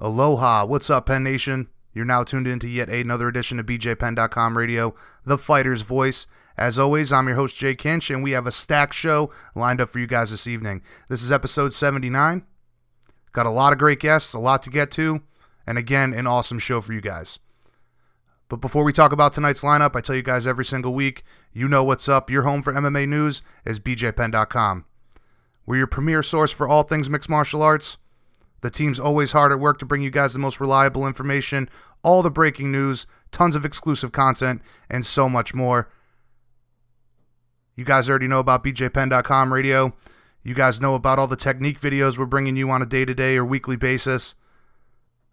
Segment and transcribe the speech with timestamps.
[0.00, 1.66] Aloha, what's up, Penn Nation?
[1.92, 6.28] You're now tuned in to yet another edition of BJPenn.com Radio, the fighter's voice.
[6.56, 9.90] As always, I'm your host, Jay Kinch, and we have a stack show lined up
[9.90, 10.82] for you guys this evening.
[11.08, 12.44] This is episode 79.
[13.32, 15.22] Got a lot of great guests, a lot to get to,
[15.66, 17.40] and again, an awesome show for you guys.
[18.48, 21.68] But before we talk about tonight's lineup, I tell you guys every single week, you
[21.68, 22.30] know what's up.
[22.30, 24.84] Your home for MMA news is BJPenn.com.
[25.66, 27.96] We're your premier source for all things mixed martial arts.
[28.60, 31.68] The team's always hard at work to bring you guys the most reliable information,
[32.02, 35.88] all the breaking news, tons of exclusive content, and so much more.
[37.76, 39.94] You guys already know about BJPenn.com radio.
[40.42, 43.14] You guys know about all the technique videos we're bringing you on a day to
[43.14, 44.34] day or weekly basis.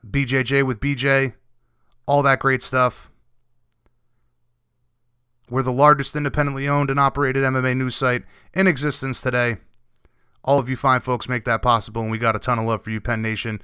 [0.08, 1.34] BJJ with BJ,
[2.06, 3.10] all that great stuff.
[5.50, 9.58] We're the largest independently owned and operated MMA news site in existence today.
[10.46, 12.84] All of you fine folks make that possible, and we got a ton of love
[12.84, 13.60] for you, Penn Nation.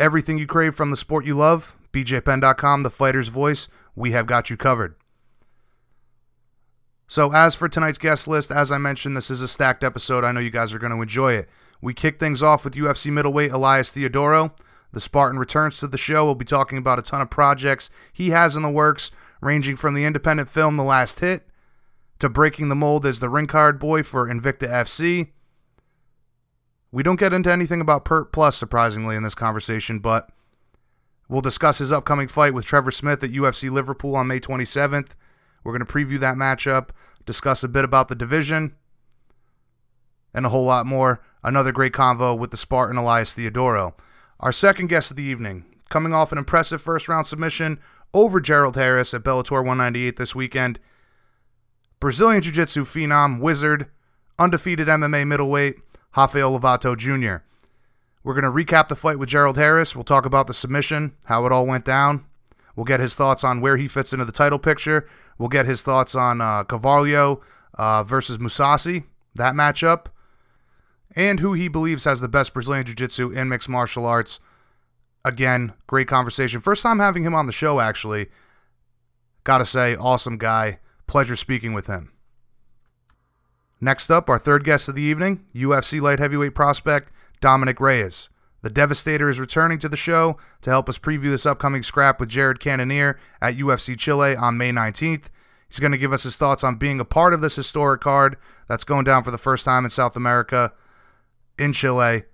[0.00, 4.50] Everything you crave from the sport you love, BJPenn.com, the fighter's voice, we have got
[4.50, 4.96] you covered.
[7.06, 10.24] So, as for tonight's guest list, as I mentioned, this is a stacked episode.
[10.24, 11.48] I know you guys are going to enjoy it.
[11.80, 14.50] We kick things off with UFC middleweight Elias Theodorou.
[14.92, 16.24] The Spartan returns to the show.
[16.24, 19.94] We'll be talking about a ton of projects he has in the works, ranging from
[19.94, 21.48] the independent film The Last Hit
[22.18, 25.28] to breaking the mold as the ring card boy for Invicta FC.
[26.90, 30.30] We don't get into anything about Pert Plus, surprisingly, in this conversation, but
[31.28, 35.10] we'll discuss his upcoming fight with Trevor Smith at UFC Liverpool on May 27th.
[35.62, 36.88] We're going to preview that matchup,
[37.26, 38.74] discuss a bit about the division,
[40.32, 41.20] and a whole lot more.
[41.42, 43.92] Another great convo with the Spartan Elias Theodorou.
[44.40, 47.80] Our second guest of the evening, coming off an impressive first round submission
[48.14, 50.80] over Gerald Harris at Bellator 198 this weekend.
[52.00, 53.88] Brazilian Jiu Jitsu phenom, wizard,
[54.38, 55.76] undefeated MMA middleweight,
[56.16, 57.44] Rafael Lovato Jr.
[58.22, 59.94] We're going to recap the fight with Gerald Harris.
[59.94, 62.24] We'll talk about the submission, how it all went down.
[62.76, 65.08] We'll get his thoughts on where he fits into the title picture.
[65.38, 67.40] We'll get his thoughts on uh, Carvalho
[67.74, 70.06] uh, versus Mousasi, that matchup,
[71.16, 74.38] and who he believes has the best Brazilian Jiu Jitsu in mixed martial arts.
[75.24, 76.60] Again, great conversation.
[76.60, 78.28] First time having him on the show, actually.
[79.42, 80.78] Gotta say, awesome guy.
[81.08, 82.12] Pleasure speaking with him.
[83.80, 87.10] Next up, our third guest of the evening, UFC light heavyweight prospect
[87.40, 88.28] Dominick Reyes.
[88.62, 92.28] The Devastator is returning to the show to help us preview this upcoming scrap with
[92.28, 95.26] Jared Cannonier at UFC Chile on May 19th.
[95.68, 98.36] He's going to give us his thoughts on being a part of this historic card
[98.68, 100.72] that's going down for the first time in South America
[101.58, 102.24] in Chile.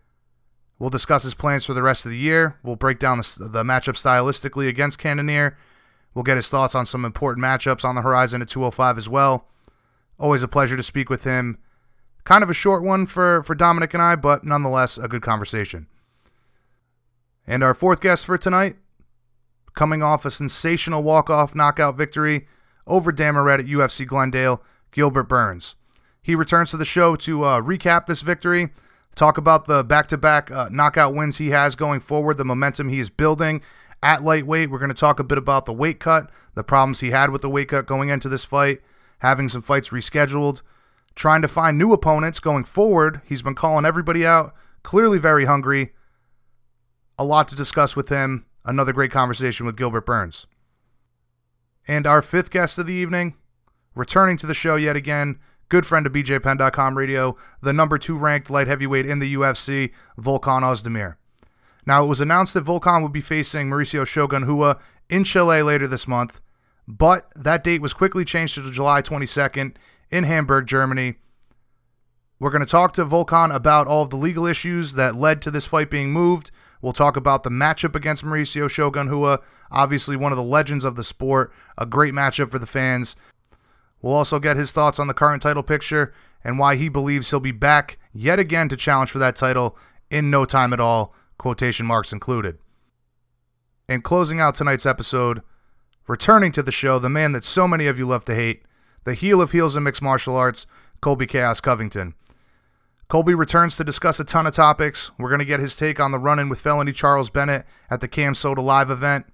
[0.79, 2.59] We'll discuss his plans for the rest of the year.
[2.63, 5.57] We'll break down the, the matchup stylistically against Cannonier.
[6.15, 9.49] We'll get his thoughts on some important matchups on the horizon at 205 as well.
[10.19, 11.59] Always a pleasure to speak with him.
[12.23, 15.89] Kind of a short one for, for Dominick and I, but nonetheless a good conversation.
[17.47, 18.77] And our fourth guest for tonight,
[19.75, 22.47] coming off a sensational walk-off knockout victory
[22.87, 25.75] over Dan Moret at UFC Glendale, Gilbert Burns.
[26.23, 28.71] He returns to the show to uh, recap this victory,
[29.15, 33.11] talk about the back-to-back uh, knockout wins he has going forward, the momentum he is
[33.11, 33.61] building
[34.04, 34.70] at lightweight.
[34.70, 37.42] We're going to talk a bit about the weight cut, the problems he had with
[37.42, 38.81] the weight cut going into this fight,
[39.20, 40.60] having some fights rescheduled,
[41.16, 43.22] trying to find new opponents going forward.
[43.25, 45.94] He's been calling everybody out, clearly very hungry.
[47.19, 48.44] A lot to discuss with him.
[48.65, 50.47] Another great conversation with Gilbert Burns.
[51.88, 53.34] And our fifth guest of the evening,
[53.94, 55.38] returning to the show yet again,
[55.69, 60.62] good friend of BJPenn.com radio, the number two ranked light heavyweight in the UFC, Volkan
[60.62, 61.16] Ozdemir.
[61.87, 64.78] Now, it was announced that Volkan would be facing Mauricio Shogun Rua
[65.09, 66.41] in Chile later this month,
[66.89, 69.77] but that date was quickly changed to July 22nd
[70.11, 71.17] in Hamburg, Germany.
[72.39, 75.50] We're going to talk to Volkan about all of the legal issues that led to
[75.50, 76.50] this fight being moved.
[76.83, 79.41] We'll talk about the matchup against Mauricio Shogun Rua,
[79.71, 83.16] obviously one of the legends of the sport, a great matchup for the fans.
[84.03, 86.12] We'll also get his thoughts on the current title picture
[86.45, 89.78] and why he believes he'll be back yet again to challenge for that title
[90.11, 92.57] in no time at all, quotation marks included.
[93.86, 95.42] In closing out tonight's episode,
[96.07, 98.63] returning to the show, the man that so many of you love to hate,
[99.04, 100.66] the heel of heels in mixed martial arts,
[101.03, 102.15] Colby Chaos Covington.
[103.09, 105.10] Colby returns to discuss a ton of topics.
[105.19, 108.01] We're going to get his take on the run in with felony Charles Bennett at
[108.01, 109.27] the Cam Soda Live event.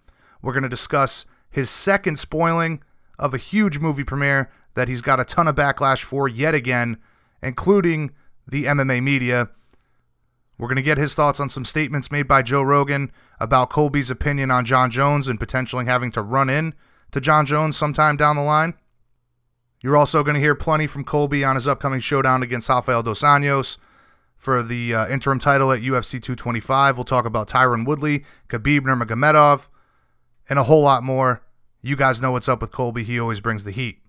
[0.42, 2.82] We're going to discuss his second spoiling
[3.20, 6.96] of a huge movie premiere that he's got a ton of backlash for yet again,
[7.40, 8.10] including
[8.48, 9.50] the MMA media.
[10.60, 13.10] We're going to get his thoughts on some statements made by Joe Rogan
[13.40, 16.74] about Colby's opinion on Jon Jones and potentially having to run in
[17.12, 18.74] to Jon Jones sometime down the line.
[19.80, 23.22] You're also going to hear plenty from Colby on his upcoming showdown against Rafael Dos
[23.22, 23.78] Anjos.
[24.36, 26.94] for the uh, interim title at UFC 225.
[26.94, 29.68] We'll talk about Tyron Woodley, Khabib Nurmagomedov,
[30.50, 31.42] and a whole lot more.
[31.80, 33.02] You guys know what's up with Colby.
[33.02, 34.00] He always brings the heat.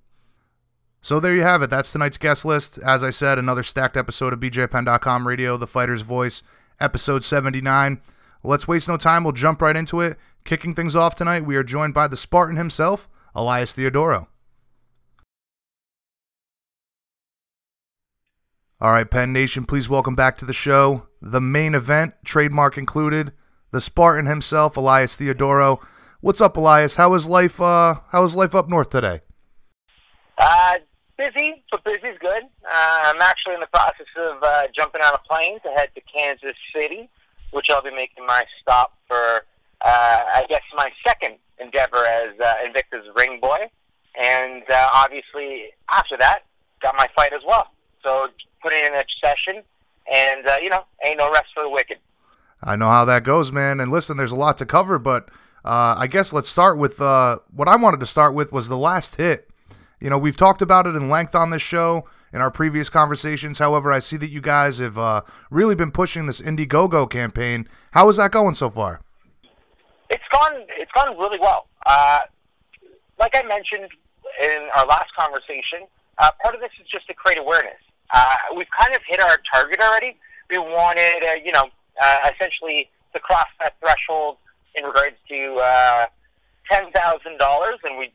[1.03, 1.71] So there you have it.
[1.71, 2.77] That's tonight's guest list.
[2.77, 6.43] As I said, another stacked episode of BJPenn.com Radio, The Fighter's Voice,
[6.79, 7.99] episode 79.
[8.43, 9.23] Let's waste no time.
[9.23, 10.17] We'll jump right into it.
[10.45, 14.27] Kicking things off tonight, we are joined by the Spartan himself, Elias Theodorou.
[18.79, 21.07] All right, Penn Nation, please welcome back to the show.
[21.21, 23.31] The main event, trademark included,
[23.71, 25.83] the Spartan himself, Elias Theodorou.
[26.19, 26.95] What's up, Elias?
[26.95, 27.59] How is life?
[27.59, 29.21] Uh, how is life up north today?
[30.37, 30.77] Uh,
[31.21, 32.43] busy, but busy's good.
[32.65, 36.01] Uh, I'm actually in the process of uh, jumping on a plane to head to
[36.01, 37.09] Kansas City,
[37.51, 39.45] which I'll be making my stop for,
[39.81, 43.69] uh, I guess, my second endeavor as uh, Invicta's ring boy.
[44.19, 46.39] And uh, obviously, after that,
[46.81, 47.67] got my fight as well.
[48.03, 48.27] So
[48.63, 49.61] putting in a session,
[50.11, 51.97] and, uh, you know, ain't no rest for the wicked.
[52.63, 53.79] I know how that goes, man.
[53.79, 55.29] And listen, there's a lot to cover, but
[55.63, 58.77] uh, I guess let's start with uh, what I wanted to start with was the
[58.77, 59.50] last hit
[60.01, 63.59] you know, we've talked about it in length on this show in our previous conversations.
[63.59, 67.69] However, I see that you guys have uh, really been pushing this Indiegogo campaign.
[67.91, 69.01] How is that going so far?
[70.09, 70.65] It's gone.
[70.77, 71.67] It's gone really well.
[71.85, 72.19] Uh,
[73.19, 73.89] like I mentioned
[74.41, 75.87] in our last conversation,
[76.17, 77.79] uh, part of this is just to create awareness.
[78.13, 80.17] Uh, we've kind of hit our target already.
[80.49, 81.69] We wanted, uh, you know,
[82.01, 84.37] uh, essentially to cross that threshold
[84.75, 86.07] in regards to
[86.69, 88.11] ten thousand dollars, and we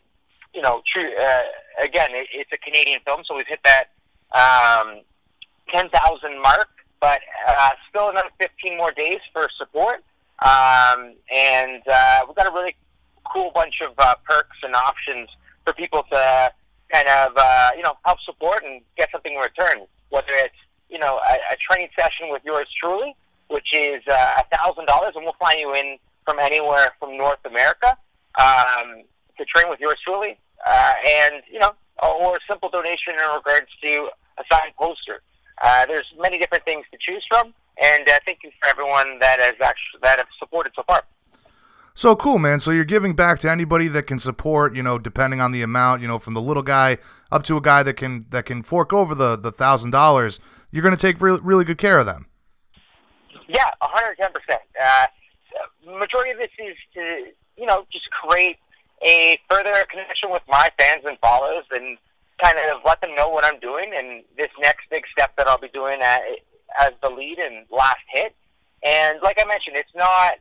[0.56, 1.10] you know, true.
[1.20, 1.42] Uh,
[1.84, 3.92] again, it, it's a Canadian film, so we've hit that
[4.32, 5.02] um,
[5.68, 6.68] ten thousand mark,
[6.98, 10.02] but uh, still another fifteen more days for support.
[10.40, 12.74] Um, and uh, we've got a really
[13.30, 15.28] cool bunch of uh, perks and options
[15.64, 16.50] for people to
[16.90, 19.86] kind of uh, you know help support and get something in return.
[20.08, 20.56] Whether it's
[20.88, 23.14] you know a, a training session with yours truly,
[23.48, 27.44] which is uh, a thousand dollars, and we'll fly you in from anywhere from North
[27.44, 27.96] America
[28.40, 29.02] um,
[29.36, 31.72] to train with yours truly, uh, and you know,
[32.02, 34.08] or a simple donation in regards to
[34.38, 35.22] a signed poster.
[35.62, 39.40] Uh, there's many different things to choose from, and uh, thank you for everyone that
[39.40, 41.04] has actually that have supported so far.
[41.94, 42.60] So cool, man.
[42.60, 46.02] So you're giving back to anybody that can support, you know, depending on the amount,
[46.02, 46.98] you know, from the little guy
[47.32, 50.38] up to a guy that can that can fork over the the thousand dollars.
[50.70, 52.26] You're going to take really really good care of them.
[53.48, 54.60] Yeah, 110 percent.
[54.78, 55.06] Uh,
[55.98, 58.58] majority of this is to you know just create
[59.02, 61.98] a further connection with my fans and followers and
[62.42, 65.60] kind of let them know what I'm doing and this next big step that I'll
[65.60, 66.22] be doing at,
[66.78, 68.34] as the lead and last hit.
[68.82, 70.34] And like I mentioned, it's not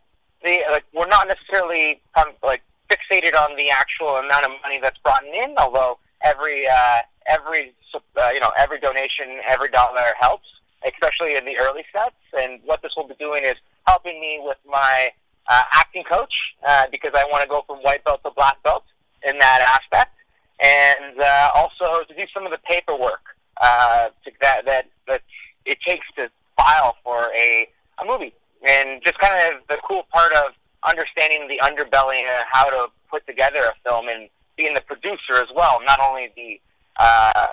[0.43, 4.97] the like we're not necessarily um, like fixated on the actual amount of money that's
[4.99, 10.47] brought in, although every uh, every uh, you know every donation, every dollar helps,
[10.85, 12.15] especially in the early steps.
[12.37, 13.55] And what this will be doing is
[13.87, 15.11] helping me with my
[15.49, 16.33] uh, acting coach
[16.67, 18.83] uh, because I want to go from white belt to black belt
[19.27, 20.13] in that aspect,
[20.59, 23.21] and uh, also to do some of the paperwork
[23.61, 25.21] uh, to, that that that
[25.65, 27.67] it takes to file for a
[28.01, 28.33] a movie,
[28.67, 30.53] and just kind of the cool part of
[30.87, 35.47] understanding the underbelly and how to put together a film and being the producer as
[35.55, 36.59] well, not only the
[36.97, 37.47] uh,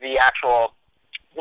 [0.00, 0.72] the actual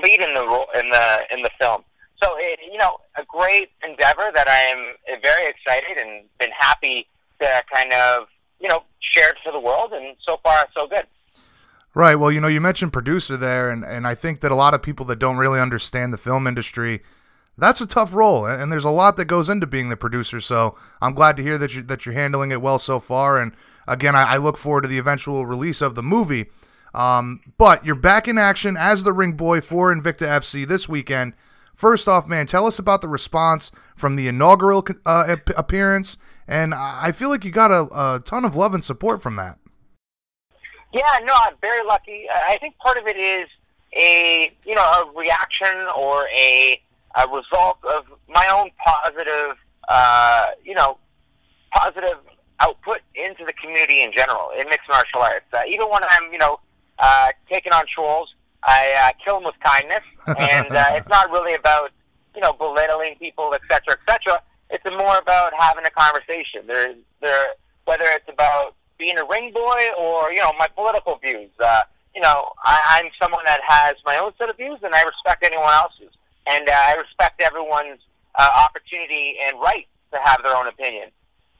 [0.01, 1.83] lead in the role in the in the film.
[2.21, 7.07] So, it, you know, a great endeavor that I am very excited and been happy
[7.39, 8.27] to kind of,
[8.59, 9.91] you know, share it to the world.
[9.93, 11.05] And so far, so good.
[11.93, 12.15] Right.
[12.15, 14.81] Well, you know, you mentioned producer there, and, and I think that a lot of
[14.81, 17.01] people that don't really understand the film industry,
[17.57, 20.39] that's a tough role, and there's a lot that goes into being the producer.
[20.39, 23.41] So I'm glad to hear that you that you're handling it well so far.
[23.41, 23.51] And
[23.87, 26.45] again, I, I look forward to the eventual release of the movie.
[26.93, 31.33] Um, but you're back in action as the ring boy for Invicta FC this weekend.
[31.81, 36.15] First off, man, tell us about the response from the inaugural uh, appearance,
[36.47, 39.57] and I feel like you got a, a, ton of love and support from that.
[40.93, 42.27] Yeah, no, I'm very lucky.
[42.31, 43.49] I think part of it is
[43.97, 46.79] a you know a reaction or a,
[47.15, 49.57] a result of my own positive
[49.89, 50.99] uh, you know
[51.73, 52.19] positive
[52.59, 55.47] output into the community in general in mixed martial arts.
[55.51, 56.59] Uh, even when I'm you know
[56.99, 61.55] uh, taking on trolls, I uh, kill them with kindness, and uh, it's not really
[61.55, 61.91] about
[62.35, 64.41] you know belittling people, etc., etc.
[64.69, 66.67] It's more about having a conversation.
[66.67, 67.47] There, there,
[67.85, 71.49] whether it's about being a ring boy or you know my political views.
[71.59, 71.81] Uh,
[72.15, 75.43] you know, I, I'm someone that has my own set of views, and I respect
[75.43, 76.11] anyone else's,
[76.45, 78.01] and uh, I respect everyone's
[78.35, 81.09] uh, opportunity and right to have their own opinion.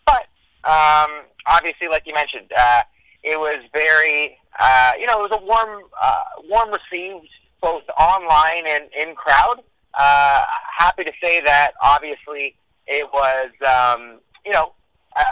[0.05, 0.27] But
[0.69, 2.81] um, obviously, like you mentioned, uh,
[3.23, 7.27] it was very uh, you know, it was a warm, uh, warm received
[7.61, 9.63] both online and in crowd.
[9.97, 10.43] uh,
[10.77, 12.55] happy to say that obviously
[12.87, 14.73] it was, um, you know,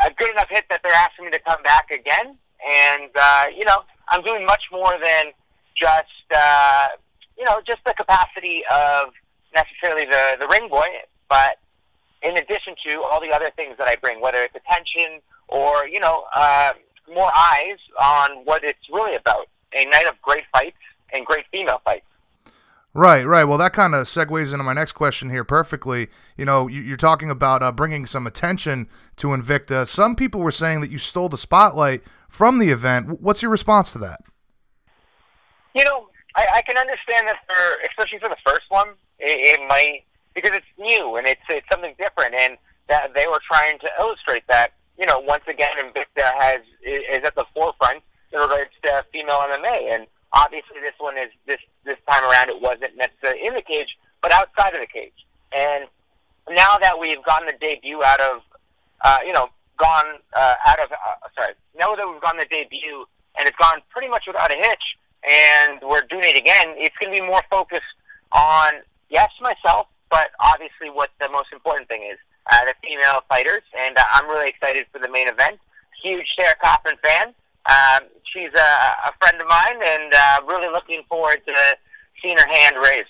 [0.05, 2.35] a, good enough hit that they're asking me to come back again.
[2.67, 5.31] And, uh, you know, I'm doing much more than
[5.75, 6.87] just, uh,
[7.37, 9.09] you know, just the capacity of
[9.55, 10.87] necessarily the, the ring boy,
[11.29, 11.57] but
[12.21, 16.01] in addition to all the other things that I bring, whether it's attention or, you
[16.01, 16.73] know, uh,
[17.13, 19.47] more eyes on what it's really about.
[19.73, 20.77] A night of great fights
[21.13, 22.05] and great female fights.
[22.93, 23.43] Right, right.
[23.43, 26.07] Well, that kind of segues into my next question here perfectly.
[26.37, 28.87] You know, you, are talking about uh, bringing some attention
[29.17, 29.85] to Invicta.
[29.85, 33.21] Some people were saying that you stole the spotlight from the event.
[33.21, 34.21] What's your response to that?
[35.75, 38.89] You know, I, I can understand that for, especially for the first one,
[39.19, 43.41] it, it might because it's new and it's it's something different, and that they were
[43.47, 44.73] trying to illustrate that.
[44.99, 48.03] You know, once again, Invicta has is at the forefront
[48.33, 52.61] in regards to female MMA, and obviously this one is this this time around it
[52.61, 55.15] wasn't necessarily in the cage, but outside of the cage.
[55.55, 55.85] And
[56.51, 58.41] now that we've gotten the debut out of,
[59.05, 63.05] uh, you know, gone uh, out of, uh, sorry, now that we've gotten the debut
[63.37, 67.13] and it's gone pretty much without a hitch, and we're doing it again, it's going
[67.13, 67.95] to be more focused
[68.33, 72.19] on yes myself, but obviously what the most important thing is
[72.51, 75.59] uh, the female fighters, and uh, I'm really excited for the main event.
[76.03, 77.33] Huge Sarah Kaufman fan.
[77.69, 81.53] Um, she's a, a friend of mine, and uh, really looking forward to
[82.21, 83.09] seeing her hand raised.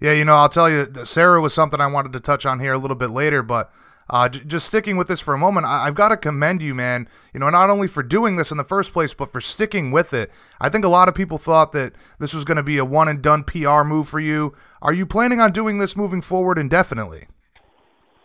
[0.00, 2.72] Yeah, you know, I'll tell you, Sarah was something I wanted to touch on here
[2.72, 3.70] a little bit later, but
[4.08, 6.74] uh, j- just sticking with this for a moment, I- have got to commend you,
[6.74, 7.06] man.
[7.34, 10.14] You know, not only for doing this in the first place, but for sticking with
[10.14, 10.30] it.
[10.58, 13.08] I think a lot of people thought that this was going to be a one
[13.08, 14.54] and done PR move for you.
[14.80, 17.26] Are you planning on doing this moving forward indefinitely?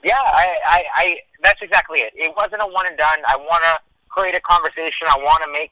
[0.05, 2.13] Yeah, I, I, I that's exactly it.
[2.15, 3.17] It wasn't a one and done.
[3.27, 5.09] I want to create a conversation.
[5.09, 5.71] I want to make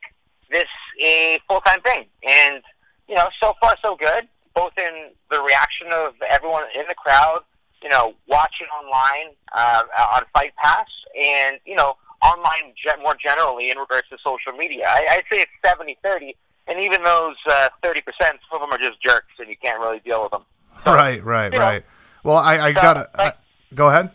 [0.49, 0.67] this
[0.99, 2.05] a full time thing.
[2.27, 2.63] And,
[3.07, 7.41] you know, so far so good, both in the reaction of everyone in the crowd,
[7.83, 9.83] you know, watching online uh,
[10.15, 10.87] on Fight Pass,
[11.19, 12.73] and, you know, online
[13.03, 14.85] more generally in regards to social media.
[14.87, 16.35] I, I'd say it's 70 30.
[16.65, 19.99] And even those uh, 30%, some of them are just jerks, and you can't really
[19.99, 20.43] deal with them.
[20.85, 21.83] So, right, right, right.
[21.83, 23.37] Know, well, I, I so, gotta like,
[23.75, 24.11] go ahead.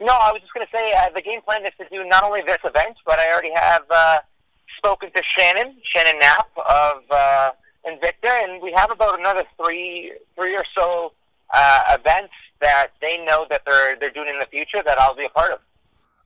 [0.00, 2.40] No, I was just gonna say uh, the game plan is to do not only
[2.46, 4.18] this event, but I already have uh,
[4.78, 7.50] spoken to Shannon, Shannon Knapp of uh,
[7.86, 11.12] Invicta, and we have about another three, three or so
[11.52, 15.26] uh, events that they know that they're they're doing in the future that I'll be
[15.26, 15.58] a part of.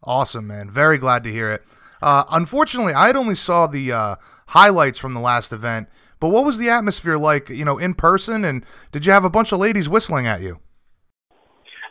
[0.05, 0.71] Awesome, man.
[0.71, 1.65] Very glad to hear it.
[2.01, 4.17] Uh, unfortunately, I had only saw the uh,
[4.49, 5.89] highlights from the last event.
[6.21, 8.45] But what was the atmosphere like, you know, in person?
[8.45, 10.61] And did you have a bunch of ladies whistling at you?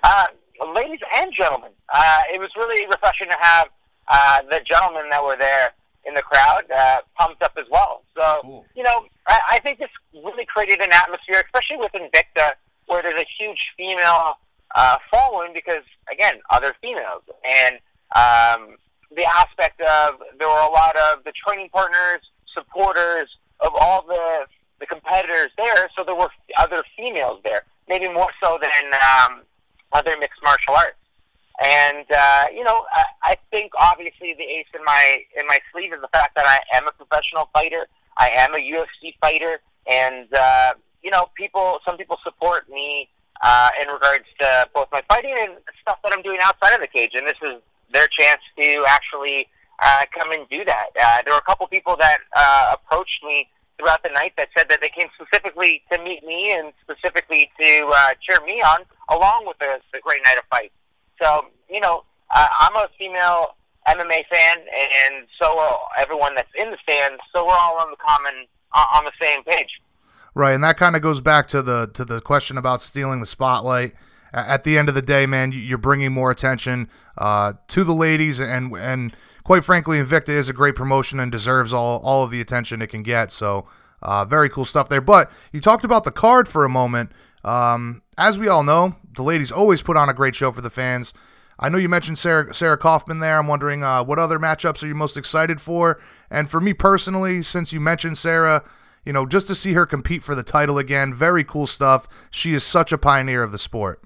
[0.04, 0.26] Uh,
[0.72, 1.72] ladies and gentlemen.
[1.94, 3.68] Uh, it was really refreshing to have
[4.08, 5.74] uh, the gentlemen that were there
[6.06, 8.04] in the crowd uh, pumped up as well.
[8.16, 8.66] So, cool.
[8.76, 12.52] you know, I, I think this really created an atmosphere, especially with Invicta,
[12.88, 14.38] where there's a huge female
[14.76, 17.24] uh, following because, again, other females.
[17.46, 17.76] And
[18.16, 18.76] um,
[19.16, 22.22] the aspect of there were a lot of the training partners,
[22.54, 23.30] supporters,
[23.60, 24.46] of all the
[24.80, 29.42] the competitors there, so there were other females there, maybe more so than um,
[29.94, 30.98] other mixed martial arts.
[31.62, 35.94] And uh, you know, I, I think obviously the ace in my in my sleeve
[35.94, 37.88] is the fact that I am a professional fighter.
[38.18, 40.74] I am a UFC fighter, and uh,
[41.04, 41.80] you know, people.
[41.86, 43.10] Some people support me
[43.44, 46.88] uh, in regards to both my fighting and stuff that I'm doing outside of the
[46.88, 47.12] cage.
[47.14, 47.62] And this is
[47.94, 49.48] their chance to actually
[49.82, 50.88] uh, come and do that.
[51.00, 53.50] Uh, there were a couple people that uh, approached me
[53.84, 57.92] throughout the night that said that they came specifically to meet me and specifically to
[57.94, 60.72] uh, cheer me on, along with the, the great night of fight.
[61.22, 63.56] So, you know, uh, I'm a female
[63.88, 67.22] MMA fan, and so are everyone that's in the stands.
[67.36, 69.70] So we're all on the common, uh, on the same page.
[70.34, 73.26] Right, and that kind of goes back to the to the question about stealing the
[73.28, 73.94] spotlight.
[74.34, 78.40] At the end of the day, man, you're bringing more attention uh, to the ladies,
[78.40, 82.42] and and quite frankly, Invicta is a great promotion and deserves all, all of the
[82.42, 83.32] attention it can get.
[83.32, 83.66] So,
[84.02, 85.02] uh, very cool stuff there.
[85.02, 87.12] But you talked about the card for a moment.
[87.44, 90.70] Um, as we all know, the ladies always put on a great show for the
[90.70, 91.14] fans.
[91.60, 93.38] I know you mentioned Sarah, Sarah Kaufman there.
[93.38, 96.02] I'm wondering uh, what other matchups are you most excited for?
[96.30, 98.64] And for me personally, since you mentioned Sarah,
[99.06, 102.08] you know, just to see her compete for the title again, very cool stuff.
[102.32, 104.02] She is such a pioneer of the sport.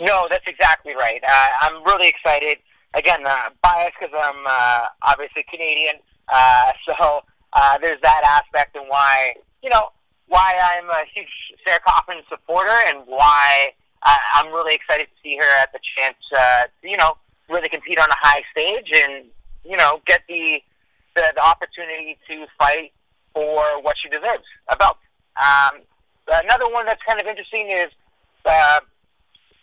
[0.00, 1.22] No, that's exactly right.
[1.26, 2.58] Uh, I'm really excited
[2.94, 5.96] again, uh, biased because I'm uh, obviously Canadian.
[6.32, 7.20] Uh, so
[7.52, 9.90] uh, there's that aspect and why, you know,
[10.28, 11.28] why I'm a huge
[11.64, 13.72] Sarah Kaufman supporter and why
[14.02, 17.16] uh, I'm really excited to see her at the chance uh, you know,
[17.48, 19.26] really compete on a high stage and,
[19.64, 20.62] you know, get the,
[21.14, 22.92] the, the opportunity to fight
[23.34, 24.96] for what she deserves, a belt.
[25.36, 25.82] Um,
[26.28, 27.90] another one that's kind of interesting is
[28.46, 28.80] uh,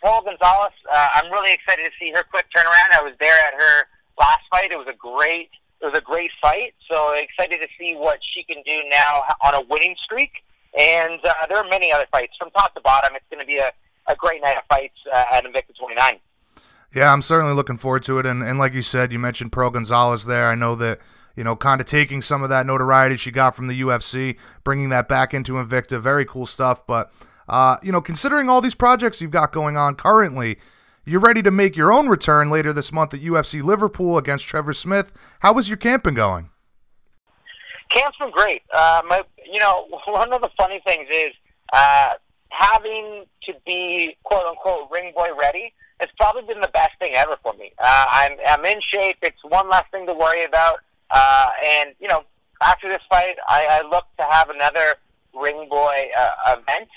[0.02, 0.72] Pearl Gonzalez.
[0.90, 2.98] Uh, I'm really excited to see her quick turnaround.
[2.98, 3.86] I was there at her
[4.18, 4.72] last fight.
[4.72, 6.74] It was a great, it was a great fight.
[6.90, 10.32] So excited to see what she can do now on a winning streak.
[10.78, 13.14] And uh, there are many other fights from top to bottom.
[13.14, 13.70] It's going to be a,
[14.08, 16.18] a great night of fights uh, at Invicta 29.
[16.94, 18.26] Yeah, I'm certainly looking forward to it.
[18.26, 20.48] And, and like you said, you mentioned Pearl Gonzalez there.
[20.48, 20.98] I know that,
[21.36, 24.88] you know, kind of taking some of that notoriety she got from the UFC, bringing
[24.90, 26.00] that back into Invicta.
[26.00, 26.86] Very cool stuff.
[26.86, 27.12] But,
[27.52, 30.58] uh, you know, considering all these projects you've got going on currently,
[31.04, 34.72] you're ready to make your own return later this month at UFC Liverpool against Trevor
[34.72, 35.12] Smith.
[35.40, 36.48] How was your camping going?
[37.90, 38.62] Camp's been great.
[38.72, 41.34] Uh, my, you know, one of the funny things is
[41.74, 42.12] uh,
[42.48, 47.36] having to be quote unquote ring boy ready has probably been the best thing ever
[47.42, 47.72] for me.
[47.78, 49.18] Uh, I'm I'm in shape.
[49.20, 50.78] It's one less thing to worry about.
[51.10, 52.24] Uh, and you know,
[52.62, 54.94] after this fight, I, I look to have another
[55.38, 56.88] ring boy uh, event.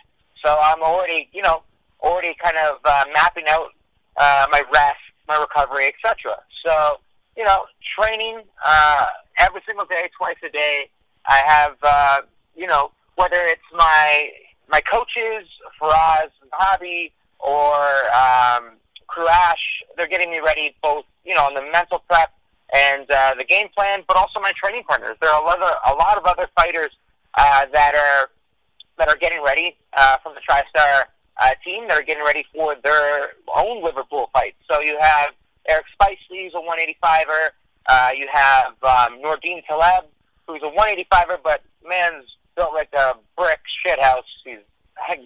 [0.46, 1.64] So I'm already, you know,
[2.02, 3.70] already kind of uh, mapping out
[4.18, 6.38] uh, my rest, my recovery, etc.
[6.64, 7.00] So
[7.36, 7.66] you know,
[7.98, 9.06] training uh,
[9.40, 10.90] every single day, twice a day.
[11.28, 12.22] I have, uh,
[12.56, 14.30] you know, whether it's my
[14.70, 15.48] my coaches,
[15.82, 18.78] Faraz, and Hobby, or um,
[19.10, 19.54] Kruash,
[19.98, 22.32] they're getting me ready both, you know, on the mental prep
[22.74, 25.18] and uh, the game plan, but also my training partners.
[25.22, 26.92] There are a lot of, a lot of other fighters
[27.36, 28.30] uh, that are
[28.98, 31.06] that are getting ready uh, from the TriStar
[31.42, 34.56] uh, team that are getting ready for their own Liverpool fight.
[34.72, 35.30] So you have
[35.68, 37.50] Eric Spicely, who's a 185er.
[37.88, 40.06] Uh, you have um, Nordine Taleb,
[40.48, 42.25] who's a 185er, but man's
[42.56, 44.24] built like a brick shithouse.
[44.44, 44.60] He's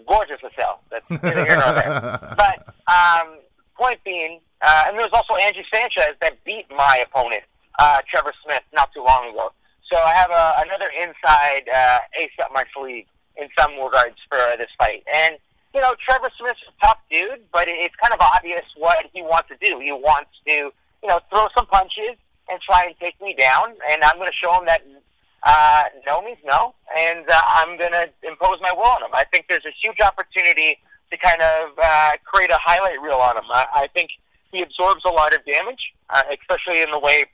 [0.07, 0.81] gorgeous as hell.
[0.89, 2.35] That's neither here nor there.
[2.37, 3.37] But um,
[3.77, 7.43] point being, uh, and there's also Angie Sanchez that beat my opponent,
[7.77, 9.51] uh, Trevor Smith, not too long ago.
[9.91, 13.05] So I have a, another inside uh, ace up my sleeve
[13.41, 15.03] in some regards for this fight.
[15.13, 15.37] And
[15.73, 19.49] you know, Trevor Smith's a tough dude, but it's kind of obvious what he wants
[19.49, 19.79] to do.
[19.79, 22.17] He wants to, you know, throw some punches
[22.49, 23.75] and try and take me down.
[23.89, 24.81] And I'm going to show him that
[25.43, 29.13] uh, no means no, and uh, I'm going to impose my will on him.
[29.13, 30.79] I think there's a huge opportunity
[31.11, 33.45] to kind of uh, create a highlight reel on him.
[33.49, 34.09] I, I think
[34.51, 37.25] he absorbs a lot of damage, uh, especially in the way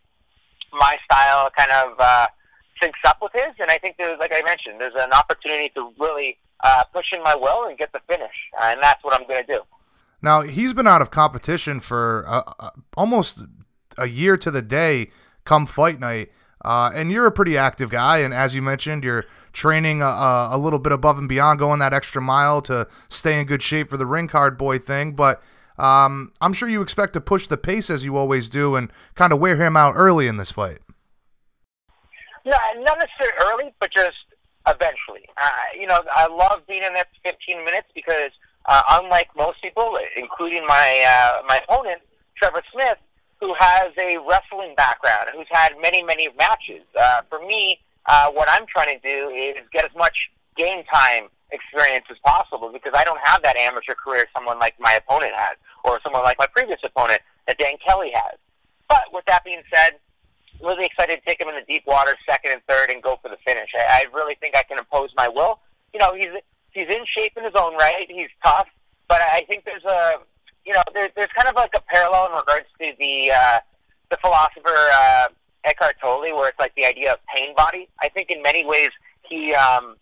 [0.71, 2.27] my style kind of uh,
[2.81, 3.53] syncs up with his.
[3.59, 7.21] And I think there's, like I mentioned, there's an opportunity to really uh, push in
[7.23, 9.61] my will and get the finish, uh, and that's what I'm going to do.
[10.21, 13.43] Now he's been out of competition for uh, uh, almost
[13.97, 15.11] a year to the day.
[15.43, 16.31] Come fight night,
[16.63, 20.57] uh, and you're a pretty active guy, and as you mentioned, you're training a, a,
[20.57, 23.97] little bit above and beyond, going that extra mile to stay in good shape for
[23.97, 25.13] the ring card boy thing.
[25.13, 25.43] But
[25.77, 29.31] um, I'm sure you expect to push the pace as you always do, and kind
[29.31, 30.79] of wear him out early in this fight.
[32.45, 34.17] No, not necessarily early, but just
[34.67, 35.25] eventually.
[35.37, 38.31] Uh, you know, I love being in there for 15 minutes because,
[38.65, 42.01] uh, unlike most people, including my uh, my opponent,
[42.37, 42.97] Trevor Smith,
[43.39, 46.83] who has a wrestling background, who's had many, many matches.
[46.99, 51.27] Uh, for me, uh, what I'm trying to do is get as much game time
[51.51, 55.57] experience as possible because I don't have that amateur career someone like my opponent has
[55.83, 58.37] or someone like my previous opponent that Dan Kelly has.
[58.87, 59.97] But with that being said,
[60.61, 63.29] really excited to take him in the deep water, second and third, and go for
[63.29, 63.69] the finish.
[63.75, 65.59] I, I really think I can impose my will.
[65.93, 66.31] You know, he's
[66.71, 68.05] he's in shape in his own right.
[68.07, 68.67] He's tough,
[69.07, 70.15] but I think there's a
[70.65, 73.59] you know there, there's kind of like a parallel in regards to the uh,
[74.09, 75.27] the philosopher uh,
[75.63, 77.87] Eckhart Tolle, where it's like the idea of pain body.
[77.99, 78.89] I think in many ways
[79.23, 79.95] he um,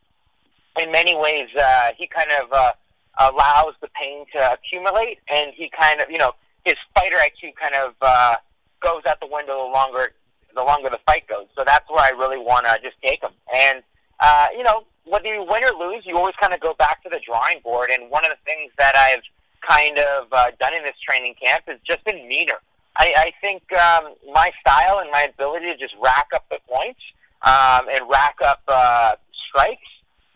[0.80, 2.72] in many ways uh, he kind of uh,
[3.20, 6.34] allows the pain to accumulate, and he kind of you know
[6.66, 8.36] his fighter IQ kind of uh,
[8.82, 10.12] goes out the window the longer
[10.56, 11.48] the longer the fight goes.
[11.56, 13.34] So that's where I really want to just take them.
[13.54, 13.84] And
[14.20, 17.10] uh, you know, whether you win or lose, you always kind of go back to
[17.10, 17.90] the drawing board.
[17.90, 19.24] And one of the things that I've
[19.68, 22.60] kind of uh, done in this training camp has just been meaner.
[22.96, 27.00] I, I think um, my style and my ability to just rack up the points
[27.42, 29.16] um, and rack up uh,
[29.50, 29.82] strikes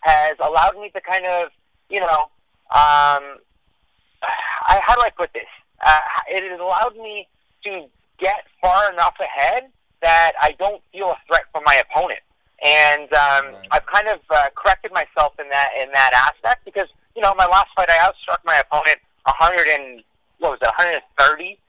[0.01, 1.49] has allowed me to kind of,
[1.89, 2.30] you know,
[2.69, 3.39] um,
[4.65, 5.47] I, how do I put this?
[5.86, 5.99] Uh,
[6.30, 7.27] it has allowed me
[7.63, 7.86] to
[8.17, 9.69] get far enough ahead
[10.01, 12.19] that I don't feel a threat from my opponent.
[12.63, 13.67] And um, right.
[13.71, 17.45] I've kind of uh, corrected myself in that in that aspect because you know my
[17.45, 20.01] last fight I outstruck my opponent 100 and
[20.39, 21.60] what was it 130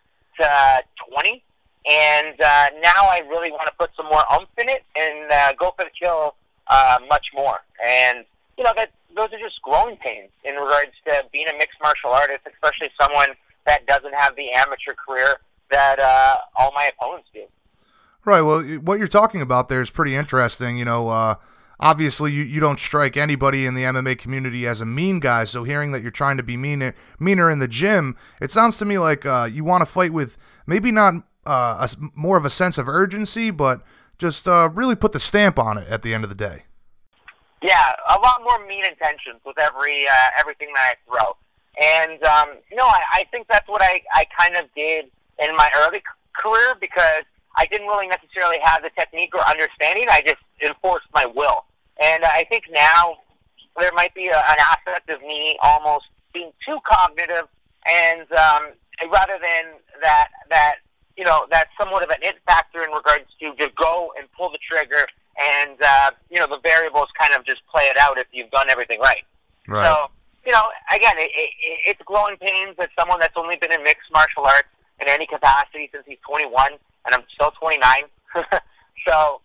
[0.40, 1.42] to 20,
[1.88, 5.52] and uh, now I really want to put some more umph in it and uh,
[5.58, 6.34] go for the kill
[6.68, 7.58] uh, much more.
[7.84, 8.24] And
[8.56, 12.10] you know that those are just growing pains in regards to being a mixed martial
[12.10, 13.28] artist, especially someone
[13.66, 15.36] that doesn't have the amateur career
[15.70, 17.44] that uh, all my opponents do.
[18.28, 18.42] Right.
[18.42, 20.76] Well, what you're talking about there is pretty interesting.
[20.76, 21.36] You know, uh,
[21.80, 25.44] obviously you, you don't strike anybody in the MMA community as a mean guy.
[25.44, 28.84] So hearing that you're trying to be meaner meaner in the gym, it sounds to
[28.84, 30.36] me like uh, you want to fight with
[30.66, 31.14] maybe not
[31.46, 33.80] uh, a, more of a sense of urgency, but
[34.18, 36.64] just uh, really put the stamp on it at the end of the day.
[37.62, 41.34] Yeah, a lot more mean intentions with every uh, everything that I throw,
[41.82, 45.06] and um, know I, I think that's what I, I kind of did
[45.38, 46.02] in my early
[46.34, 47.24] career because
[47.58, 50.06] I didn't really necessarily have the technique or understanding.
[50.08, 51.64] I just enforced my will.
[52.00, 53.18] And I think now
[53.76, 57.48] there might be a, an aspect of me almost being too cognitive,
[57.84, 58.62] and um,
[59.10, 60.76] rather than that, that
[61.16, 64.50] you know, that's somewhat of an it factor in regards to just go and pull
[64.50, 65.04] the trigger,
[65.36, 68.70] and uh, you know, the variables kind of just play it out if you've done
[68.70, 69.24] everything right.
[69.66, 69.84] Right.
[69.84, 70.06] So,
[70.46, 70.62] you know,
[70.94, 71.50] again, it, it,
[71.86, 74.68] it's growing pains as someone that's only been in mixed martial arts
[75.00, 76.72] in any capacity since he's 21,
[77.06, 78.04] and I'm still 29.
[79.06, 79.40] so,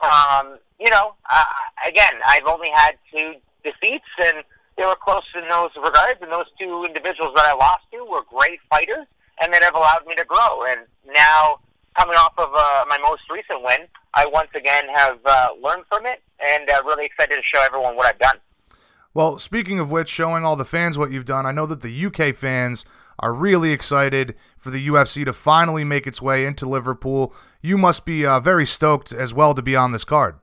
[0.00, 1.44] um, you know, uh,
[1.86, 4.42] again, I've only had two defeats, and
[4.76, 6.20] they were close in those regards.
[6.22, 9.06] And those two individuals that I lost to were great fighters,
[9.40, 10.64] and that have allowed me to grow.
[10.64, 10.80] And
[11.14, 11.60] now,
[11.96, 16.06] coming off of uh, my most recent win, I once again have uh, learned from
[16.06, 18.36] it, and uh, really excited to show everyone what I've done.
[19.12, 22.06] Well, speaking of which, showing all the fans what you've done, I know that the
[22.06, 22.84] UK fans
[23.20, 27.34] are really excited for the UFC to finally make its way into Liverpool.
[27.62, 30.36] You must be uh, very stoked as well to be on this card.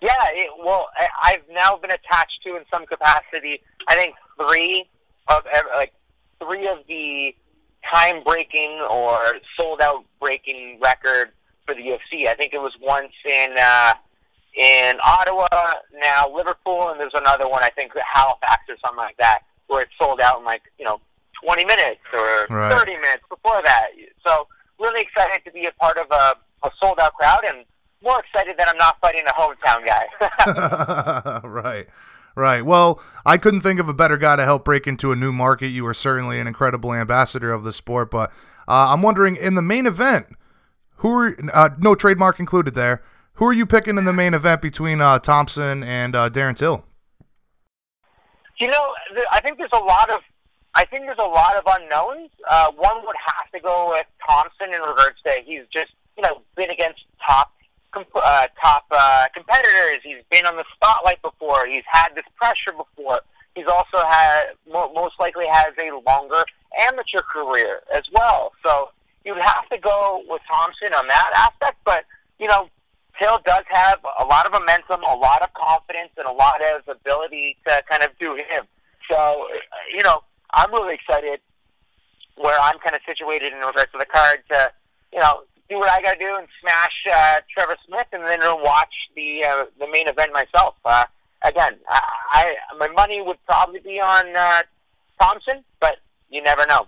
[0.00, 0.88] Yeah, it, well,
[1.22, 3.60] I've now been attached to in some capacity.
[3.88, 4.88] I think three
[5.28, 5.42] of
[5.74, 5.92] like
[6.40, 7.34] three of the
[7.90, 11.30] time breaking or sold out breaking record
[11.64, 12.28] for the UFC.
[12.28, 13.94] I think it was once in uh,
[14.56, 15.48] in Ottawa,
[15.94, 19.88] now Liverpool, and there's another one I think Halifax or something like that, where it
[20.00, 21.00] sold out in like you know
[21.44, 22.72] 20 minutes or Right.
[22.78, 23.88] 30 minutes before that.
[24.26, 24.46] So
[24.78, 26.34] really excited to be a part of a,
[26.66, 27.64] a sold out crowd and
[28.02, 31.40] more excited that I'm not fighting a hometown guy.
[31.44, 31.86] right.
[32.34, 32.64] Right.
[32.64, 35.68] Well, I couldn't think of a better guy to help break into a new market.
[35.68, 38.30] You are certainly an incredible ambassador of the sport, but
[38.68, 40.26] uh, I'm wondering in the main event,
[40.96, 43.02] who are uh, no trademark included there?
[43.34, 46.84] Who are you picking in the main event between uh, Thompson and uh, Darren Till?
[48.58, 50.20] you know, th- I think there's a lot of
[50.76, 52.30] I think there's a lot of unknowns.
[52.48, 56.42] Uh, one would have to go with Thompson in regards to he's just you know
[56.54, 57.50] been against top
[57.92, 60.04] comp- uh, top uh, competitors.
[60.04, 61.66] He's been on the spotlight before.
[61.66, 63.20] He's had this pressure before.
[63.54, 66.44] He's also had mo- most likely has a longer
[66.78, 68.52] amateur career as well.
[68.62, 68.90] So
[69.24, 71.78] you'd have to go with Thompson on that aspect.
[71.86, 72.04] But
[72.38, 72.68] you know,
[73.18, 76.86] Till does have a lot of momentum, a lot of confidence, and a lot of
[76.86, 78.64] ability to kind of do him.
[79.10, 79.56] So, uh,
[79.96, 80.20] you know,
[80.52, 81.40] I'm really excited
[82.36, 84.70] where I'm kind of situated in regards to the card to,
[85.12, 88.40] you know, do what I got to do and smash uh, Trevor Smith, and then
[88.62, 90.74] watch the uh, the main event myself.
[90.84, 91.06] Uh,
[91.42, 92.00] again, I,
[92.32, 94.62] I my money would probably be on uh,
[95.20, 95.96] Thompson, but
[96.30, 96.86] you never know.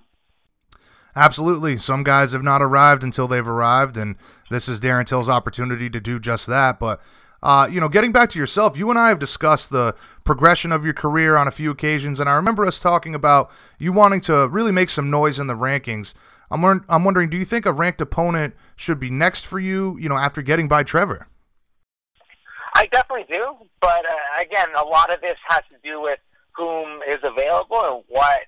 [1.16, 1.79] Absolutely.
[1.79, 4.14] Some guys have not arrived until they've arrived, and
[4.51, 6.79] this is Darren Till's opportunity to do just that.
[6.79, 7.01] But,
[7.42, 9.97] uh, you know, getting back to yourself, you and I have discussed the
[10.29, 13.95] progression of your career on a few occasions, and I remember us talking about you
[13.95, 16.12] wanting to really make some noise in the rankings.
[16.51, 20.07] I'm, I'm wondering, do you think a ranked opponent should be next for you, you
[20.07, 21.29] know, after getting by Trevor?
[22.75, 26.19] I definitely do, but uh, again, a lot of this has to do with
[26.55, 28.41] whom is available and what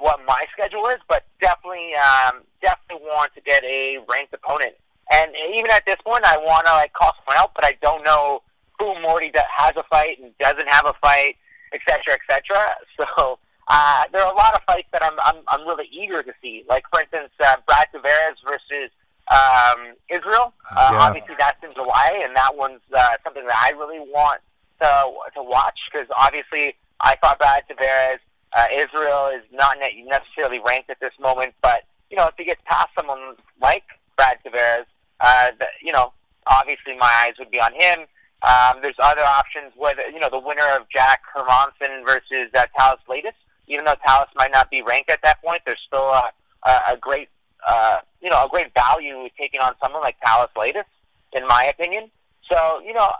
[0.00, 0.98] what my schedule is.
[1.08, 4.74] But definitely, um, definitely want to get a ranked opponent.
[5.12, 8.02] And even at this point, I want to like call someone out, but I don't
[8.02, 8.42] know
[8.78, 11.36] who Morty that has a fight and doesn't have a fight,
[11.72, 12.74] et cetera, et cetera.
[13.16, 13.38] So
[13.68, 16.64] uh, there are a lot of fights that I'm I'm, I'm really eager to see.
[16.68, 18.90] Like for instance, uh, Brad Tavares versus
[19.30, 20.54] um, Israel.
[20.74, 20.98] Uh, Yeah.
[21.00, 24.40] Obviously, that's in July, and that one's uh, something that I really want
[24.80, 24.88] to
[25.34, 28.20] to watch because obviously I thought Brad Tavares,
[28.56, 32.44] uh, Israel is not ne- necessarily ranked at this moment, but you know if he
[32.44, 33.84] gets past someone like
[34.16, 34.86] Brad Tavares,
[35.20, 36.12] uh, the, you know
[36.46, 38.06] obviously my eyes would be on him.
[38.42, 43.00] Um, there's other options whether you know the winner of Jack Hermansson versus uh, Thales
[43.08, 43.34] Leites.
[43.66, 46.30] Even though Thales might not be ranked at that point, there's still a,
[46.64, 47.28] a, a great
[47.66, 50.84] uh, you know a great value taking on someone like Thales Leites,
[51.32, 52.10] in my opinion.
[52.50, 53.10] So you know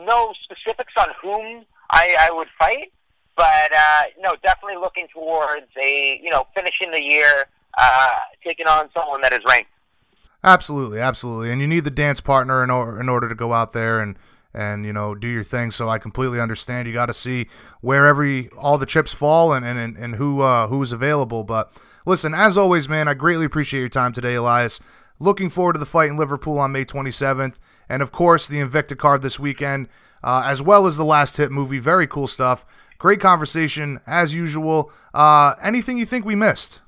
[0.00, 2.92] no specifics on whom I, I would fight,
[3.36, 7.46] but uh, no, definitely looking towards a you know finishing the year
[7.78, 8.08] uh,
[8.44, 9.70] taking on someone that is ranked.
[10.44, 11.50] Absolutely, absolutely.
[11.52, 14.16] And you need the dance partner in, or, in order to go out there and
[14.54, 15.70] and you know do your thing.
[15.70, 16.86] So I completely understand.
[16.88, 17.48] You got to see
[17.80, 21.44] where every all the chips fall and and, and who uh, who's available.
[21.44, 21.72] But
[22.06, 24.80] listen, as always, man, I greatly appreciate your time today, Elias.
[25.18, 27.54] Looking forward to the fight in Liverpool on May 27th,
[27.88, 29.88] and of course the Invicta card this weekend.
[30.24, 31.78] uh, as well as the last hit movie.
[31.78, 32.64] Very cool stuff.
[32.98, 34.92] Great conversation as usual.
[35.12, 36.80] Uh, anything you think we missed?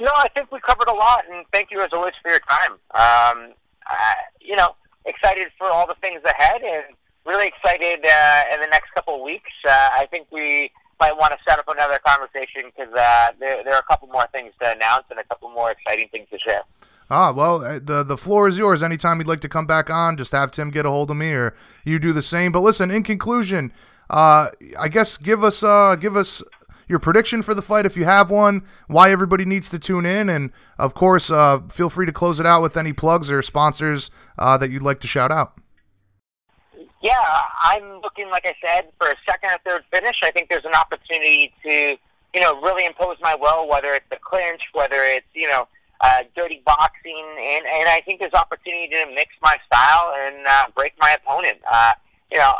[0.00, 2.72] No, I think we covered a lot, and thank you as always for your time.
[2.94, 3.52] Um,
[3.88, 3.94] uh,
[4.40, 4.74] you know,
[5.06, 9.22] excited for all the things ahead, and really excited uh, in the next couple of
[9.22, 9.50] weeks.
[9.66, 13.74] Uh, I think we might want to set up another conversation because uh, there, there
[13.74, 16.62] are a couple more things to announce and a couple more exciting things to share.
[17.10, 18.82] Ah, well, uh, the the floor is yours.
[18.82, 21.32] Anytime you'd like to come back on, just have Tim get a hold of me,
[21.32, 22.50] or you do the same.
[22.50, 23.72] But listen, in conclusion,
[24.08, 26.42] uh, I guess give us uh, give us
[26.88, 30.28] your prediction for the fight if you have one, why everybody needs to tune in,
[30.28, 34.10] and of course, uh, feel free to close it out with any plugs or sponsors
[34.38, 35.58] uh, that you'd like to shout out.
[37.02, 37.12] Yeah,
[37.62, 40.16] I'm looking, like I said, for a second or third finish.
[40.22, 41.96] I think there's an opportunity to,
[42.34, 45.68] you know, really impose my will, whether it's the clinch, whether it's, you know,
[46.00, 50.66] uh, dirty boxing, and, and I think there's opportunity to mix my style and uh,
[50.74, 51.58] break my opponent.
[51.70, 51.92] Uh,
[52.30, 52.52] you know,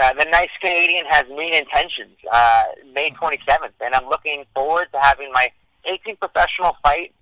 [0.00, 2.16] uh, the nice Canadian has mean intentions.
[2.30, 5.50] Uh, May 27th, and I'm looking forward to having my
[5.88, 7.14] 18th professional fight,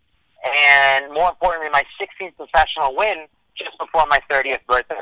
[0.45, 3.27] and more importantly, my 16th professional win
[3.57, 5.01] just before my 30th birthday.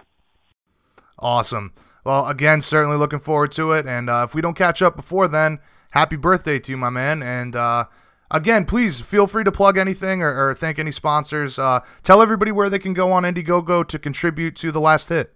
[1.18, 1.72] Awesome.
[2.04, 3.86] Well, again, certainly looking forward to it.
[3.86, 5.58] And uh, if we don't catch up before then,
[5.92, 7.22] happy birthday to you, my man.
[7.22, 7.84] And uh,
[8.30, 11.58] again, please feel free to plug anything or, or thank any sponsors.
[11.58, 15.34] Uh, tell everybody where they can go on Indiegogo to contribute to the last hit.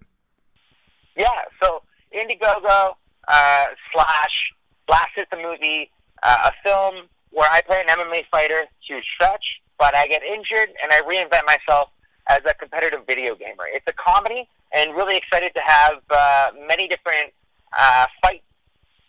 [1.17, 1.27] Yeah,
[1.63, 2.95] so Indiegogo
[3.29, 4.53] uh, slash
[4.87, 5.91] Blast the Movie,
[6.23, 10.71] uh, a film where I play an MMA fighter to stretch, but I get injured
[10.83, 11.91] and I reinvent myself
[12.29, 13.65] as a competitive video gamer.
[13.73, 17.33] It's a comedy and really excited to have uh, many different
[17.77, 18.43] uh, fight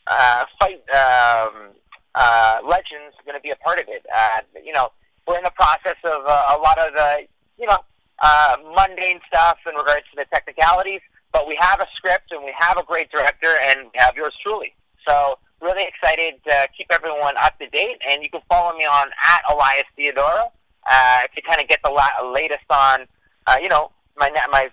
[0.07, 1.71] uh, fight um,
[2.15, 4.05] uh, legends going to be a part of it.
[4.13, 4.89] Uh, you know,
[5.27, 7.77] we're in the process of uh, a lot of the you know
[8.21, 12.53] uh, mundane stuff in regards to the technicalities, but we have a script and we
[12.57, 14.73] have a great director and we have yours truly.
[15.07, 19.07] So really excited to keep everyone up to date, and you can follow me on
[19.27, 20.49] at Elias Theodorou
[20.89, 23.05] uh, to kind of get the la- latest on
[23.47, 24.69] uh, you know my my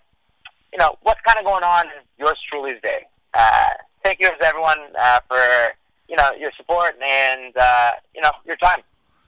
[0.76, 1.86] you know, what's kind of going on
[2.18, 3.06] yours truly's day.
[3.32, 3.68] Uh,
[4.04, 5.68] thank you, everyone, uh, for,
[6.06, 8.80] you know, your support and, uh, you know, your time.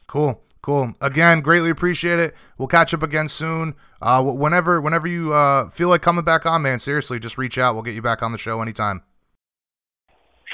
[0.06, 0.40] Cool.
[0.60, 0.94] Cool.
[1.00, 2.34] Again, greatly appreciate it.
[2.58, 3.74] We'll catch up again soon.
[4.00, 7.74] Uh, whenever, whenever you uh, feel like coming back on, man, seriously, just reach out.
[7.74, 9.02] We'll get you back on the show anytime.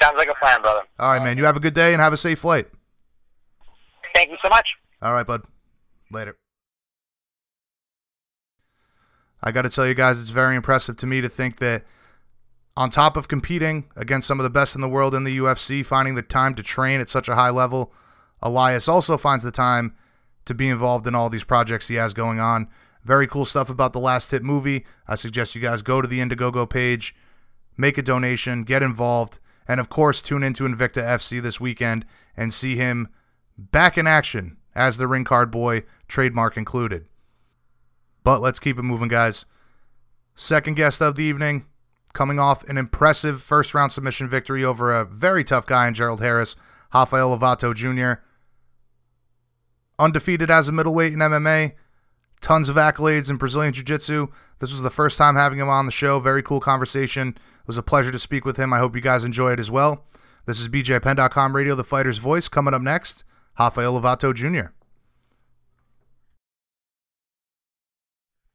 [0.01, 0.81] Sounds like a plan, brother.
[0.99, 1.37] All right, man.
[1.37, 2.67] You have a good day and have a safe flight.
[4.13, 4.67] Thank you so much.
[5.01, 5.43] All right, bud.
[6.11, 6.37] Later.
[9.43, 11.85] I got to tell you guys, it's very impressive to me to think that
[12.75, 15.85] on top of competing against some of the best in the world in the UFC,
[15.85, 17.93] finding the time to train at such a high level,
[18.41, 19.95] Elias also finds the time
[20.45, 22.67] to be involved in all these projects he has going on.
[23.05, 24.83] Very cool stuff about the last hit movie.
[25.07, 27.15] I suggest you guys go to the Indiegogo page,
[27.77, 29.37] make a donation, get involved,
[29.67, 33.09] and of course, tune into Invicta FC this weekend and see him
[33.57, 37.05] back in action as the ring card boy, trademark included.
[38.23, 39.45] But let's keep it moving, guys.
[40.33, 41.65] Second guest of the evening,
[42.13, 46.21] coming off an impressive first round submission victory over a very tough guy in Gerald
[46.21, 46.55] Harris,
[46.91, 48.21] Rafael Lovato Jr.
[49.99, 51.73] Undefeated as a middleweight in MMA,
[52.45, 54.27] tons of accolades in Brazilian Jiu Jitsu.
[54.59, 56.19] This was the first time having him on the show.
[56.19, 57.29] Very cool conversation.
[57.29, 58.71] It was a pleasure to speak with him.
[58.71, 60.05] I hope you guys enjoy it as well.
[60.45, 62.47] This is BJPenn.com Radio, the fighter's voice.
[62.47, 63.23] Coming up next,
[63.59, 64.73] Rafael Lovato Jr.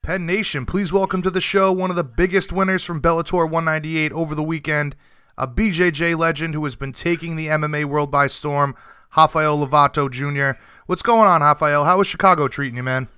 [0.02, 4.12] Penn Nation, please welcome to the show one of the biggest winners from Bellator 198
[4.12, 4.94] over the weekend,
[5.36, 8.76] a BJJ legend who has been taking the MMA world by storm,
[9.16, 10.56] Rafael Lovato Jr.
[10.86, 11.86] What's going on, Rafael?
[11.86, 13.08] How is Chicago treating you, man?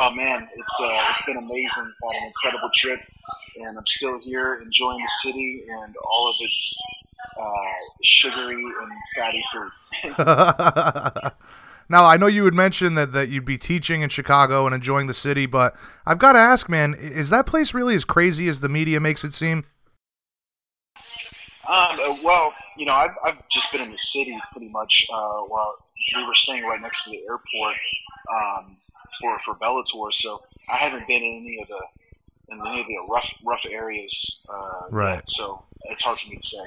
[0.00, 1.92] Oh man, it's uh, it's been amazing.
[2.02, 3.00] Had an incredible trip,
[3.56, 6.82] and I'm still here enjoying the city and all of its
[7.40, 7.44] uh,
[8.02, 11.32] sugary and fatty food.
[11.90, 15.06] Now, I know you would mention that, that you'd be teaching in Chicago and enjoying
[15.06, 18.60] the city, but I've got to ask, man, is that place really as crazy as
[18.60, 19.64] the media makes it seem?
[21.66, 25.40] Um, uh, well, you know, I've, I've just been in the city pretty much uh,
[25.42, 25.76] while
[26.14, 27.76] we were staying right next to the airport
[28.32, 28.76] um,
[29.20, 31.80] for, for Bellator, so I haven't been in any of the
[32.50, 34.46] in any of the rough rough areas.
[34.48, 35.14] Uh, right.
[35.16, 36.64] Yet, so it's hard for me to say.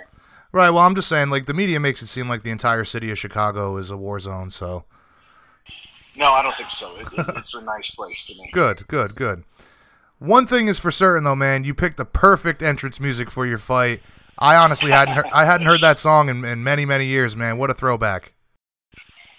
[0.52, 0.70] Right.
[0.70, 3.18] Well, I'm just saying, like the media makes it seem like the entire city of
[3.18, 4.50] Chicago is a war zone.
[4.50, 4.86] So
[6.16, 6.96] no, I don't think so.
[6.98, 8.50] It, it, it's a nice place to me.
[8.54, 9.44] Good, good, good.
[10.20, 13.58] One thing is for certain though, man, you picked the perfect entrance music for your
[13.58, 14.02] fight.
[14.38, 17.58] I honestly hadn't heard, I hadn't heard that song in, in many many years, man.
[17.58, 18.34] What a throwback.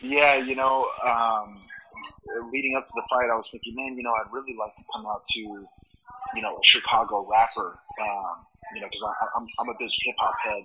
[0.00, 1.60] Yeah, you know, um,
[2.52, 4.84] leading up to the fight, I was thinking, man, you know, I'd really like to
[4.94, 9.04] come out to, you know, a Chicago rapper, um, you know, because
[9.36, 10.64] I'm I'm a big hip hop head,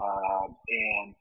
[0.00, 1.14] uh, and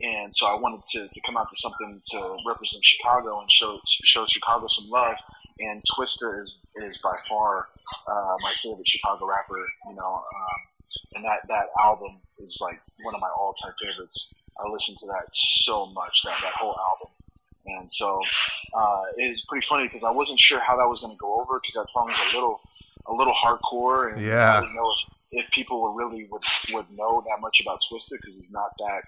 [0.00, 3.80] and so I wanted to, to come out to something to represent Chicago and show
[3.84, 5.16] show Chicago some love.
[5.58, 7.68] And Twista is is by far
[8.06, 9.66] uh, my favorite Chicago rapper.
[9.88, 10.60] You know, um,
[11.14, 14.42] and that that album is like one of my all time favorites.
[14.58, 17.05] I listen to that so much that that whole album.
[17.76, 18.20] And so
[18.74, 21.40] uh, it is pretty funny because I wasn't sure how that was going to go
[21.40, 22.60] over because that song is a little
[23.08, 24.56] a little hardcore and yeah.
[24.56, 28.12] I didn't know if, if people were really would, would know that much about Twista
[28.20, 29.02] because he's not that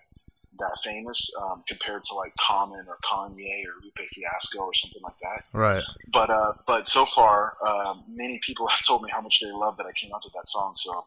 [0.59, 5.19] that famous um, compared to like Common or Kanye or Lupe Fiasco or something like
[5.23, 5.45] that.
[5.53, 5.83] Right.
[6.13, 9.77] But uh, but so far, uh, many people have told me how much they love
[9.77, 10.75] that I came out with that song.
[10.77, 11.05] So.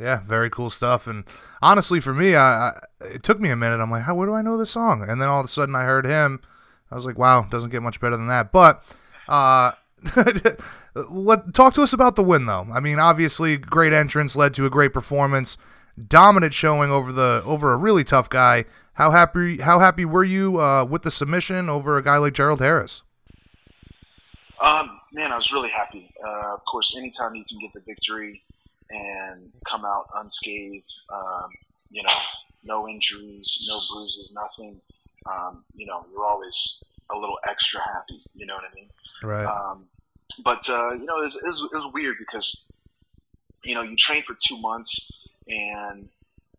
[0.00, 1.06] Yeah, very cool stuff.
[1.06, 1.24] And
[1.60, 3.80] honestly, for me, I, I it took me a minute.
[3.80, 4.14] I'm like, how?
[4.14, 5.04] Where do I know this song?
[5.06, 6.40] And then all of a sudden, I heard him.
[6.90, 8.50] I was like, wow, doesn't get much better than that.
[8.50, 8.82] But
[9.28, 9.72] uh,
[11.10, 12.66] let talk to us about the win, though.
[12.72, 15.58] I mean, obviously, great entrance led to a great performance
[16.08, 18.64] dominant showing over the over a really tough guy.
[18.94, 22.60] How happy how happy were you uh, with the submission over a guy like Gerald
[22.60, 23.02] Harris?
[24.60, 26.12] Um, man, I was really happy.
[26.22, 28.42] Uh, of course, anytime you can get the victory
[28.90, 31.50] and come out unscathed, um,
[31.90, 32.14] you know,
[32.64, 34.80] no injuries, no bruises, nothing.
[35.26, 38.22] Um, you know, you're always a little extra happy.
[38.34, 38.90] You know what I mean?
[39.22, 39.44] Right.
[39.44, 39.84] Um,
[40.44, 42.76] but uh, you know, it was, it was, it was weird because
[43.64, 46.08] you know you train for two months and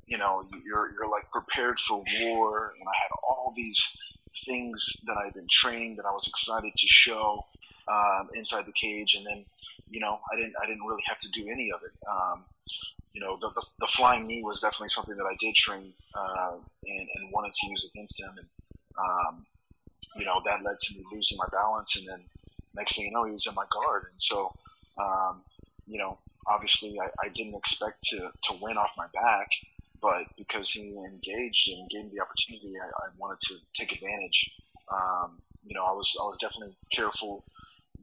[0.06, 3.98] you know you're you're like prepared for war and i had all these
[4.46, 7.46] things that i'd been training that i was excited to show
[7.88, 9.46] um, inside the cage and then
[9.92, 11.92] you know i didn't i didn't really have to do any of it.
[12.10, 12.44] Um,
[13.14, 16.54] you know the, the, the, flying knee was definitely something that i did train uh,
[16.86, 18.32] and, and, wanted to use against him.
[18.38, 18.48] And
[18.98, 19.46] um,
[20.16, 21.98] you know that led to me losing my balance.
[21.98, 22.24] And then
[22.74, 24.06] next thing you know he was in my guard.
[24.12, 24.52] And so
[24.98, 25.42] um,
[25.86, 29.50] you know obviously I, I didn't expect to, to win off my back,
[30.02, 34.52] but because he engaged and gave me the opportunity, I, I wanted to take advantage.
[34.92, 37.44] Um, you know, I was I was definitely careful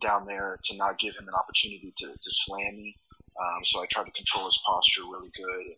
[0.00, 2.96] down there to not give him an opportunity to, to slam me.
[3.40, 5.74] Um, so I tried to control his posture really good,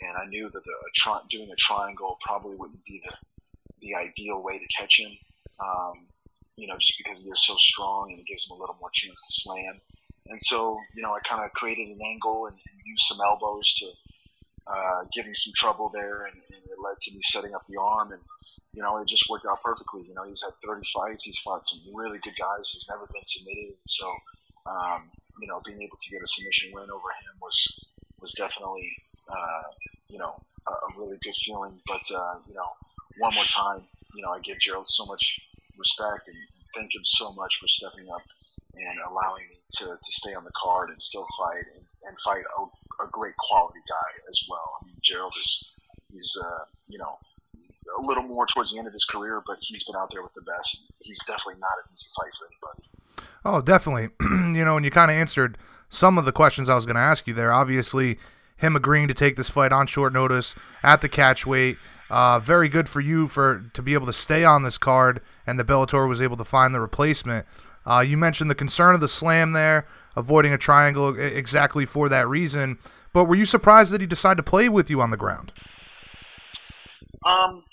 [0.00, 3.14] and I knew that the tri- doing a triangle probably wouldn't be the
[3.80, 5.10] the ideal way to catch him.
[5.60, 6.06] Um,
[6.56, 8.90] you know, just because he is so strong and it gives him a little more
[8.92, 9.80] chance to slam.
[10.26, 13.74] And so, you know, I kind of created an angle and, and, used some elbows
[13.74, 13.86] to
[14.66, 17.80] uh, give him some trouble there, and, and, it led to me setting up the
[17.80, 18.22] arm, and
[18.72, 20.02] you know, it just worked out perfectly.
[20.06, 23.26] You know, he's had 30 fights, he's fought some really good guys, he's never been
[23.26, 24.06] submitted, so
[24.66, 25.10] um,
[25.40, 28.90] you know, being able to get a submission win over him was was definitely
[29.28, 29.62] uh,
[30.08, 30.34] you know
[30.66, 31.80] a, a, really good feeling.
[31.86, 32.68] But uh, you know,
[33.18, 33.82] one more time,
[34.14, 35.40] you know, I give Gerald so much
[35.76, 36.36] respect and
[36.74, 38.22] thank him so much for stepping up
[38.74, 42.44] and allowing me to, to stay on the card and still fight and, and fight
[42.58, 44.78] a, a great quality guy as well.
[44.80, 45.72] I mean, Gerald is
[46.12, 47.18] he's uh, you know
[47.98, 50.34] a little more towards the end of his career, but he's been out there with
[50.34, 50.92] the best.
[51.00, 53.28] He's definitely not an easy fight for anybody.
[53.44, 54.08] Oh, definitely.
[54.58, 55.56] you know, and you kind of answered
[55.88, 57.52] some of the questions I was going to ask you there.
[57.52, 58.18] Obviously,
[58.56, 61.78] him agreeing to take this fight on short notice at the catch weight.
[62.10, 65.58] Uh, very good for you for to be able to stay on this card, and
[65.58, 67.46] the Bellator was able to find the replacement.
[67.86, 72.28] Uh, you mentioned the concern of the slam there, avoiding a triangle exactly for that
[72.28, 72.78] reason.
[73.12, 75.52] But were you surprised that he decided to play with you on the ground?
[77.24, 77.64] Um,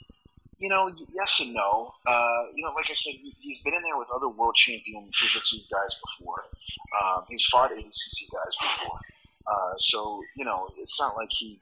[0.57, 1.93] you know, yes and no.
[2.05, 5.09] Uh, you know, like I said, he, has been in there with other world champion
[5.11, 6.43] jiu-jitsu guys before.
[7.01, 8.99] Um, he's fought ADCC guys before.
[9.45, 11.59] Uh, so, you know, it's not like he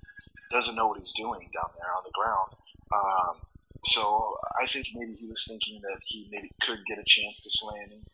[0.52, 2.54] doesn't know what he's doing down there on the ground.
[2.94, 3.42] Um,
[3.86, 7.50] so I think maybe he was thinking that he maybe could get a chance to
[7.50, 8.06] slam him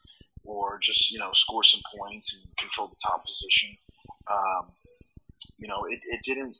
[0.45, 3.77] or just you know score some points and control the top position.
[4.31, 4.71] Um,
[5.57, 6.55] you know, it, it didn't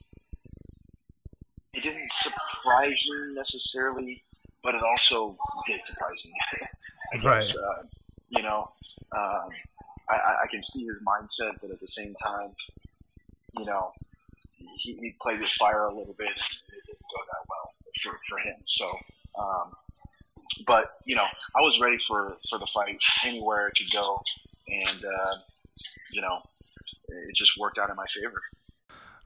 [1.79, 4.23] it didn't surprise me necessarily,
[4.63, 6.67] but it also did surprise me.
[7.13, 7.79] I guess, right.
[7.79, 7.83] Uh,
[8.27, 8.69] you know,
[9.15, 9.49] um,
[10.09, 12.51] I, I can see his mindset, but at the same time,
[13.57, 13.91] you know,
[14.77, 17.71] he, he played with fire a little bit, and it didn't go that well
[18.03, 18.55] for, for him.
[18.65, 18.89] So,
[19.39, 19.71] um,
[20.67, 21.25] but you know,
[21.55, 24.17] I was ready for for the fight anywhere it could go,
[24.67, 25.33] and uh,
[26.11, 26.35] you know,
[27.07, 28.41] it just worked out in my favor.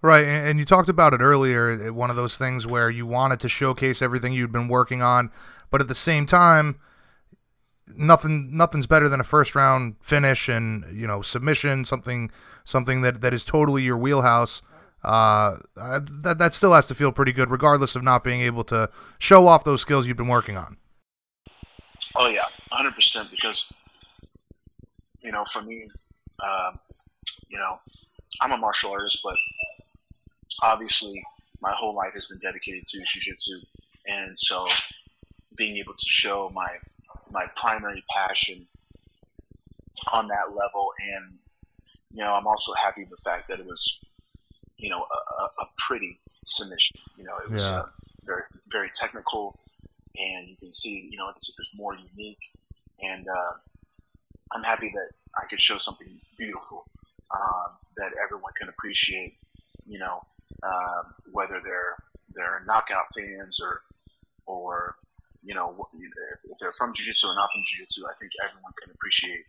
[0.04, 1.94] Right, and you talked about it earlier.
[1.94, 5.32] One of those things where you wanted to showcase everything you'd been working on,
[5.72, 6.78] but at the same time,
[7.96, 12.32] nothing nothing's better than a first round finish and you know submission, something
[12.66, 14.62] something that that is totally your wheelhouse.
[15.06, 18.90] Uh, that that still has to feel pretty good, regardless of not being able to
[19.20, 20.76] show off those skills you've been working on.
[22.18, 23.32] Oh yeah, hundred percent.
[23.32, 23.72] Because
[25.22, 25.88] you know, for me,
[26.44, 26.78] um,
[27.48, 27.80] you know,
[28.42, 29.38] I'm a martial artist, but
[30.62, 31.24] obviously
[31.62, 33.60] my whole life has been dedicated to jiu-jitsu.
[34.08, 34.68] And so
[35.56, 36.70] being able to show my
[37.32, 38.68] my primary passion
[40.12, 41.38] on that level and
[42.12, 44.02] you know i'm also happy with the fact that it was
[44.78, 46.98] you know a, a pretty submission.
[47.18, 47.80] You know it was Yeah.
[47.80, 47.86] uh,
[48.26, 49.58] very very technical.
[50.16, 52.42] And you can see you know it's, it's more unique.
[53.02, 53.54] And uh,
[54.52, 55.10] i'm happy that
[55.42, 56.86] i could show something beautiful
[57.32, 59.36] um, that everyone can appreciate
[59.88, 60.22] you know
[60.66, 61.96] um, whether they're
[62.36, 63.82] they're knockout fans or
[64.46, 64.96] or
[65.44, 68.92] you know if if they're from jiu-jitsu or not from jiu-jitsu i think everyone can
[68.92, 69.46] appreciate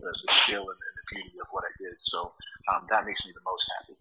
[0.00, 2.32] the, the skill and, and the beauty of what i did so
[2.72, 3.94] um, that makes me the most happy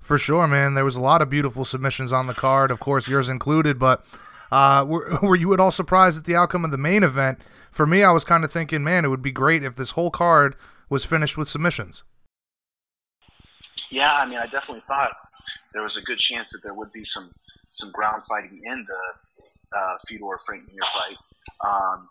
[0.00, 0.74] For sure, man.
[0.74, 3.78] There was a lot of beautiful submissions on the card, of course, yours included.
[3.78, 4.04] But
[4.52, 7.40] uh, were, were you at all surprised at the outcome of the main event?
[7.72, 10.10] For me, I was kind of thinking, man, it would be great if this whole
[10.10, 10.54] card
[10.88, 12.04] was finished with submissions.
[13.90, 15.12] Yeah, I mean, I definitely thought
[15.72, 17.30] there was a good chance that there would be some
[17.70, 21.16] some ground fighting in the uh, Fedor Frank fight.
[21.66, 22.08] Um,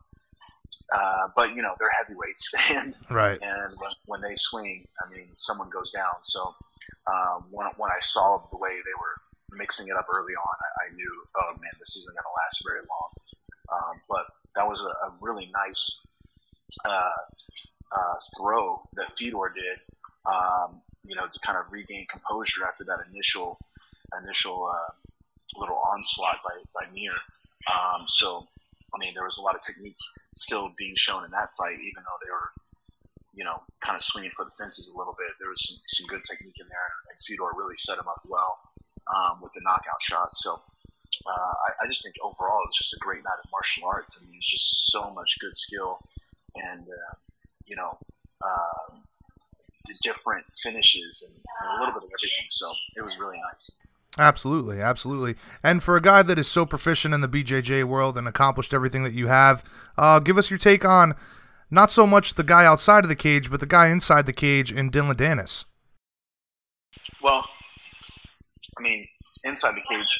[0.93, 3.39] uh, but you know, they're heavyweights, and Right.
[3.41, 6.13] and when, when they swing, I mean, someone goes down.
[6.21, 6.53] So
[7.07, 10.91] um, when when I saw the way they were mixing it up early on, I,
[10.91, 13.09] I knew, oh man, this isn't going to last very long.
[13.71, 14.25] Um, but
[14.55, 16.15] that was a, a really nice
[16.85, 17.11] uh,
[17.91, 19.79] uh, throw that Fedor did.
[20.25, 23.59] Um, you know, to kind of regain composure after that initial
[24.23, 24.91] initial uh,
[25.59, 27.13] little onslaught by by Mir.
[27.65, 28.47] Um, so,
[28.93, 29.97] I mean, there was a lot of technique
[30.33, 32.49] still being shown in that fight, even though they were,
[33.33, 35.33] you know, kind of swinging for the fences a little bit.
[35.39, 38.59] There was some, some good technique in there, and Fedor really set him up well
[39.09, 40.29] um, with the knockout shot.
[40.29, 40.61] So,
[41.25, 44.21] uh, I, I just think overall it was just a great night of martial arts.
[44.21, 45.99] I mean, it's just so much good skill,
[46.55, 47.13] and uh,
[47.65, 47.97] you know,
[48.45, 49.03] um,
[49.87, 52.47] the different finishes and, and a little bit of everything.
[52.49, 53.81] So it was really nice.
[54.17, 55.35] Absolutely, absolutely.
[55.61, 59.03] And for a guy that is so proficient in the BJJ world and accomplished everything
[59.03, 59.63] that you have,
[59.97, 61.15] uh, give us your take on
[61.69, 64.71] not so much the guy outside of the cage, but the guy inside the cage
[64.71, 65.65] in Dillon Danis.
[67.21, 67.47] Well,
[68.77, 69.07] I mean,
[69.43, 70.19] inside the cage,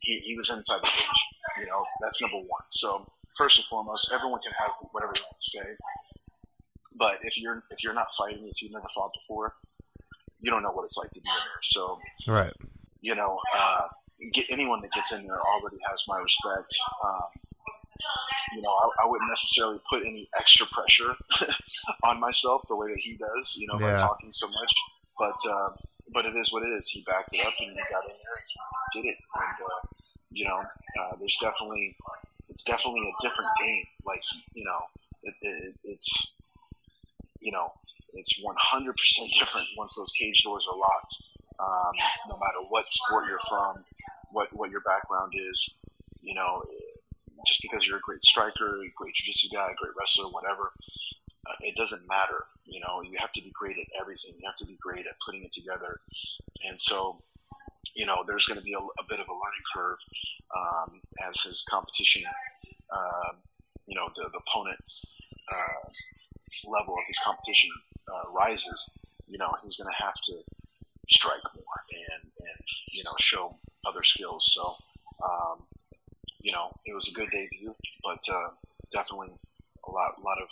[0.00, 1.06] he, he was inside the cage.
[1.60, 2.62] You know, that's number one.
[2.70, 3.04] So
[3.36, 5.64] first and foremost, everyone can have whatever they want to say.
[6.98, 9.54] But if you're if you're not fighting, if you've never fought before,
[10.40, 11.62] you don't know what it's like to be in there.
[11.62, 12.52] So Right.
[13.00, 13.88] you know, uh,
[14.32, 16.74] get anyone that gets in there already has my respect.
[17.04, 17.22] Um,
[18.54, 21.14] you know, I, I wouldn't necessarily put any extra pressure
[22.04, 23.56] on myself the way that he does.
[23.56, 24.72] You know, by talking so much.
[25.18, 25.68] But uh,
[26.12, 26.88] but it is what it is.
[26.88, 29.16] He backed it up and he got in there and did it.
[29.34, 29.86] And uh,
[30.30, 31.96] you know, uh, there's definitely
[32.48, 33.84] it's definitely a different game.
[34.04, 34.22] Like
[34.54, 34.78] you know,
[35.22, 36.40] it, it, it's
[37.46, 37.70] you know,
[38.12, 41.14] it's 100% different once those cage doors are locked.
[41.60, 41.94] Um,
[42.28, 43.84] no matter what sport you're from,
[44.32, 45.80] what what your background is,
[46.20, 46.64] you know,
[47.46, 50.72] just because you're a great striker, a great jiu-jitsu guy, a great wrestler, whatever,
[51.46, 52.44] uh, it doesn't matter.
[52.64, 54.34] You know, you have to be great at everything.
[54.36, 56.00] You have to be great at putting it together.
[56.68, 57.22] And so,
[57.94, 59.98] you know, there's going to be a, a bit of a learning curve
[60.50, 62.24] um, as his competition,
[62.90, 63.32] uh,
[63.86, 64.82] you know, the, the opponent
[65.50, 67.70] uh, level of his competition
[68.08, 68.98] uh, rises.
[69.26, 70.34] You know, he's going to have to
[71.08, 74.52] strike more and, and you know show other skills.
[74.54, 74.74] So,
[75.24, 75.62] um,
[76.40, 78.48] you know, it was a good debut, but uh,
[78.92, 79.30] definitely
[79.86, 80.48] a lot, lot of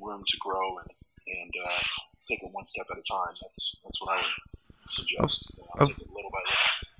[0.00, 0.88] room to grow and
[1.26, 1.78] and uh,
[2.28, 3.34] take it one step at a time.
[3.42, 5.52] That's that's what I would suggest.
[5.56, 6.92] You know, Of- take it little by little.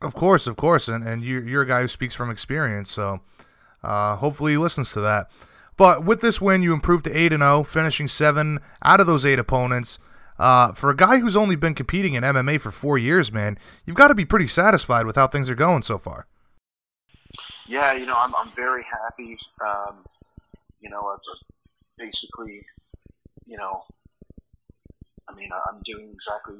[0.00, 3.20] Of course, of course, and and you, you're a guy who speaks from experience, so
[3.82, 5.28] uh, hopefully he listens to that.
[5.78, 9.24] But with this win, you improved to eight and zero, finishing seven out of those
[9.24, 9.98] eight opponents.
[10.36, 13.56] Uh, for a guy who's only been competing in MMA for four years, man,
[13.86, 16.26] you've got to be pretty satisfied with how things are going so far.
[17.66, 19.38] Yeah, you know, I'm, I'm very happy.
[19.64, 20.04] Um,
[20.80, 21.16] you know,
[21.96, 22.64] basically,
[23.46, 23.84] you know,
[25.28, 26.56] I mean, I'm doing exactly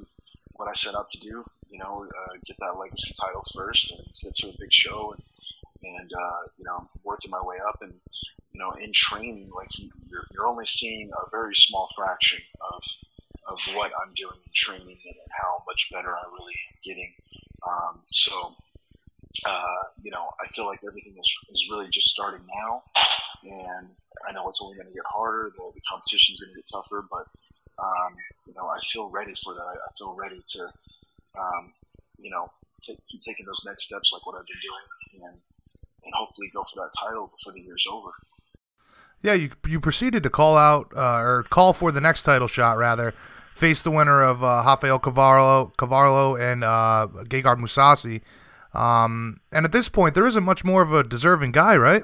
[0.53, 1.43] what I set out to do.
[1.69, 5.23] You know, uh, get that legacy title first and get to a big show, and
[5.83, 7.79] and uh, you know, I'm working my way up.
[7.81, 7.93] And
[8.51, 12.39] you know, in training, like you, you're you're only seeing a very small fraction
[12.73, 12.83] of
[13.47, 17.13] of what I'm doing in training and how much better I really am getting.
[17.67, 18.55] Um, so
[19.45, 22.83] uh, you know, I feel like everything is, is really just starting now,
[23.43, 23.87] and
[24.27, 25.51] I know it's only going to get harder.
[25.55, 27.27] The, the competition is going to get tougher, but
[27.79, 28.15] um,
[28.47, 29.61] you know, I feel ready for that.
[29.63, 30.61] I, I feel ready to,
[31.39, 31.73] um,
[32.17, 32.51] you know,
[32.83, 35.37] take, keep taking those next steps like what I've been doing, and
[36.03, 38.11] and hopefully go for that title before the year's over.
[39.21, 42.77] Yeah, you you proceeded to call out uh, or call for the next title shot
[42.77, 43.13] rather
[43.53, 48.21] face the winner of uh, Rafael Carvalho, Carvalho and uh, Gegard Mousasi.
[48.73, 52.03] Um, and at this point, there isn't much more of a deserving guy, right?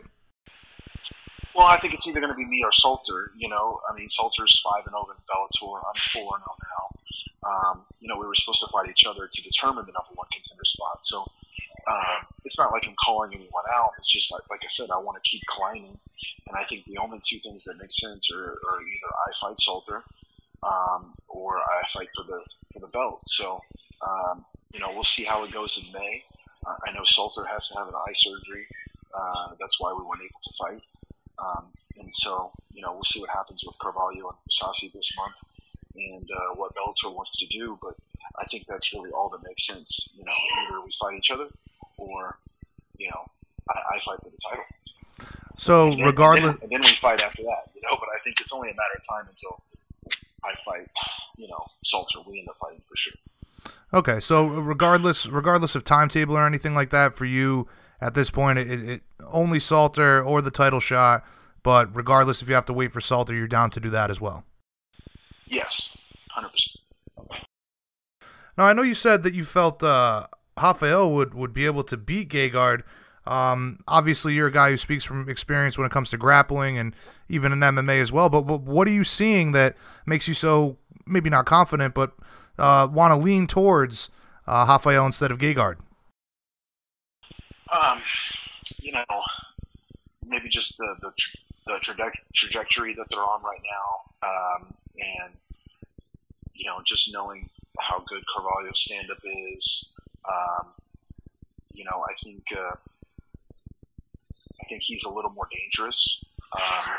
[1.55, 3.31] Well, I think it's either going to be me or Salter.
[3.37, 5.79] You know, I mean, Salter's five and zero in Bellator.
[5.87, 6.85] I'm four and zero now.
[7.47, 10.27] Um, you know, we were supposed to fight each other to determine the number one
[10.33, 11.05] contender spot.
[11.05, 11.23] So
[11.87, 13.91] uh, it's not like I'm calling anyone out.
[13.99, 15.97] It's just like, like I said, I want to keep climbing,
[16.47, 19.59] and I think the only two things that make sense are, are either I fight
[19.59, 20.03] Salter,
[20.63, 22.41] um, or I fight for the
[22.73, 23.21] for the belt.
[23.27, 23.61] So
[24.01, 26.23] um, you know, we'll see how it goes in May.
[26.65, 28.67] Uh, I know Salter has to have an eye surgery.
[29.13, 30.81] Uh, that's why we weren't able to fight.
[31.39, 31.67] Um,
[31.97, 35.35] and so, you know, we'll see what happens with Carvalho and Mousasi this month
[35.95, 37.77] and uh, what Bellator wants to do.
[37.81, 37.95] But
[38.37, 40.13] I think that's really all that makes sense.
[40.17, 41.47] You know, either we fight each other
[41.97, 42.37] or,
[42.97, 43.25] you know,
[43.69, 44.65] I, I fight for the title.
[45.57, 47.97] So and then, regardless, and then, and then, we fight after that, you know.
[47.99, 49.63] But I think it's only a matter of time until
[50.43, 50.89] I fight,
[51.37, 52.19] you know, Salter.
[52.27, 53.13] We end up fighting for sure.
[53.93, 57.67] Okay, so regardless, regardless of timetable or anything like that for you
[58.01, 61.23] at this point, it, it only Salter or the title shot.
[61.63, 64.19] But regardless, if you have to wait for Salter, you're down to do that as
[64.19, 64.43] well.
[65.47, 65.97] Yes,
[66.29, 66.81] hundred percent.
[68.57, 70.27] Now I know you said that you felt uh,
[70.61, 72.83] Rafael would would be able to beat Gegard.
[73.27, 76.95] Um, obviously, you're a guy who speaks from experience when it comes to grappling and
[77.27, 78.29] even in MMA as well.
[78.29, 79.75] But, but what are you seeing that
[80.05, 80.77] makes you so
[81.07, 82.11] maybe not confident, but
[82.59, 84.09] uh, want to lean towards
[84.47, 85.77] uh, Rafael instead of Gegard?
[87.71, 87.99] Um,
[88.79, 89.03] you know,
[90.25, 91.11] maybe just the the,
[91.65, 95.33] the traje- trajectory that they're on right now, um, and
[96.53, 97.49] you know, just knowing
[97.79, 99.94] how good Carvalho's stand up is.
[100.29, 100.73] Um,
[101.73, 102.75] you know, I think uh,
[104.61, 106.23] I think he's a little more dangerous.
[106.53, 106.91] Um,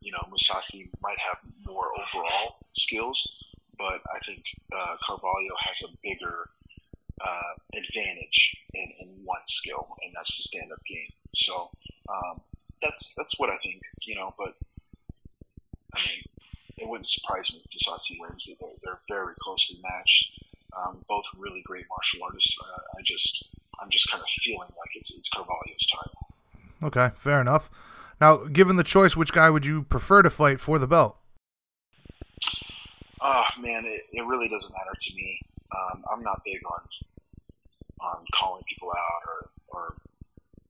[0.00, 3.44] you know, Mousasi might have more overall skills,
[3.76, 6.48] but I think uh, Carvalho has a bigger
[7.20, 11.08] uh, advantage in, in one skill, and that's the stand-up game.
[11.34, 11.70] So
[12.08, 12.40] um,
[12.80, 14.34] that's that's what I think, you know.
[14.38, 14.54] But
[15.94, 16.22] I mean,
[16.78, 18.48] it wouldn't surprise me if Mousasi wins.
[18.60, 20.32] They're, they're very closely matched.
[20.76, 22.56] Um, both really great martial artists.
[22.60, 26.10] Uh, I just I'm just kind of feeling like it's it's Carvalho's time.
[26.82, 27.70] Okay, fair enough.
[28.20, 31.16] Now, given the choice, which guy would you prefer to fight for the belt?
[33.20, 35.40] Oh man, it, it really doesn't matter to me.
[35.74, 36.80] Um, I'm not big on
[38.00, 39.96] on calling people out or or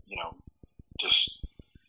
[0.07, 0.35] you know
[0.99, 1.47] just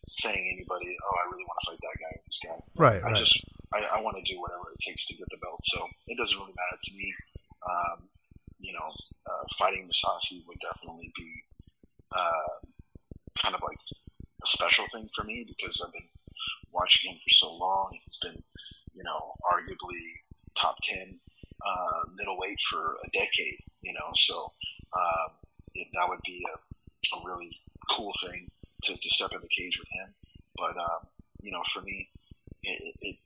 [0.08, 0.96] saying anybody.
[1.02, 2.58] Oh, I really want to fight that guy or this guy.
[2.76, 3.02] Right.
[3.02, 3.16] I right.
[3.16, 5.60] just I, I want to do whatever it takes to get the belt.
[5.64, 7.14] So it doesn't really matter to me.
[7.68, 8.08] Um,
[8.58, 8.88] you know,
[9.26, 11.32] uh, fighting Mousasi would definitely be
[12.14, 12.66] uh,
[13.38, 13.78] kind of like
[14.42, 16.08] a special thing for me because I've been
[16.72, 17.98] watching him for so long.
[18.04, 18.42] He's been,
[18.94, 20.00] you know, arguably
[20.56, 21.18] top 10
[21.66, 24.52] uh, middleweight for a decade, you know, so
[24.96, 25.32] um,
[25.74, 27.56] it, that would be a, a really
[27.90, 28.50] cool thing
[28.84, 30.14] to, to step in the cage with him.
[30.56, 31.06] But, um,
[31.42, 32.08] you know, for me,
[32.62, 33.16] it, it,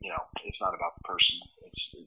[0.00, 1.38] you know, it's not about the person.
[1.66, 2.06] It's it,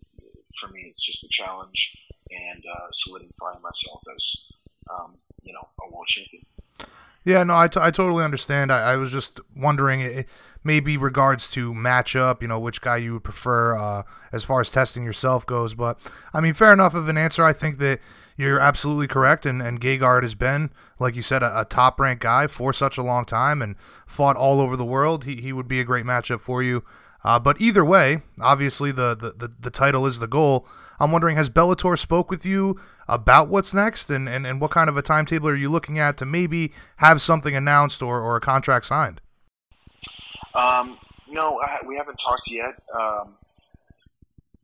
[0.59, 1.95] for me, it's just a challenge
[2.31, 4.51] and uh, solidifying myself as,
[4.89, 6.43] um, you know, a world champion.
[7.25, 8.71] Yeah, no, I, t- I totally understand.
[8.71, 10.27] I, I was just wondering, it,
[10.63, 14.71] maybe regards to matchup, you know, which guy you would prefer uh, as far as
[14.71, 15.73] testing yourself goes.
[15.73, 15.99] But
[16.33, 17.43] I mean, fair enough of an answer.
[17.43, 17.99] I think that
[18.35, 22.23] you're absolutely correct, and and Gegard has been, like you said, a, a top ranked
[22.23, 23.75] guy for such a long time and
[24.07, 25.23] fought all over the world.
[25.23, 26.83] He he would be a great matchup for you.
[27.24, 30.67] Uh, but either way, obviously the, the, the, the title is the goal.
[30.99, 34.89] I'm wondering, has Bellator spoke with you about what's next and, and, and what kind
[34.89, 38.41] of a timetable are you looking at to maybe have something announced or, or a
[38.41, 39.21] contract signed?
[40.53, 40.97] Um,
[41.30, 42.76] no, I, we haven't talked yet.
[42.97, 43.36] Um,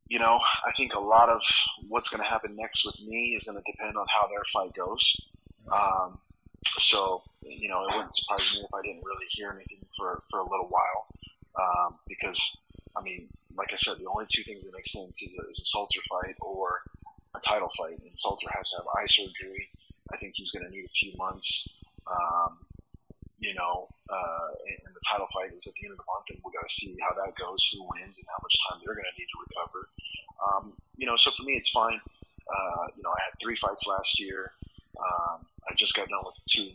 [0.07, 1.41] you know, I think a lot of
[1.87, 4.73] what's going to happen next with me is going to depend on how their fight
[4.73, 5.15] goes.
[5.71, 6.19] Um,
[6.65, 10.39] so, you know, it wouldn't surprise me if I didn't really hear anything for, for
[10.39, 11.07] a little while.
[11.57, 15.37] Um, because, I mean, like I said, the only two things that make sense is
[15.39, 16.81] a, is a Salter fight or
[17.35, 17.99] a title fight.
[17.99, 19.69] And Salter has to have eye surgery.
[20.13, 21.67] I think he's going to need a few months.
[22.07, 22.57] Um,
[23.39, 26.39] you know, uh, and the title fight is at the end of the month, and
[26.43, 29.07] we're going to see how that goes, who wins, and how much time they're going
[29.07, 29.81] to need to recover.
[30.43, 32.01] Um, you know, so for me, it's fine.
[32.49, 34.51] Uh, you know, I had three fights last year.
[34.99, 36.71] Um, I just got done with two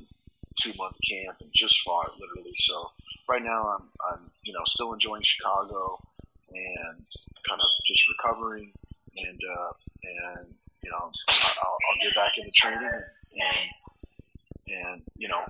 [0.61, 2.55] two month camp and just fought literally.
[2.55, 2.91] So
[3.29, 6.01] right now, I'm I'm you know still enjoying Chicago
[6.51, 7.07] and
[7.49, 8.73] kind of just recovering,
[9.17, 9.73] and uh,
[10.03, 13.57] and you know I'll, I'll get back into training and
[14.69, 15.41] and you know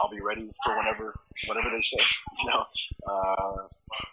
[0.00, 2.02] I'll be ready for whenever whatever they say.
[2.42, 2.64] You know,
[3.06, 3.66] uh,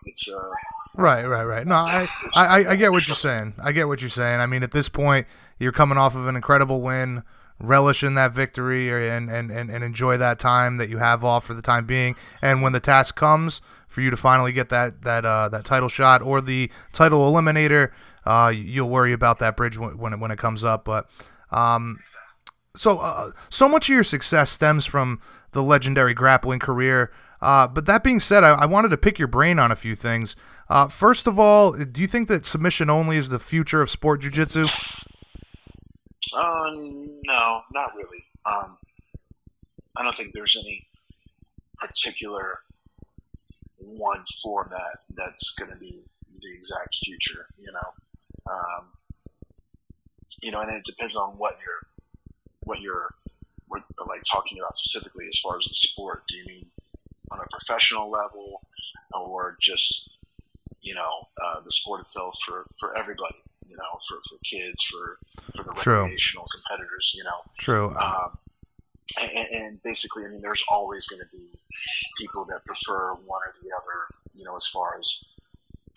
[0.06, 0.52] it's uh,
[0.98, 1.66] Right, right, right.
[1.66, 3.54] No, I, I, I get what you're saying.
[3.62, 4.40] I get what you're saying.
[4.42, 5.28] I mean, at this point,
[5.60, 7.24] you're coming off of an incredible win,
[7.60, 11.46] relish in that victory, and, and, and, and enjoy that time that you have off
[11.46, 12.16] for the time being.
[12.42, 15.90] And when the task comes for you to finally get that that uh, that title
[15.90, 17.92] shot or the title eliminator,
[18.26, 20.86] uh, you'll worry about that bridge when when it, when it comes up.
[20.86, 21.10] But
[21.52, 22.00] um,
[22.76, 25.20] so uh, so much of your success stems from
[25.52, 27.12] the legendary grappling career.
[27.40, 29.96] Uh, but that being said, I, I, wanted to pick your brain on a few
[29.96, 30.36] things.
[30.70, 34.22] Uh, first of all, do you think that submission only is the future of sport
[34.22, 34.66] jiu-jitsu?
[36.34, 38.24] Uh, no, not really.
[38.46, 38.78] Um,
[39.96, 40.88] I don't think there's any
[41.80, 42.60] particular
[43.78, 46.04] one format that's going to be
[46.42, 47.48] the exact future.
[47.58, 48.86] You know, um,
[50.42, 51.88] you know, and it depends on what you're
[52.64, 53.14] what you're
[53.68, 56.24] what, like talking about specifically as far as the sport.
[56.28, 56.66] Do you mean
[57.32, 58.62] on a professional level,
[59.14, 60.10] or just
[60.82, 63.38] you know uh, the sport itself for for everybody?
[63.70, 65.20] You know, for, for kids, for
[65.56, 66.02] for the True.
[66.04, 67.14] recreational competitors.
[67.16, 67.96] You know, True.
[67.96, 68.38] Um,
[69.20, 71.48] and, and, basically, I mean, there's always going to be
[72.18, 74.08] people that prefer one or the other.
[74.36, 75.24] You know, as far as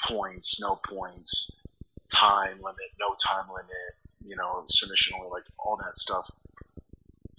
[0.03, 1.65] points, no points,
[2.13, 3.95] time limit, no time limit.
[4.25, 6.31] You know, submission only, like all that stuff.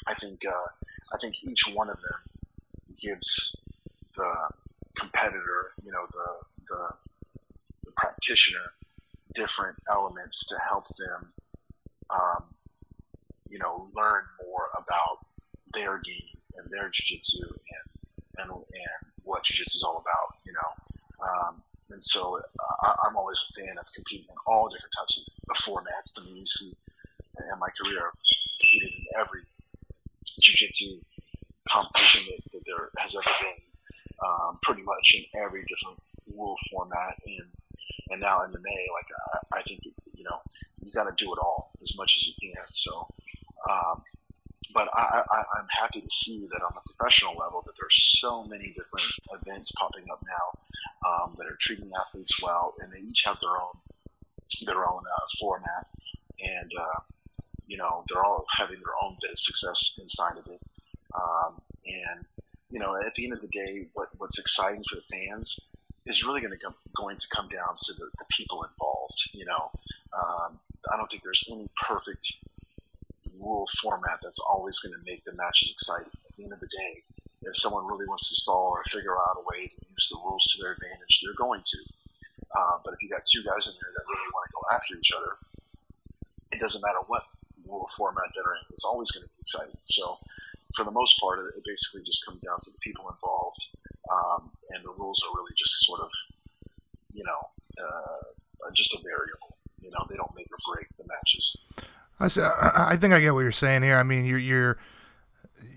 [0.07, 0.67] I think uh,
[1.13, 3.67] I think each one of them gives
[4.15, 4.33] the
[4.97, 6.27] competitor, you know, the,
[6.67, 6.89] the,
[7.85, 8.73] the practitioner,
[9.33, 11.33] different elements to help them,
[12.09, 12.43] um,
[13.49, 15.25] you know, learn more about
[15.73, 21.25] their game and their jiu-jitsu and, and, and what jiu-jitsu is all about, you know.
[21.25, 21.61] Um,
[21.91, 25.25] and so uh, I, am always a fan of competing in all different types of,
[25.57, 26.15] formats.
[26.17, 26.71] I mean, you see
[27.37, 28.13] in my career, I've
[28.61, 29.41] competed in every
[30.39, 31.01] jiu-jitsu
[31.67, 33.61] competition that, that, there has ever been,
[34.25, 35.99] um, pretty much in every different
[36.33, 37.19] rule format.
[37.27, 37.47] And
[38.11, 38.53] and now MMA,
[38.93, 39.81] like I, I think
[40.13, 40.39] you know
[40.83, 42.63] you got to do it all as much as you can.
[42.71, 43.07] So,
[43.69, 44.03] um,
[44.73, 48.43] but I, I, I'm happy to see that on the professional level that there's so
[48.43, 49.07] many different
[49.41, 53.51] events popping up now um, that are treating athletes well, and they each have their
[53.51, 53.73] own
[54.65, 55.87] their own uh, format,
[56.41, 56.99] and uh,
[57.71, 60.59] you know, they're all having their own bit of success inside of it.
[61.15, 62.25] Um, and,
[62.69, 65.57] you know, at the end of the day, what, what's exciting for the fans
[66.05, 69.29] is really going to come, going to come down to the, the people involved.
[69.33, 69.71] You know,
[70.13, 70.59] um,
[70.91, 72.37] I don't think there's any perfect
[73.39, 76.11] rule format that's always going to make the matches exciting.
[76.11, 77.03] At the end of the day,
[77.43, 80.45] if someone really wants to stall or figure out a way to use the rules
[80.51, 81.79] to their advantage, they're going to.
[82.53, 84.93] Uh, but if you got two guys in there that really want to go after
[84.97, 85.31] each other,
[86.51, 87.23] it doesn't matter what
[87.65, 88.65] rule format that are in.
[88.73, 89.77] It's always going to be exciting.
[89.85, 90.17] So,
[90.75, 93.63] for the most part, it, basically just comes down to the people involved,
[94.11, 96.09] um, and the rules are really just sort of,
[97.13, 99.57] you know, uh, just a variable.
[99.81, 101.57] You know, they don't make or break the matches.
[102.19, 103.97] I say, I think I get what you're saying here.
[103.97, 104.77] I mean, you're, you're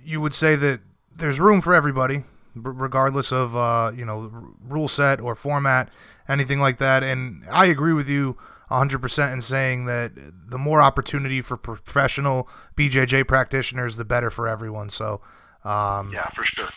[0.05, 0.81] you would say that
[1.17, 2.25] there's room for everybody,
[2.55, 4.31] regardless of uh, you know
[4.63, 5.89] rule set or format,
[6.29, 7.03] anything like that.
[7.03, 8.37] And I agree with you
[8.71, 14.91] 100% in saying that the more opportunity for professional BJJ practitioners, the better for everyone.
[14.91, 15.23] So,
[15.65, 16.69] um, yeah, for sure.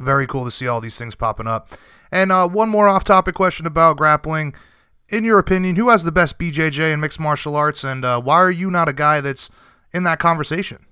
[0.00, 1.70] Very cool to see all these things popping up.
[2.10, 4.54] And uh, one more off topic question about grappling.
[5.08, 8.36] In your opinion, who has the best BJJ and mixed martial arts, and uh, why
[8.36, 9.50] are you not a guy that's
[9.92, 10.86] in that conversation?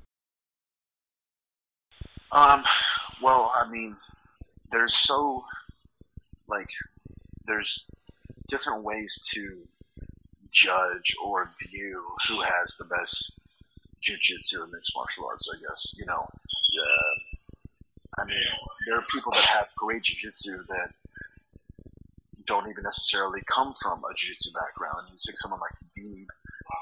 [2.30, 2.64] Um,
[3.22, 3.96] well, I mean,
[4.70, 5.44] there's so,
[6.48, 6.70] like,
[7.46, 7.90] there's
[8.48, 9.58] different ways to
[10.50, 13.40] judge or view who has the best
[14.02, 15.48] jujitsu and mixed martial arts.
[15.52, 16.26] I guess you know.
[18.18, 18.36] I mean,
[18.86, 20.92] there are people that have great jujitsu that
[22.46, 25.06] don't even necessarily come from a jiu-jitsu background.
[25.10, 26.26] You take someone like Beeb,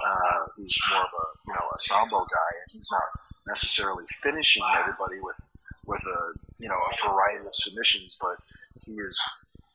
[0.06, 3.02] uh, who's more of a you know a sambo guy, and he's not
[3.46, 5.40] necessarily finishing everybody with
[5.86, 8.36] with a you know a variety of submissions, but
[8.80, 9.20] he is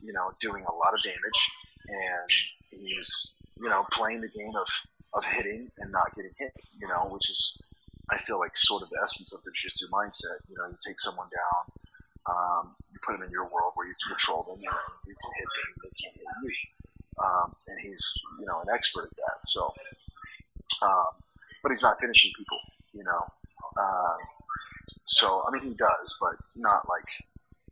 [0.02, 1.52] you know doing a lot of damage,
[1.88, 2.30] and
[2.72, 4.68] he's you know, playing the game of,
[5.14, 7.62] of hitting and not getting hit, you know, which is,
[8.12, 10.50] I feel like, sort of the essence of the jiu-jitsu mindset.
[10.50, 11.62] You know, you take someone down,
[12.28, 14.70] um, you put them in your world where you can control them, you,
[15.08, 16.54] you can hit them, they can't hit you.
[17.18, 19.48] Um, and he's, you know, an expert at that.
[19.48, 19.74] So,
[20.82, 21.08] um,
[21.64, 22.60] but he's not finishing people,
[22.94, 23.26] you know.
[23.78, 24.18] Uh,
[25.06, 27.10] so, I mean, he does, but not like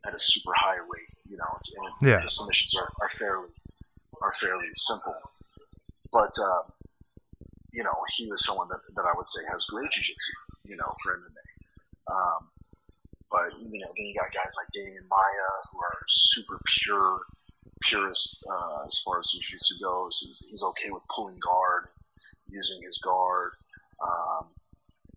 [0.06, 1.58] at a super high rate, you know.
[1.76, 2.20] And yeah.
[2.20, 3.48] the submissions are, are fairly
[4.22, 5.14] are fairly simple.
[6.12, 6.72] But um,
[7.74, 10.32] you know, he was someone that, that I would say has great jiu-jitsu,
[10.64, 12.14] you know, for MMA.
[12.14, 12.48] Um,
[13.30, 17.18] but you know, then you got guys like Demian Maia who are super pure,
[17.82, 20.22] purist uh, as far as jiu-jitsu goes.
[20.24, 21.88] He's, he's okay with pulling guard,
[22.48, 23.52] using his guard,
[24.00, 24.46] um,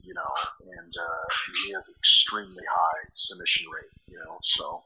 [0.01, 0.31] you know,
[0.65, 1.25] and uh,
[1.63, 4.39] he has extremely high submission rate, you know.
[4.41, 4.81] So,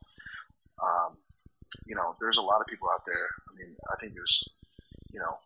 [0.84, 1.16] um,
[1.86, 3.30] you know, there's a lot of people out there.
[3.48, 4.44] I mean, I think there's,
[5.14, 5.38] you know,